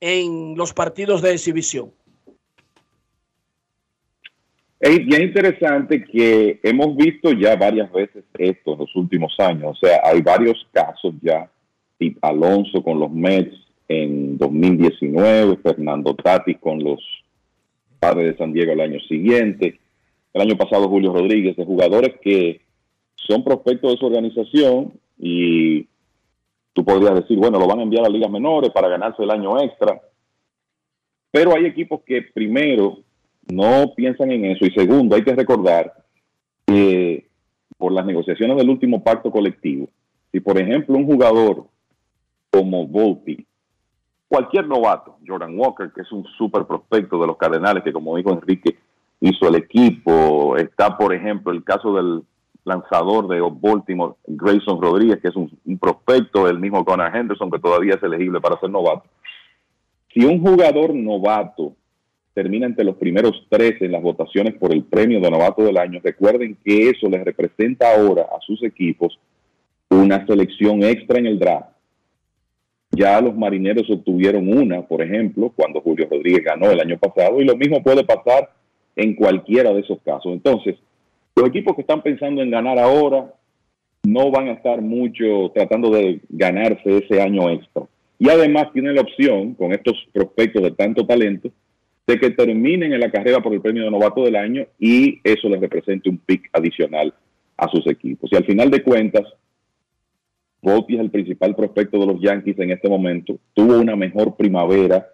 [0.00, 1.90] en los partidos de exhibición.
[4.80, 9.76] Es bien interesante que hemos visto ya varias veces esto en los últimos años.
[9.76, 11.50] O sea, hay varios casos ya.
[12.22, 13.56] Alonso con los Mets
[13.88, 17.00] en 2019, Fernando Tati con los
[17.98, 19.80] Padres de San Diego el año siguiente.
[20.32, 22.60] El año pasado Julio Rodríguez, de jugadores que
[23.16, 25.88] son prospectos de su organización y
[26.78, 29.60] Tú podrías decir, bueno, lo van a enviar a ligas menores para ganarse el año
[29.60, 30.00] extra.
[31.32, 32.98] Pero hay equipos que primero
[33.48, 35.92] no piensan en eso y segundo hay que recordar
[36.64, 37.26] que
[37.76, 39.88] por las negociaciones del último pacto colectivo,
[40.30, 41.64] si por ejemplo un jugador
[42.48, 43.44] como Volpi,
[44.28, 48.32] cualquier novato, Jordan Walker, que es un super prospecto de los Cardenales, que como dijo
[48.32, 48.78] Enrique,
[49.18, 52.22] hizo el equipo, está por ejemplo el caso del
[52.64, 57.94] lanzador de Baltimore, Grayson Rodríguez, que es un, prospecto, el mismo Conor Henderson, que todavía
[57.94, 59.04] es elegible para ser novato.
[60.12, 61.74] Si un jugador novato
[62.34, 66.00] termina entre los primeros tres en las votaciones por el premio de novato del año,
[66.02, 69.18] recuerden que eso les representa ahora a sus equipos
[69.90, 71.70] una selección extra en el draft.
[72.90, 77.44] Ya los marineros obtuvieron una, por ejemplo, cuando Julio Rodríguez ganó el año pasado, y
[77.44, 78.50] lo mismo puede pasar
[78.96, 80.32] en cualquiera de esos casos.
[80.32, 80.76] Entonces,
[81.36, 83.32] los equipos que están pensando en ganar ahora
[84.04, 87.84] no van a estar mucho tratando de ganarse ese año extra.
[88.18, 91.50] Y además tienen la opción, con estos prospectos de tanto talento,
[92.06, 95.48] de que terminen en la carrera por el premio de novato del año y eso
[95.48, 97.12] les represente un pick adicional
[97.56, 98.30] a sus equipos.
[98.32, 99.24] Y al final de cuentas,
[100.62, 103.38] Volpi es el principal prospecto de los Yankees en este momento.
[103.52, 105.06] Tuvo una mejor primavera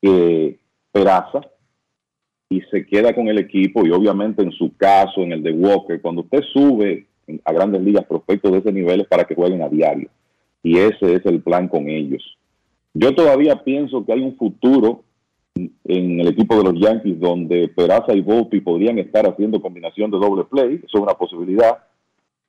[0.00, 0.58] que
[0.90, 1.42] Peraza
[2.48, 6.00] y se queda con el equipo y obviamente en su caso, en el de Walker,
[6.00, 7.06] cuando usted sube
[7.44, 10.08] a grandes ligas prospectos de ese nivel es para que jueguen a diario.
[10.62, 12.22] Y ese es el plan con ellos.
[12.94, 15.02] Yo todavía pienso que hay un futuro
[15.54, 20.18] en el equipo de los Yankees donde Peraza y Volpi podrían estar haciendo combinación de
[20.18, 20.76] doble play.
[20.76, 21.78] Eso es una posibilidad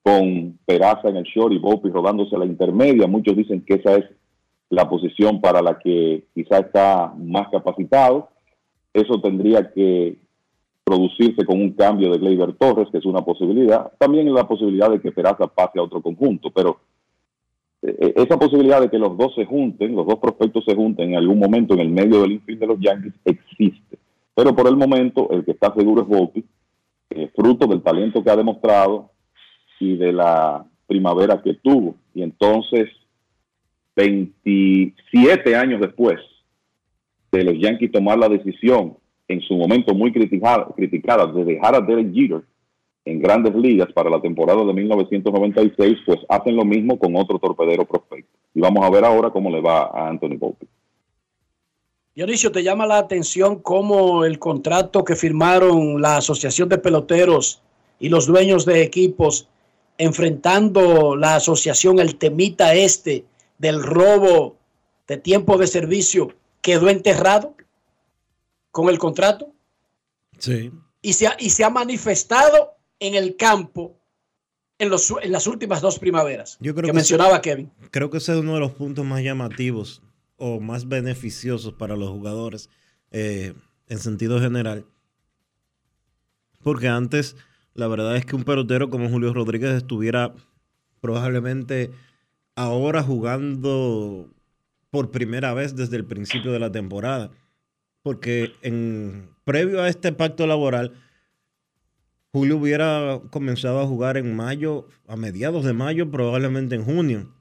[0.03, 3.07] con Peraza en el short y Volpi rodándose a la intermedia.
[3.07, 4.06] Muchos dicen que esa es
[4.69, 8.30] la posición para la que quizá está más capacitado.
[8.93, 10.18] Eso tendría que
[10.84, 13.91] producirse con un cambio de Gleyber Torres, que es una posibilidad.
[13.97, 16.80] También la posibilidad de que Peraza pase a otro conjunto, pero
[17.81, 21.18] eh, esa posibilidad de que los dos se junten, los dos prospectos se junten en
[21.18, 23.97] algún momento en el medio del infield de los Yankees existe.
[24.34, 26.45] Pero por el momento, el que está seguro es Volpi,
[27.09, 29.11] eh, fruto del talento que ha demostrado
[29.80, 31.95] y de la primavera que tuvo.
[32.14, 32.89] Y entonces,
[33.95, 36.19] 27 años después
[37.32, 38.98] de los Yankees tomar la decisión,
[39.28, 42.44] en su momento muy criticada, criticada de dejar a Derek Jeter
[43.06, 47.86] en grandes ligas para la temporada de 1996, pues hacen lo mismo con otro torpedero
[47.86, 48.38] prospecto.
[48.54, 50.68] Y vamos a ver ahora cómo le va a Anthony Volpe.
[52.16, 57.62] Dionisio, ¿te llama la atención cómo el contrato que firmaron la Asociación de Peloteros
[57.99, 59.48] y los dueños de equipos
[59.98, 63.26] enfrentando la asociación, el temita este
[63.58, 64.56] del robo
[65.08, 67.55] de tiempo de servicio, quedó enterrado
[68.71, 69.53] con el contrato?
[70.39, 70.71] Sí.
[71.01, 73.97] Y se ha, y se ha manifestado en el campo
[74.79, 77.71] en, los, en las últimas dos primaveras Yo creo que, mencionaba Kevin.
[77.91, 80.01] Creo que ese es uno de los puntos más llamativos
[80.38, 82.69] o más beneficiosos para los jugadores
[83.11, 83.53] eh,
[83.88, 84.85] en sentido general.
[86.61, 87.35] Porque antes,
[87.73, 90.34] la verdad es que un pelotero como Julio Rodríguez estuviera
[91.01, 91.91] probablemente
[92.55, 94.29] ahora jugando
[94.89, 97.31] por primera vez desde el principio de la temporada.
[98.03, 100.93] Porque en previo a este pacto laboral,
[102.31, 107.34] Julio hubiera comenzado a jugar en mayo, a mediados de mayo, probablemente en junio.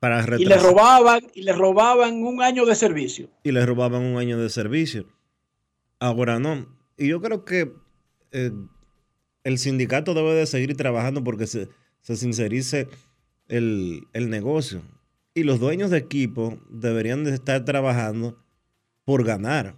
[0.00, 3.30] Para y le robaban, y le robaban un año de servicio.
[3.44, 5.06] Y le robaban un año de servicio.
[6.00, 6.66] Ahora no.
[6.96, 7.72] Y yo creo que
[8.32, 8.50] eh,
[9.44, 11.68] el sindicato debe de seguir trabajando porque se,
[12.00, 12.88] se sincerice
[13.46, 14.82] el, el negocio.
[15.34, 18.38] Y los dueños de equipo deberían de estar trabajando
[19.04, 19.76] por ganar.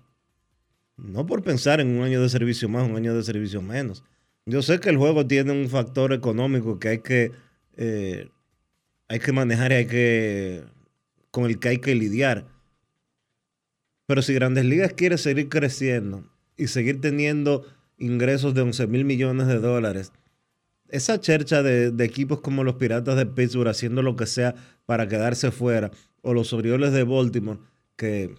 [0.97, 4.05] No por pensar en un año de servicio más, un año de servicio menos.
[4.47, 7.33] Yo sé que el juego tiene un factor económico que hay que,
[7.77, 8.29] eh,
[9.09, 10.65] hay que manejar y hay que,
[11.31, 12.47] con el que hay que lidiar.
[14.07, 16.25] Pero si Grandes Ligas quiere seguir creciendo
[16.57, 17.67] y seguir teniendo
[17.99, 20.13] ingresos de 11 mil millones de dólares,
[20.89, 24.55] esa chercha de, de, equipos como los Piratas de Pittsburgh haciendo lo que sea
[24.87, 25.91] para quedarse fuera,
[26.23, 27.61] o los Orioles de Baltimore,
[27.97, 28.35] que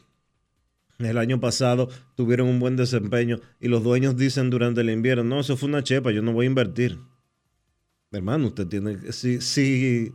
[0.99, 5.39] el año pasado tuvieron un buen desempeño y los dueños dicen durante el invierno, no,
[5.41, 6.99] eso fue una chepa, yo no voy a invertir.
[8.11, 10.13] Hermano, usted tiene, si, si,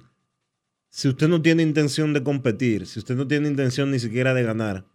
[0.88, 4.42] si usted no tiene intención de competir, si usted no tiene intención ni siquiera de
[4.42, 4.86] ganar,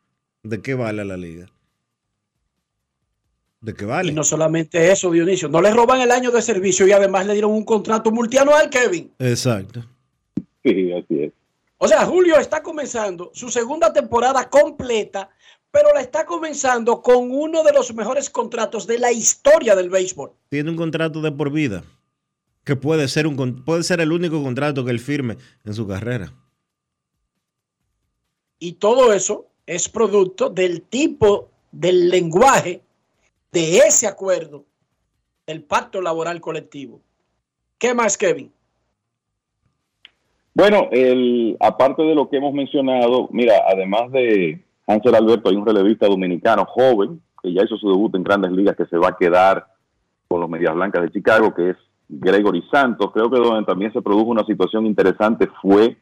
[0.43, 1.47] ¿de qué vale la liga?
[3.65, 4.11] ¿De qué vale?
[4.11, 7.33] Y no solamente eso, Dionisio, no le roban el año de servicio y además le
[7.33, 9.11] dieron un contrato multianual, Kevin.
[9.17, 9.83] Exacto.
[10.63, 11.33] Sí, así es.
[11.77, 15.31] O sea, Julio está comenzando su segunda temporada completa
[15.75, 20.31] pero la está comenzando con uno de los mejores contratos de la historia del béisbol.
[20.47, 21.83] Tiene un contrato de por vida,
[22.63, 25.35] que puede ser, un, puede ser el único contrato que él firme
[25.65, 26.31] en su carrera.
[28.57, 32.81] Y todo eso es producto del tipo, del lenguaje,
[33.55, 34.65] de ese acuerdo,
[35.47, 36.99] del pacto laboral colectivo.
[37.77, 38.51] ¿Qué más, Kevin?
[40.53, 45.65] Bueno, el, aparte de lo que hemos mencionado, mira, además de Hansel Alberto, hay un
[45.65, 49.17] relevista dominicano joven que ya hizo su debut en grandes ligas que se va a
[49.17, 49.65] quedar
[50.27, 51.77] con los Medias Blancas de Chicago, que es
[52.09, 53.11] Gregory Santos.
[53.13, 55.95] Creo que donde también se produjo una situación interesante fue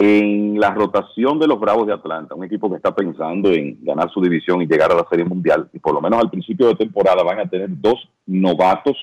[0.00, 4.10] en la rotación de los Bravos de Atlanta, un equipo que está pensando en ganar
[4.10, 5.68] su división y llegar a la Serie Mundial.
[5.74, 8.96] Y por lo menos al principio de temporada van a tener dos novatos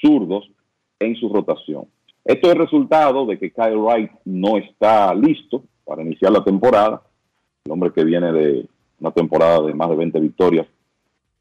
[0.00, 0.48] zurdos
[1.00, 1.86] en su rotación.
[2.24, 7.02] Esto es resultado de que Kyle Wright no está listo para iniciar la temporada
[7.64, 8.66] el hombre que viene de
[9.00, 10.66] una temporada de más de 20 victorias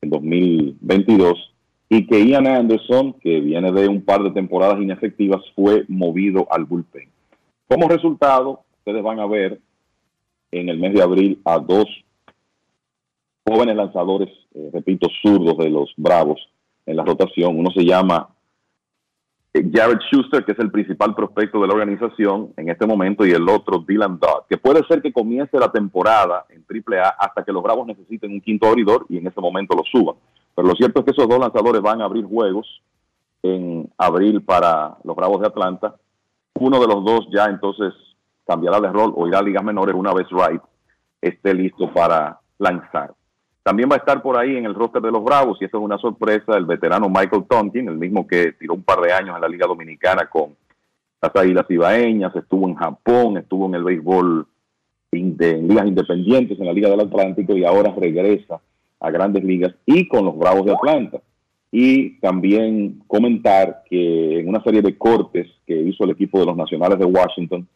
[0.01, 1.53] en 2022,
[1.89, 6.65] y que Ian Anderson, que viene de un par de temporadas inefectivas, fue movido al
[6.65, 7.09] bullpen.
[7.67, 9.59] Como resultado, ustedes van a ver
[10.51, 11.85] en el mes de abril a dos
[13.47, 16.39] jóvenes lanzadores, eh, repito, zurdos de los Bravos
[16.85, 17.57] en la rotación.
[17.57, 18.29] Uno se llama
[19.53, 23.31] eh, Jared Schuster, que es el principal prospecto de la organización en este momento, y
[23.31, 27.51] el otro, Dylan Dodd, que puede ser que comience la temporada en AAA hasta que
[27.51, 30.15] los Bravos necesiten un quinto abridor y en ese momento lo suban.
[30.55, 32.81] Pero lo cierto es que esos dos lanzadores van a abrir juegos
[33.43, 35.95] en abril para los Bravos de Atlanta.
[36.55, 37.93] Uno de los dos ya entonces
[38.51, 40.61] cambiará de rol o irá a ligas menores una vez Wright
[41.21, 43.13] esté listo para lanzar.
[43.63, 45.83] También va a estar por ahí en el roster de los Bravos, y esto es
[45.83, 49.41] una sorpresa, el veterano Michael Tonkin, el mismo que tiró un par de años en
[49.41, 50.55] la Liga Dominicana con
[51.21, 54.47] las Águilas Ibaeñas, estuvo en Japón, estuvo en el béisbol
[55.11, 58.59] en ligas independientes en la Liga del Atlántico y ahora regresa
[58.99, 61.19] a grandes ligas y con los Bravos de Atlanta.
[61.71, 66.57] Y también comentar que en una serie de cortes que hizo el equipo de los
[66.57, 67.67] Nacionales de Washington,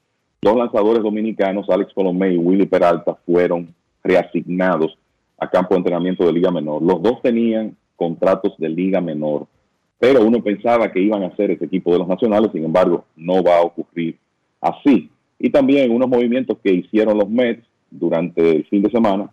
[0.46, 3.74] dos lanzadores dominicanos, Alex Colomé y Willy Peralta, fueron
[4.04, 4.96] reasignados
[5.40, 6.84] a campo de entrenamiento de Liga Menor.
[6.84, 9.48] Los dos tenían contratos de Liga Menor,
[9.98, 13.44] pero uno pensaba que iban a ser ese equipo de los nacionales, sin embargo, no
[13.44, 14.20] va a ocurrir
[14.62, 15.10] así.
[15.40, 19.32] Y también unos movimientos que hicieron los Mets durante el fin de semana,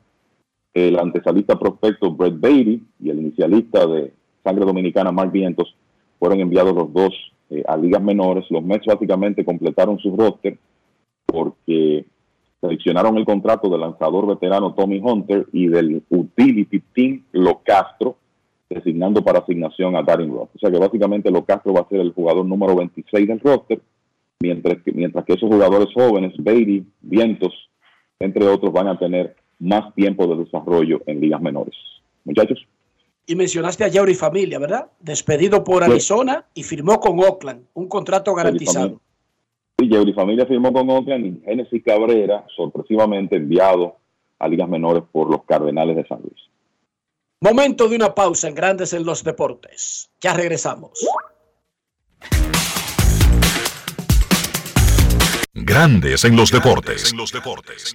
[0.72, 4.12] el antesalista prospecto Brett Beatty y el inicialista de
[4.42, 5.76] Sangre Dominicana Mark Vientos
[6.18, 7.12] fueron enviados los dos
[7.50, 8.46] eh, a ligas menores.
[8.48, 10.56] Los Mets básicamente completaron su roster
[11.32, 12.04] porque
[12.60, 18.16] seleccionaron el contrato del lanzador veterano Tommy Hunter y del utility team Lo Castro,
[18.70, 20.50] designando para asignación a Darren Roth.
[20.54, 23.80] O sea que básicamente Lo Castro va a ser el jugador número 26 del roster,
[24.40, 27.52] mientras que, mientras que esos jugadores jóvenes, Beatty, Vientos,
[28.20, 31.74] entre otros, van a tener más tiempo de desarrollo en ligas menores.
[32.24, 32.66] Muchachos.
[33.26, 34.90] Y mencionaste a Yauri Familia, ¿verdad?
[35.00, 39.00] Despedido por Arizona y firmó con Oakland un contrato garantizado.
[39.78, 43.96] Sí, Yeuri Familia firmó con Oakland y Genesis Cabrera, sorpresivamente enviado
[44.38, 46.48] a ligas menores por los Cardenales de San Luis.
[47.40, 50.10] Momento de una pausa en Grandes en los Deportes.
[50.20, 51.04] Ya regresamos.
[55.54, 57.12] Grandes en los deportes.
[57.12, 57.94] En los deportes.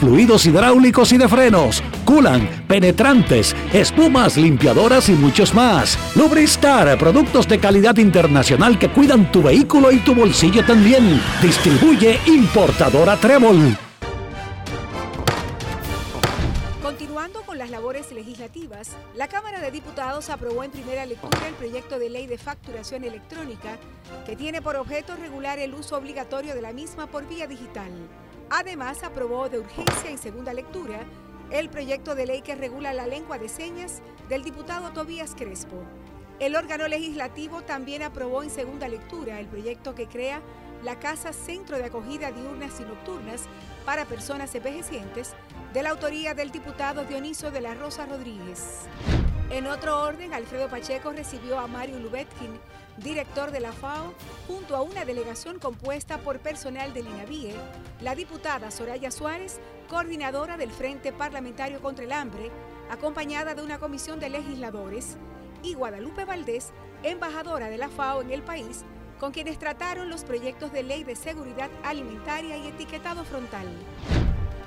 [0.00, 5.98] fluidos hidráulicos y de frenos, culan, penetrantes, espumas, limpiadoras y muchos más.
[6.16, 11.20] Lubristar, productos de calidad internacional que cuidan tu vehículo y tu bolsillo también.
[11.42, 13.76] Distribuye importadora Trébol.
[16.82, 21.98] Continuando con las labores legislativas, la Cámara de Diputados aprobó en primera lectura el proyecto
[21.98, 23.76] de ley de facturación electrónica
[24.24, 27.90] que tiene por objeto regular el uso obligatorio de la misma por vía digital.
[28.50, 31.00] Además, aprobó de urgencia en segunda lectura
[31.50, 35.82] el proyecto de ley que regula la lengua de señas del diputado Tobías Crespo.
[36.38, 40.40] El órgano legislativo también aprobó en segunda lectura el proyecto que crea
[40.84, 43.42] la Casa Centro de Acogida Diurnas y Nocturnas
[43.84, 45.34] para Personas Envejecientes,
[45.72, 48.86] de la autoría del diputado Dioniso de la Rosa Rodríguez.
[49.50, 52.60] En otro orden, Alfredo Pacheco recibió a Mario Lubetkin,
[53.02, 54.12] director de la FAO,
[54.46, 57.54] junto a una delegación compuesta por personal del INAVIE,
[58.00, 62.50] la diputada Soraya Suárez, coordinadora del Frente Parlamentario contra el Hambre,
[62.90, 65.16] acompañada de una comisión de legisladores,
[65.62, 66.70] y Guadalupe Valdés,
[67.02, 68.84] embajadora de la FAO en el país,
[69.18, 73.66] con quienes trataron los proyectos de ley de seguridad alimentaria y etiquetado frontal.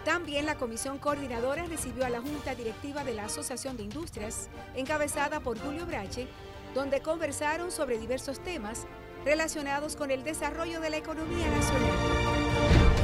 [0.03, 5.39] También la comisión coordinadora recibió a la Junta Directiva de la Asociación de Industrias, encabezada
[5.41, 6.27] por Julio Brache,
[6.73, 8.87] donde conversaron sobre diversos temas
[9.25, 11.91] relacionados con el desarrollo de la economía nacional.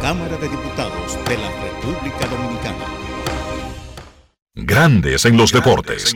[0.02, 2.86] Cámara de Diputados de la República Dominicana.
[4.56, 6.16] Grandes en los deportes.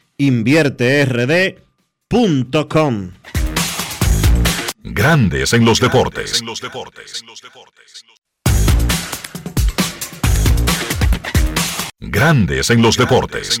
[0.27, 3.11] invierterd.com.
[4.83, 6.43] Grandes en los deportes.
[11.99, 13.59] Grandes en los deportes.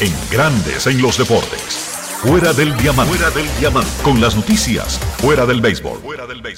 [0.00, 1.97] En Grandes en los deportes.
[2.22, 3.14] Fuera del diamante.
[3.14, 3.46] Fuera del.
[4.02, 4.98] Con las noticias.
[5.18, 6.00] Fuera del béisbol.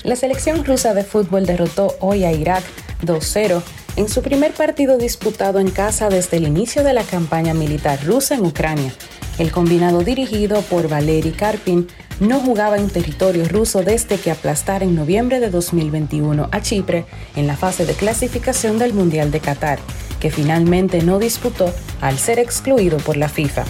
[0.05, 2.65] La selección rusa de fútbol derrotó hoy a Irak
[3.05, 3.61] 2-0
[3.97, 8.37] en su primer partido disputado en casa desde el inicio de la campaña militar rusa
[8.37, 8.91] en Ucrania.
[9.39, 11.89] El combinado dirigido por Valery Karpin
[12.21, 17.05] no jugaba en territorio ruso desde que aplastara en noviembre de 2021 a Chipre
[17.37, 19.79] en la fase de clasificación del Mundial de Qatar,
[20.21, 21.71] que finalmente no disputó
[22.01, 23.67] al ser excluido por la FIFA.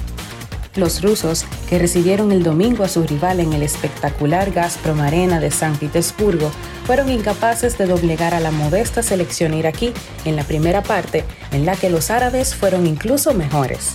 [0.77, 5.51] Los rusos, que recibieron el domingo a su rival en el espectacular Gazprom Arena de
[5.51, 6.53] San Petersburgo,
[6.87, 9.93] fueron incapaces de doblegar a la modesta selección iraquí
[10.25, 13.95] en la primera parte, en la que los árabes fueron incluso mejores.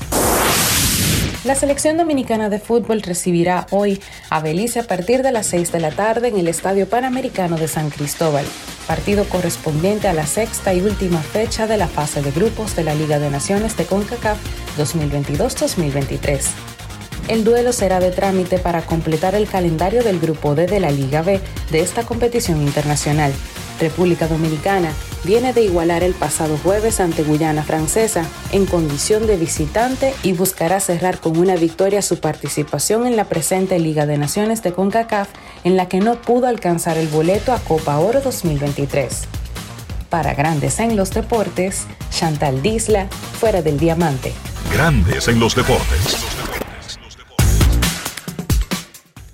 [1.46, 4.02] La selección dominicana de fútbol recibirá hoy
[4.32, 7.68] a Belice a partir de las 6 de la tarde en el Estadio Panamericano de
[7.68, 8.44] San Cristóbal,
[8.88, 12.96] partido correspondiente a la sexta y última fecha de la fase de grupos de la
[12.96, 14.40] Liga de Naciones de CONCACAF
[14.80, 16.42] 2022-2023.
[17.28, 21.22] El duelo será de trámite para completar el calendario del Grupo D de la Liga
[21.22, 21.40] B
[21.70, 23.32] de esta competición internacional.
[23.80, 24.92] República Dominicana
[25.24, 30.80] viene de igualar el pasado jueves ante Guyana Francesa en condición de visitante y buscará
[30.80, 35.30] cerrar con una victoria su participación en la presente Liga de Naciones de CONCACAF
[35.64, 39.24] en la que no pudo alcanzar el boleto a Copa Oro 2023.
[40.10, 43.08] Para Grandes en los Deportes, Chantal Disla,
[43.40, 44.34] fuera del diamante.
[44.72, 46.65] Grandes en los deportes.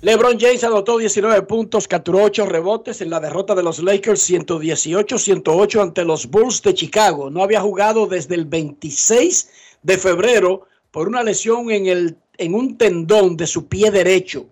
[0.02, 5.80] LeBron James anotó 19 puntos, capturó 8 rebotes en la derrota de los Lakers 118-108
[5.80, 7.30] ante los Bulls de Chicago.
[7.30, 9.48] No había jugado desde el 26
[9.80, 14.46] de febrero por una lesión en, el, en un tendón de su pie derecho.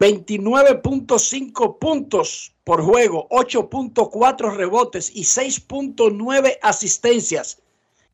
[0.00, 7.62] 29.5 puntos por juego, 8.4 rebotes y 6.9 asistencias.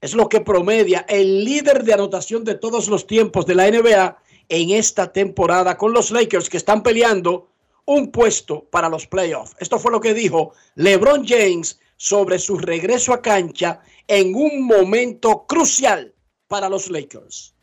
[0.03, 4.19] Es lo que promedia el líder de anotación de todos los tiempos de la NBA
[4.49, 7.49] en esta temporada con los Lakers que están peleando
[7.85, 9.55] un puesto para los playoffs.
[9.59, 15.47] Esto fue lo que dijo LeBron James sobre su regreso a cancha en un momento
[15.47, 16.15] crucial
[16.49, 17.55] para los Lakers.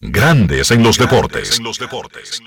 [0.00, 1.58] Grandes en los deportes.
[1.58, 2.40] En los deportes.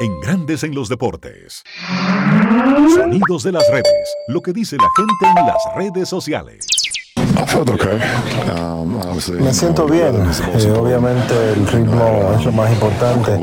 [0.00, 1.62] En Grandes en los deportes.
[2.94, 4.14] Sonidos de las redes.
[4.28, 6.66] Lo que dice la gente en las redes sociales.
[7.36, 9.00] Um,
[9.40, 10.14] Me siento bien.
[10.54, 13.40] Eh, obviamente el ritmo es lo más importante.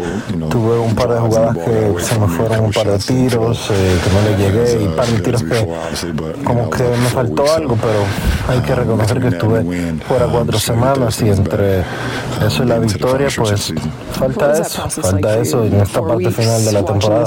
[0.50, 4.10] Tuve un par de jugadas que se me fueron un par de tiros, eh, que
[4.12, 5.68] no le llegué, y un par de tiros que
[6.44, 8.00] como que me faltó algo, pero
[8.50, 9.64] hay que reconocer que estuve
[10.08, 11.84] fuera cuatro semanas y entre
[12.46, 13.74] eso y la victoria, pues
[14.12, 17.26] falta eso, falta eso en esta parte final de la temporada.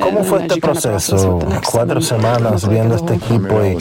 [0.00, 1.38] ¿Cómo fue este proceso?
[1.70, 3.76] Cuatro semanas viendo este equipo y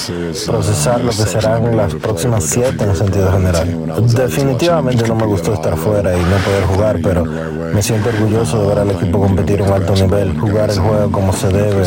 [0.45, 4.03] procesar lo que serán las próximas siete en el sentido general.
[4.07, 8.67] Definitivamente no me gustó estar fuera y no poder jugar, pero me siento orgulloso de
[8.67, 11.83] ver al equipo competir a un alto nivel, jugar el juego como se debe,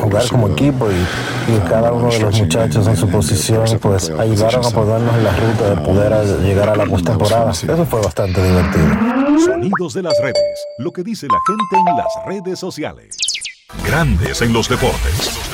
[0.00, 4.64] jugar como equipo y, y cada uno de los muchachos en su posición pues ayudaron
[4.64, 7.50] a ponernos en la ruta de poder llegar a la postemporada.
[7.50, 8.86] Eso fue bastante divertido.
[9.44, 13.16] Sonidos de las redes, lo que dice la gente en las redes sociales.
[13.86, 15.53] Grandes en los deportes.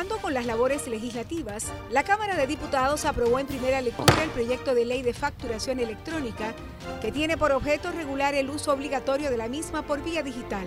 [0.00, 4.74] Continuando con las labores legislativas, la Cámara de Diputados aprobó en primera lectura el proyecto
[4.74, 6.54] de ley de facturación electrónica
[7.02, 10.66] que tiene por objeto regular el uso obligatorio de la misma por vía digital.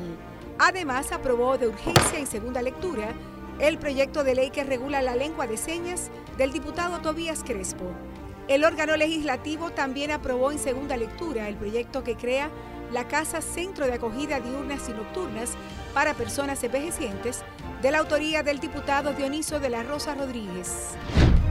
[0.60, 3.08] Además, aprobó de urgencia en segunda lectura
[3.58, 7.86] el proyecto de ley que regula la lengua de señas del diputado Tobías Crespo.
[8.48, 12.52] El órgano legislativo también aprobó en segunda lectura el proyecto que crea
[12.94, 15.53] la Casa Centro de Acogida Diurnas y Nocturnas
[15.95, 17.41] para Personas Envejecientes,
[17.82, 20.91] de la autoría del diputado Dioniso de la Rosa Rodríguez.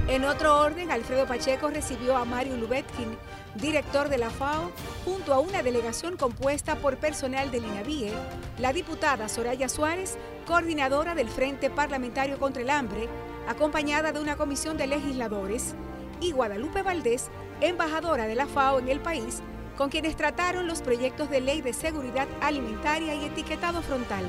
[0.06, 3.18] En otro orden, Alfredo Pacheco recibió a Mario Lubetkin,
[3.56, 4.70] director de la FAO,
[5.04, 8.12] junto a una delegación compuesta por personal del INAVIE,
[8.58, 10.16] la diputada Soraya Suárez,
[10.46, 13.08] coordinadora del Frente Parlamentario contra el Hambre,
[13.48, 15.74] acompañada de una comisión de legisladores,
[16.20, 19.42] y Guadalupe Valdés, embajadora de la FAO en el país,
[19.76, 24.24] con quienes trataron los proyectos de ley de seguridad alimentaria y etiquetado frontal.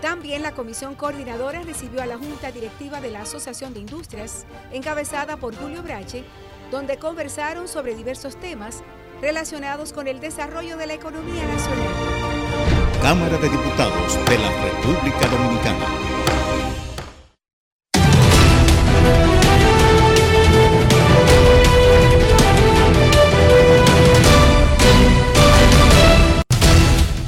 [0.00, 5.38] También la comisión coordinadora recibió a la Junta Directiva de la Asociación de Industrias, encabezada
[5.38, 6.24] por Julio Brache,
[6.70, 8.82] donde conversaron sobre diversos temas
[9.22, 11.88] relacionados con el desarrollo de la economía nacional.
[13.00, 15.86] Cámara de Diputados de la República Dominicana.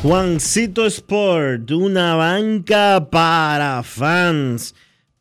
[0.07, 4.73] Juancito Sport, una banca para fans,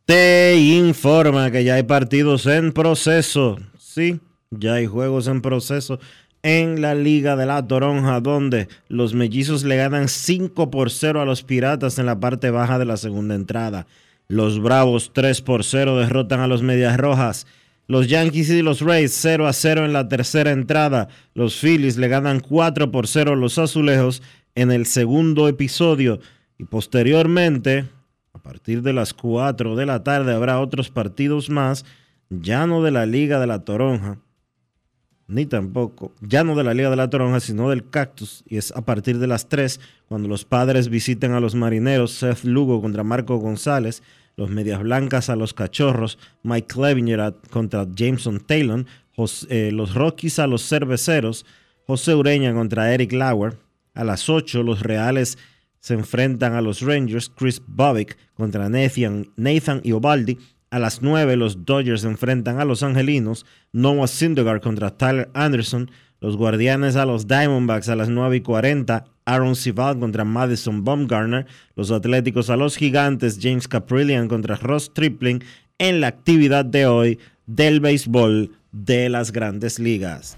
[0.06, 3.58] te informa que ya hay partidos en proceso.
[3.80, 4.20] Sí,
[4.52, 6.00] ya hay juegos en proceso
[6.44, 11.26] en la Liga de la Toronja, donde los mellizos le ganan 5 por 0 a
[11.26, 13.88] los Piratas en la parte baja de la segunda entrada.
[14.28, 17.48] Los Bravos 3 por 0 derrotan a los Medias Rojas.
[17.88, 21.08] Los Yankees y los Rays 0 a 0 en la tercera entrada.
[21.34, 24.22] Los Phillies le ganan 4 por 0 a los Azulejos
[24.56, 26.20] en el segundo episodio.
[26.58, 27.86] Y posteriormente,
[28.34, 31.86] a partir de las 4 de la tarde, habrá otros partidos más,
[32.30, 34.18] ya no de la Liga de la Toronja,
[35.28, 38.72] ni tampoco, ya no de la Liga de la Toronja, sino del Cactus, y es
[38.72, 43.04] a partir de las 3, cuando los padres visiten a los marineros, Seth Lugo contra
[43.04, 44.04] Marco González,
[44.38, 48.86] los Medias Blancas a los Cachorros, Mike Clevinger contra Jameson Taylor,
[49.50, 51.46] eh, los Rockies a los Cerveceros,
[51.88, 53.58] José Ureña contra Eric Lauer,
[53.96, 55.38] a las 8 los Reales
[55.80, 60.38] se enfrentan a los Rangers, Chris Bobbick contra Nathan, Nathan Iobaldi,
[60.70, 65.90] a las 9 los Dodgers se enfrentan a los Angelinos, Noah Syndergaard contra Tyler Anderson,
[66.20, 71.46] los Guardianes a los Diamondbacks a las 9 y 40, Aaron Sival contra Madison Baumgartner,
[71.76, 75.44] los Atléticos a los Gigantes, James Caprillian contra Ross Tripling.
[75.78, 80.38] En la actividad de hoy del béisbol de las grandes ligas.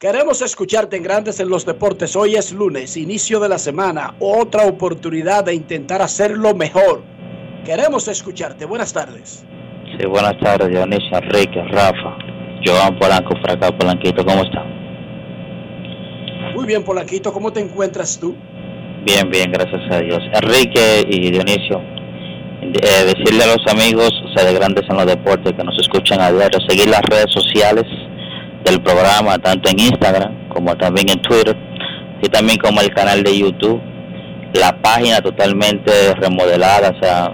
[0.00, 2.14] Queremos escucharte en Grandes en los Deportes.
[2.14, 7.02] Hoy es lunes, inicio de la semana, otra oportunidad de intentar hacerlo mejor.
[7.64, 8.64] Queremos escucharte.
[8.64, 9.44] Buenas tardes.
[9.98, 12.16] Sí, buenas tardes, Dionisio, Enrique, Rafa,
[12.64, 14.62] Joan Polanco por acá, Polanquito, ¿cómo está?
[16.54, 18.36] Muy bien, Polanquito, ¿cómo te encuentras tú?
[19.04, 20.20] Bien, bien, gracias a Dios.
[20.40, 21.82] Enrique y Dionisio,
[22.62, 26.20] eh, decirle a los amigos o sea, de Grandes en los Deportes que nos escuchan
[26.20, 27.82] a diario, seguir las redes sociales
[28.70, 31.56] del programa, tanto en Instagram como también en Twitter,
[32.22, 33.80] y también como el canal de YouTube,
[34.54, 37.32] la página totalmente remodelada, o sea,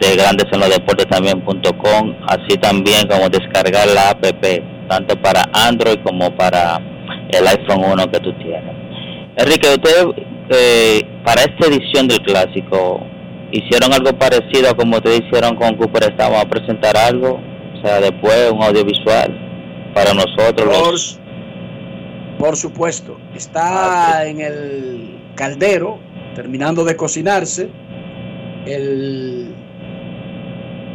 [0.00, 4.24] de grandes en los deportes también.com, así también como descargar la app,
[4.88, 6.78] tanto para Android como para
[7.30, 8.74] el iPhone 1 que tú tienes.
[9.36, 10.06] Enrique, ustedes
[10.50, 13.00] eh, para esta edición del clásico,
[13.50, 16.04] ¿hicieron algo parecido a como ustedes hicieron con Cooper?
[16.04, 17.40] ¿Estamos a presentar algo?
[17.74, 19.45] O sea, después un audiovisual
[19.96, 21.18] para nosotros.
[22.38, 25.98] Por, supuesto, está en el caldero,
[26.34, 27.70] terminando de cocinarse,
[28.66, 29.54] el,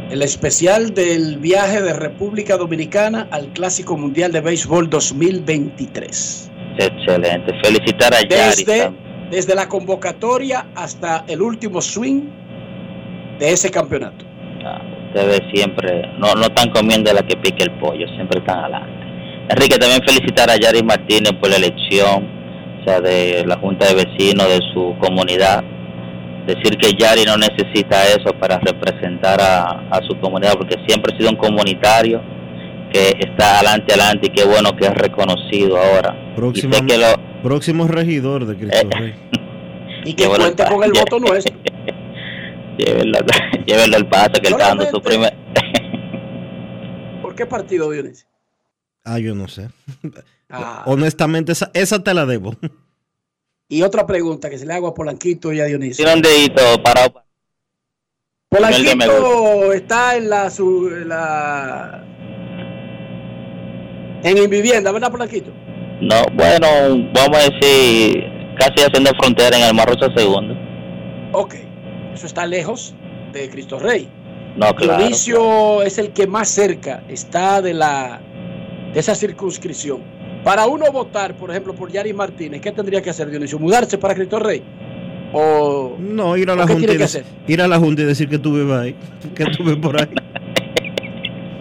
[0.08, 6.52] el especial del viaje de República Dominicana al Clásico Mundial de Béisbol 2023.
[6.78, 8.64] Excelente, felicitar a Yari.
[8.64, 8.92] Desde,
[9.32, 12.22] desde la convocatoria hasta el último swing
[13.40, 14.24] de ese campeonato.
[14.64, 18.92] Ah, ustedes siempre no, no están comiendo la que pique el pollo, siempre están adelante.
[19.48, 22.26] Enrique, también felicitar a Yari Martínez por la elección,
[22.80, 25.62] o sea, de la Junta de Vecinos de su comunidad.
[26.46, 31.30] Decir que Yari no necesita eso para representar a, su comunidad, porque siempre ha sido
[31.30, 32.20] un comunitario
[32.92, 36.16] que está adelante, adelante, y qué bueno que es reconocido ahora.
[36.34, 36.94] Próximamente,
[37.42, 39.14] Próximo regidor de Cristo Rey.
[40.04, 41.56] Y que cuente con el voto nuestro.
[42.78, 43.18] Llévenlo,
[43.66, 45.32] llévenlo al paso que él está dando su primer.
[47.22, 48.26] ¿Por qué partido, Dionisio?
[49.04, 49.68] Ah, yo no sé.
[50.48, 50.82] Ah.
[50.86, 52.54] Honestamente, esa, esa te la debo.
[53.68, 56.04] Y otra pregunta que se le hago a Polanquito y a Dionisio.
[56.04, 57.24] Tiene un dedito parado.
[58.48, 62.04] Polanquito está en la, su, en la
[64.22, 65.52] en vivienda, ¿verdad, Polanquito?
[66.00, 66.66] No, bueno,
[67.14, 68.24] vamos a decir,
[68.58, 70.54] casi haciendo frontera en el Mar Rosa Segundo.
[71.32, 71.54] Ok,
[72.14, 72.94] eso está lejos
[73.32, 74.08] de Cristo Rey.
[74.56, 74.98] No, claro.
[74.98, 78.20] Dionisio es el que más cerca está de la
[78.92, 80.00] de esa circunscripción.
[80.44, 83.58] Para uno votar, por ejemplo, por Yari Martínez, ¿qué tendría que hacer Dionisio?
[83.58, 84.62] ¿Mudarse para Cristo Rey?
[85.32, 87.24] ¿O No, ir a la ¿o qué junta tiene y que dec- hacer?
[87.46, 88.94] ir a la junta y decir que tú vives ahí,
[89.34, 90.08] que tú vives por ahí.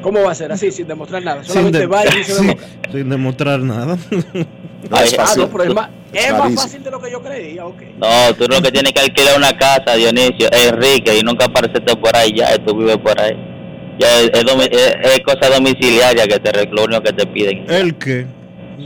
[0.02, 1.44] ¿Cómo va a ser así, sin demostrar nada?
[1.44, 2.48] sin, Solamente de- va y dice sí,
[2.92, 3.98] sin demostrar nada.
[4.90, 7.82] Ay, Ah, no, pero es más, es más fácil de lo que yo creía, ok.
[7.98, 11.96] No, tú lo que tienes que alquilar una casa, Dionisio, es Enrique, y nunca aparecerte
[11.96, 13.34] por ahí ya, tú vives por ahí.
[14.00, 17.70] Ya es, es domi- es- es cosa domiciliaria que te lo único que te piden.
[17.70, 18.26] ¿El qué?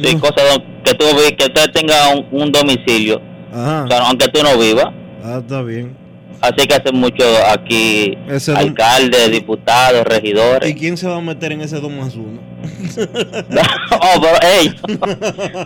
[0.04, 0.42] Sí, cosa
[0.84, 1.06] que tú
[1.38, 3.22] que usted tenga un, un domicilio,
[3.54, 3.84] Ajá.
[3.86, 4.88] o sea, aunque tú no vivas.
[5.24, 5.96] Ah, está bien.
[6.46, 10.70] Así que hacen mucho aquí Ese alcaldes, diputados, regidores.
[10.70, 12.40] ¿Y quién se va a meter en ese 2 más 1?
[13.92, 14.70] Oh, pero, ey,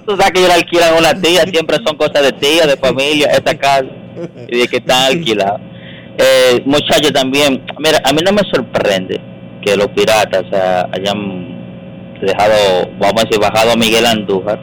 [0.06, 3.58] tú sabes que ellos alquilan una tía, siempre son cosas de tía, de familia, esta
[3.58, 3.90] casa,
[4.48, 5.62] y de que están alquilados.
[6.18, 9.20] Eh, muchachos, también, mira, a mí no me sorprende
[9.62, 14.60] que los piratas o sea, hayan dejado, vamos a decir, bajado a Miguel Andújar,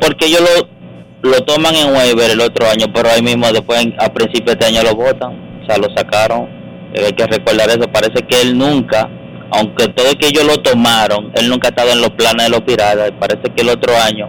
[0.00, 0.68] porque ellos lo,
[1.22, 4.66] lo toman en waiver el otro año, pero ahí mismo después, a principios de este
[4.66, 6.48] año lo votan, o sea, lo sacaron.
[6.94, 9.08] Eh, hay que recordar eso, parece que él nunca,
[9.52, 12.62] aunque todo que ellos lo tomaron, él nunca ha estado en los planes de los
[12.62, 14.28] piratas, parece que el otro año,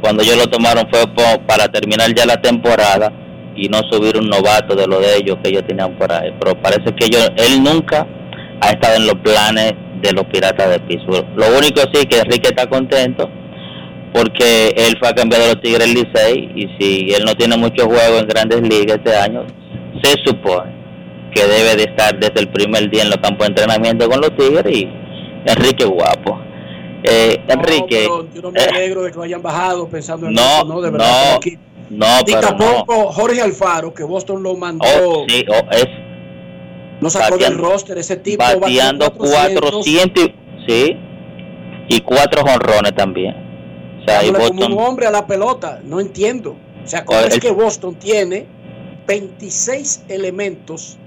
[0.00, 1.02] cuando ellos lo tomaron fue
[1.46, 3.12] para terminar ya la temporada
[3.54, 6.60] y no subir un novato de lo de ellos que ellos tenían por ahí, pero
[6.60, 8.06] parece que ellos, él nunca
[8.62, 11.26] ha estado en los planes de los piratas de Pittsburgh.
[11.36, 13.30] Lo único sí que Enrique está contento
[14.12, 17.86] porque él fue a cambiar de los Tigres Licey y si él no tiene mucho
[17.86, 19.44] juego en grandes ligas este año,
[20.02, 20.72] se supone
[21.32, 24.36] que debe de estar desde el primer día en los campos de entrenamiento con los
[24.36, 24.88] Tigres y
[25.46, 26.40] Enrique guapo.
[27.04, 28.04] Eh, Enrique,
[28.34, 30.90] Yo no me alegro de que lo hayan bajado pensando en No, eso, no, de
[30.90, 31.40] verdad.
[31.88, 32.46] no, no, pero no.
[32.48, 35.86] tampoco Jorge Alfaro, que Boston lo mandó, Oh, sí, oh, es
[37.00, 38.42] no sacó del bateando- roster ese tipo.
[38.44, 40.96] bateando batió 400, 400, y- sí,
[41.88, 43.34] y cuatro jonrones también.
[44.00, 45.80] O sea, y dándole como un hombre a la pelota.
[45.84, 46.56] No entiendo.
[46.84, 48.46] O sea, ¿cómo es que Boston tiene
[49.06, 50.98] 26 elementos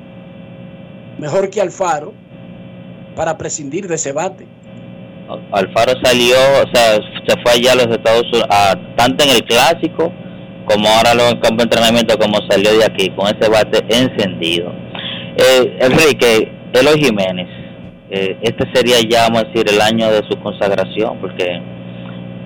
[1.18, 2.14] mejor que Alfaro
[3.16, 4.46] para prescindir de ese bate?
[5.52, 6.96] Alfaro salió, o sea,
[7.28, 10.12] se fue allá a los Estados Unidos, a- tanto en el clásico
[10.66, 14.72] como ahora luego en campo de entrenamiento, como salió de aquí, con ese bate encendido.
[15.38, 17.48] Eh, Enrique, Eloy Jiménez,
[18.12, 21.62] eh, este sería ya, vamos a decir, el año de su consagración, porque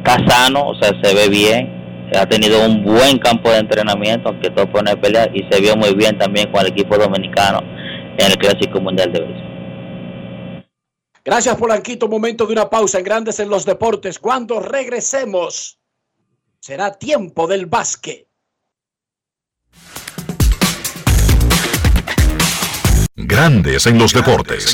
[0.07, 4.49] está sano, o sea, se ve bien, ha tenido un buen campo de entrenamiento, aunque
[4.49, 7.59] todo pone a pelear, y se vio muy bien también con el equipo dominicano
[8.17, 9.47] en el Clásico Mundial de Béisbol.
[11.25, 12.07] Gracias, Polanquito.
[12.07, 14.17] Momento de una pausa en Grandes en los Deportes.
[14.17, 15.77] Cuando regresemos,
[16.57, 18.27] será tiempo del básquet.
[23.13, 24.73] Grandes en los deportes.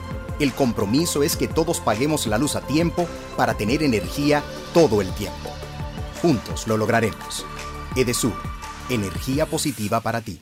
[0.41, 3.07] El compromiso es que todos paguemos la luz a tiempo
[3.37, 4.41] para tener energía
[4.73, 5.51] todo el tiempo.
[6.19, 7.45] Juntos lo lograremos.
[7.95, 8.33] Edesur,
[8.89, 10.41] energía positiva para ti.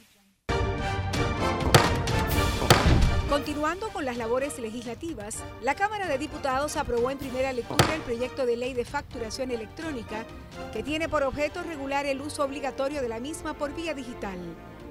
[3.29, 8.45] Continuando con las labores legislativas, la Cámara de Diputados aprobó en primera lectura el proyecto
[8.45, 10.25] de ley de facturación electrónica
[10.71, 14.37] que tiene por objeto regular el uso obligatorio de la misma por vía digital.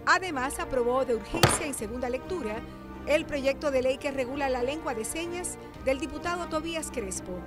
[0.04, 2.60] Además, aprobó de urgencia en segunda lectura
[3.08, 5.56] el proyecto de ley que regula la lengua de señas
[5.86, 7.40] del diputado Tobías Crespo.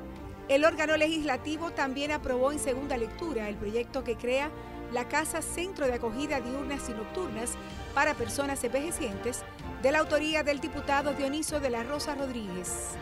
[0.47, 4.49] El órgano legislativo también aprobó en segunda lectura el proyecto que crea
[4.91, 7.51] la Casa Centro de Acogida Diurnas y Nocturnas
[7.93, 9.43] para Personas Envejecientes,
[9.83, 12.95] de la autoría del diputado Dioniso de la Rosa Rodríguez.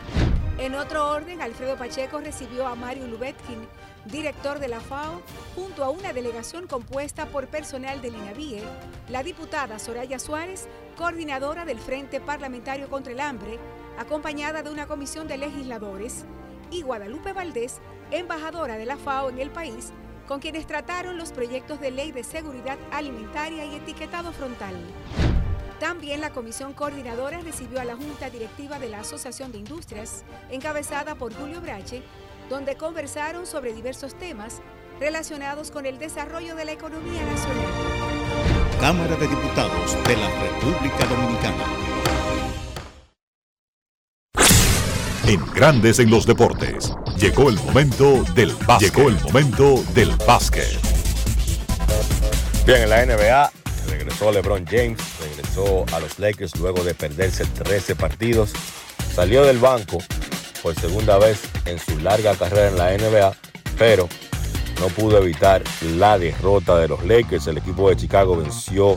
[0.58, 3.66] En otro orden, Alfredo Pacheco recibió a Mario Lubetkin,
[4.06, 5.20] director de la FAO,
[5.54, 8.62] junto a una delegación compuesta por personal del INAVIE,
[9.08, 13.58] la diputada Soraya Suárez, coordinadora del Frente Parlamentario contra el Hambre,
[13.98, 16.24] acompañada de una comisión de legisladores,
[16.70, 19.92] y Guadalupe Valdés, embajadora de la FAO en el país,
[20.26, 24.74] con quienes trataron los proyectos de ley de seguridad alimentaria y etiquetado frontal.
[25.80, 31.14] También la comisión coordinadora recibió a la Junta Directiva de la Asociación de Industrias, encabezada
[31.14, 32.02] por Julio Brache,
[32.50, 34.60] donde conversaron sobre diversos temas
[34.98, 37.66] relacionados con el desarrollo de la economía nacional.
[38.80, 41.64] Cámara de Diputados de la República Dominicana.
[45.26, 46.92] En Grandes en los Deportes.
[47.16, 48.92] Llegó el momento del básquet.
[48.92, 50.66] Llegó el momento del básquet.
[52.66, 53.52] Bien, en la NBA
[53.88, 58.52] regresó LeBron James, regresó a los Lakers luego de perderse 13 partidos.
[59.14, 59.98] Salió del banco
[60.62, 63.32] por segunda vez en su larga carrera en la NBA,
[63.78, 64.08] pero
[64.80, 65.62] no pudo evitar
[65.96, 67.46] la derrota de los Lakers.
[67.46, 68.92] El equipo de Chicago venció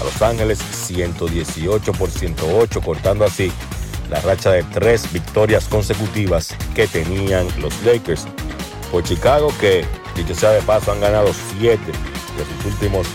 [0.00, 3.52] a Los Ángeles 118 por 108, cortando así
[4.10, 8.26] la racha de tres victorias consecutivas que tenían los Lakers.
[8.90, 9.84] Por Chicago, que
[10.16, 11.92] dicho sea de paso, han ganado siete
[12.36, 13.06] de sus últimos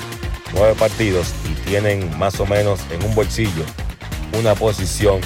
[0.53, 3.63] nueve partidos y tienen más o menos en un bolsillo
[4.39, 5.19] una posición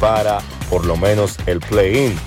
[0.00, 2.18] para por lo menos el play-in.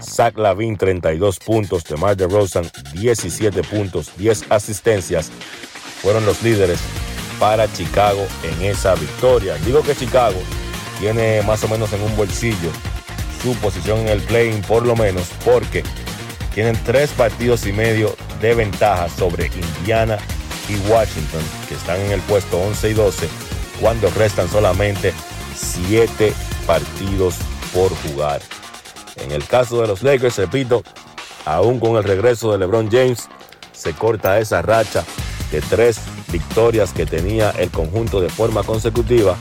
[0.00, 5.30] Zach Lavin 32 puntos, DeMar DeRozan 17 puntos, 10 asistencias
[6.02, 6.78] fueron los líderes
[7.40, 9.54] para Chicago en esa victoria.
[9.64, 10.38] Digo que Chicago
[11.00, 12.70] tiene más o menos en un bolsillo
[13.42, 15.82] su posición en el play-in por lo menos porque
[16.54, 20.18] tienen tres partidos y medio de ventaja sobre Indiana
[20.68, 23.28] y Washington que están en el puesto 11 y 12
[23.80, 25.12] cuando restan solamente
[25.56, 26.32] 7
[26.66, 27.36] partidos
[27.72, 28.40] por jugar.
[29.16, 30.82] En el caso de los Lakers, repito,
[31.44, 33.28] aún con el regreso de LeBron James,
[33.72, 35.04] se corta esa racha
[35.50, 36.00] de tres
[36.32, 39.36] victorias que tenía el conjunto de forma consecutiva.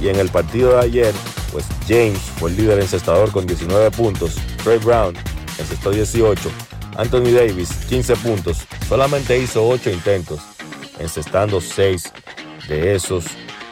[0.00, 1.14] Y en el partido de ayer,
[1.52, 5.14] pues James fue el líder encestador con 19 puntos, Trey Brown
[5.58, 6.50] encestó 18,
[6.96, 8.58] Anthony Davis 15 puntos,
[8.88, 10.40] solamente hizo 8 intentos,
[10.98, 12.12] encestando 6
[12.68, 13.26] de esos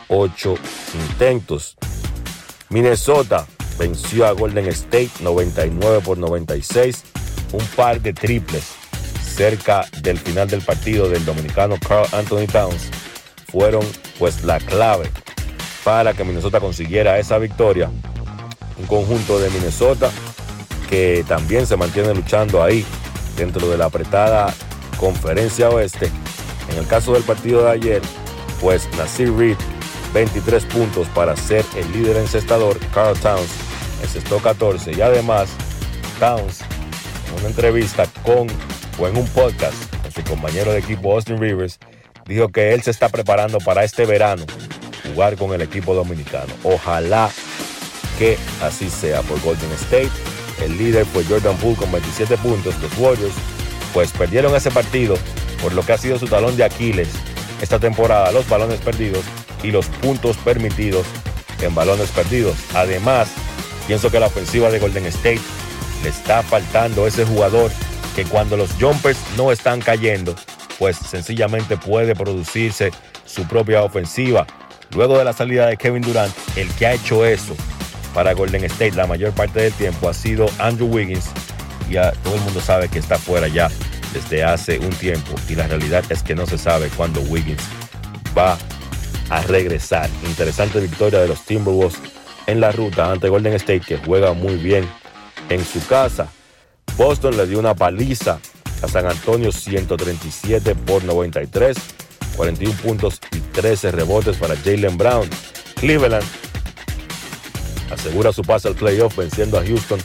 [0.09, 0.55] 8
[1.11, 1.77] intentos.
[2.71, 3.47] Minnesota
[3.79, 7.03] venció a Golden State 99 por 96,
[7.53, 8.65] un par de triples
[9.35, 12.91] cerca del final del partido del dominicano Carl Anthony Towns
[13.51, 13.85] fueron
[14.19, 15.11] pues la clave
[15.83, 17.91] para que Minnesota consiguiera esa victoria.
[18.79, 20.11] Un conjunto de Minnesota
[20.89, 22.85] que también se mantiene luchando ahí
[23.37, 24.55] dentro de la apretada
[24.97, 26.11] conferencia oeste.
[26.71, 28.03] En el caso del partido de ayer,
[28.61, 29.57] pues Nasir Reed
[30.13, 32.79] 23 puntos para ser el líder encestador.
[32.93, 33.51] Carl Towns
[34.03, 35.51] encestó 14 y además
[36.19, 36.61] Towns
[37.29, 38.49] en una entrevista con
[38.99, 41.79] o en un podcast con su compañero de equipo Austin Rivers
[42.27, 44.45] dijo que él se está preparando para este verano
[45.09, 46.53] jugar con el equipo dominicano.
[46.63, 47.31] Ojalá
[48.19, 50.11] que así sea por Golden State.
[50.63, 52.75] El líder fue Jordan Poole con 27 puntos.
[52.81, 53.35] Los Warriors
[53.95, 55.17] pues perdieron ese partido
[55.63, 57.09] por lo que ha sido su talón de Aquiles
[57.61, 59.25] esta temporada, los balones perdidos
[59.63, 61.07] y los puntos permitidos
[61.61, 62.57] en balones perdidos.
[62.75, 63.29] Además,
[63.87, 65.41] pienso que la ofensiva de Golden State
[66.03, 67.71] le está faltando ese jugador
[68.17, 70.35] que cuando los jumpers no están cayendo,
[70.79, 72.91] pues sencillamente puede producirse
[73.25, 74.47] su propia ofensiva.
[74.95, 77.55] Luego de la salida de Kevin Durant, el que ha hecho eso
[78.15, 81.27] para Golden State la mayor parte del tiempo ha sido Andrew Wiggins.
[81.89, 83.69] Ya todo el mundo sabe que está fuera ya
[84.13, 87.63] desde hace un tiempo y la realidad es que no se sabe cuándo Wiggins
[88.37, 88.59] va
[89.29, 90.09] a regresar.
[90.27, 91.99] Interesante victoria de los Timberwolves
[92.47, 94.89] en la ruta ante Golden State que juega muy bien
[95.49, 96.29] en su casa.
[96.97, 98.41] Boston le dio una paliza
[98.83, 101.77] a San Antonio 137 por 93,
[102.37, 105.29] 41 puntos y 13 rebotes para Jalen Brown.
[105.77, 106.25] Cleveland
[107.91, 110.01] asegura su pase al playoff venciendo a Houston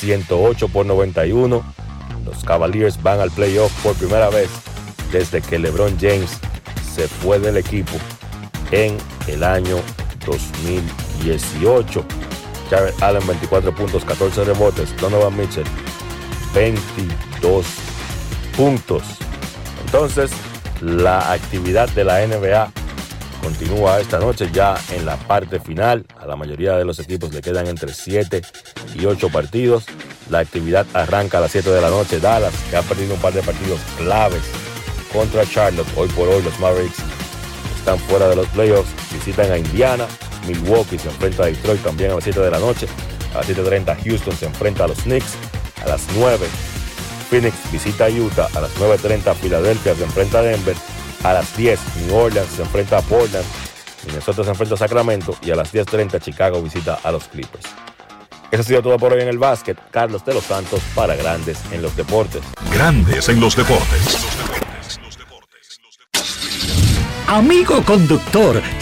[0.00, 1.74] 108 por 91.
[2.24, 4.48] Los Cavaliers van al playoff por primera vez
[5.10, 6.38] desde que LeBron James
[6.94, 7.92] se fue del equipo
[8.70, 8.96] en
[9.26, 9.76] el año
[10.26, 12.04] 2018.
[12.70, 14.96] Jared Allen 24 puntos, 14 rebotes.
[14.98, 15.64] Donovan Mitchell
[16.54, 17.66] 22
[18.56, 19.02] puntos.
[19.84, 20.30] Entonces,
[20.80, 22.72] la actividad de la NBA
[23.42, 26.06] continúa esta noche ya en la parte final.
[26.18, 28.40] A la mayoría de los equipos le quedan entre 7
[28.94, 29.84] y 8 partidos.
[30.30, 32.20] La actividad arranca a las 7 de la noche.
[32.20, 34.42] Dallas, que ha perdido un par de partidos claves
[35.12, 35.88] contra Charlotte.
[35.96, 36.98] Hoy por hoy los Mavericks
[37.76, 38.90] están fuera de los playoffs.
[39.12, 40.06] Visitan a Indiana.
[40.46, 42.86] Milwaukee se enfrenta a Detroit también a las 7 de la noche.
[43.34, 45.34] A las 7.30 Houston se enfrenta a los Knicks.
[45.84, 46.46] A las 9
[47.28, 48.48] Phoenix visita a Utah.
[48.54, 50.76] A las 9.30 Filadelfia se enfrenta a Denver.
[51.24, 53.44] A las 10 New Orleans se enfrenta a Portland.
[54.06, 55.36] Minnesota se enfrenta a Sacramento.
[55.42, 57.64] Y a las 10.30 Chicago visita a los Clippers.
[58.50, 59.78] Eso ha sido todo por hoy en el básquet.
[59.90, 62.42] Carlos de los Santos para Grandes en los Deportes.
[62.72, 64.18] Grandes en los deportes.
[67.28, 68.60] Amigo conductor,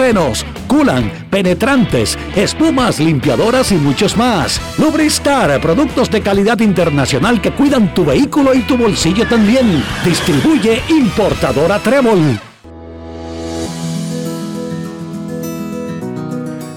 [0.00, 4.58] frenos, culan, penetrantes, espumas, limpiadoras y muchos más.
[4.78, 9.84] Lubristar, productos de calidad internacional que cuidan tu vehículo y tu bolsillo también.
[10.02, 12.40] Distribuye importadora Trébol.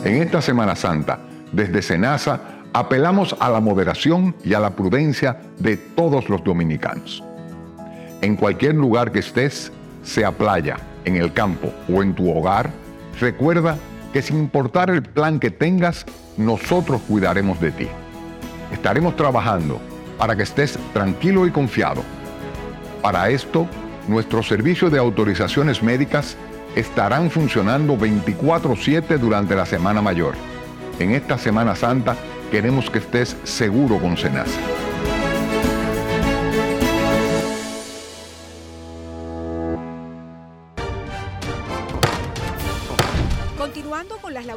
[0.03, 1.19] En esta Semana Santa,
[1.53, 2.41] desde Senasa,
[2.73, 7.23] apelamos a la moderación y a la prudencia de todos los dominicanos.
[8.19, 9.71] En cualquier lugar que estés,
[10.03, 10.75] sea playa,
[11.05, 12.82] en el campo o en tu hogar,
[13.19, 13.77] recuerda
[14.11, 16.05] que sin importar el plan que tengas,
[16.37, 17.87] nosotros cuidaremos de ti.
[18.71, 19.79] Estaremos trabajando
[20.17, 22.03] para que estés tranquilo y confiado.
[23.01, 23.67] Para esto,
[24.07, 26.37] nuestros servicios de autorizaciones médicas
[26.75, 30.35] estarán funcionando 24/7 durante la Semana Mayor.
[30.99, 32.15] En esta Semana Santa
[32.51, 34.59] queremos que estés seguro con Senasa.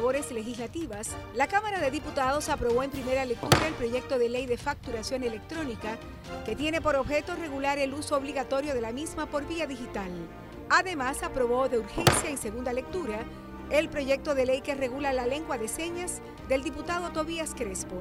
[0.07, 5.21] Legislativas, la Cámara de Diputados aprobó en primera lectura el proyecto de ley de facturación
[5.23, 5.97] electrónica
[6.45, 10.09] que tiene por objeto regular el uso obligatorio de la misma por vía digital.
[10.69, 13.19] Además, aprobó de urgencia en segunda lectura
[13.69, 17.97] el proyecto de ley que regula la lengua de señas del diputado Tobías Crespo.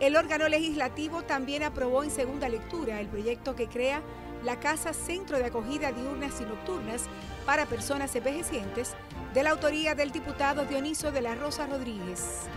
[0.00, 4.02] El órgano legislativo también aprobó en segunda lectura el proyecto que crea
[4.44, 7.04] la Casa Centro de Acogida Diurnas y Nocturnas
[7.46, 8.94] para Personas Envejecientes,
[9.34, 12.48] de la autoría del diputado Dioniso de la Rosa Rodríguez.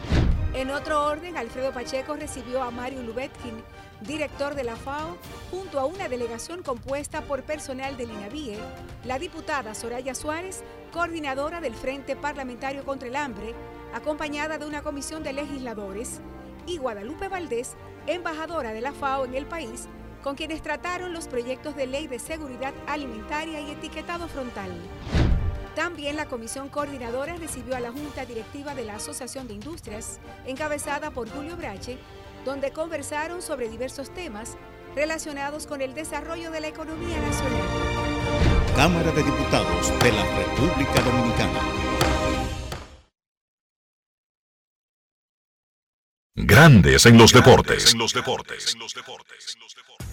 [0.54, 3.64] En otro orden, Alfredo Pacheco recibió a Mario Lubetkin,
[4.02, 5.18] director de la FAO,
[5.50, 8.58] junto a una delegación compuesta por personal del INAVIE,
[9.06, 13.54] la diputada Soraya Suárez, coordinadora del Frente Parlamentario contra el Hambre,
[13.94, 16.22] acompañada de una comisión de legisladores,
[16.66, 17.76] y Guadalupe Valdés,
[18.08, 19.88] embajadora de la FAO en el país,
[20.24, 24.72] con quienes trataron los proyectos de ley de seguridad alimentaria y etiquetado frontal.
[25.76, 31.12] También la comisión coordinadora recibió a la Junta Directiva de la Asociación de Industrias, encabezada
[31.12, 31.98] por Julio Brache,
[32.44, 34.58] donde conversaron sobre diversos temas
[34.96, 37.62] relacionados con el desarrollo de la economía nacional.
[38.76, 41.60] Cámara de Diputados de la República Dominicana.
[46.36, 47.96] Grandes en los deportes.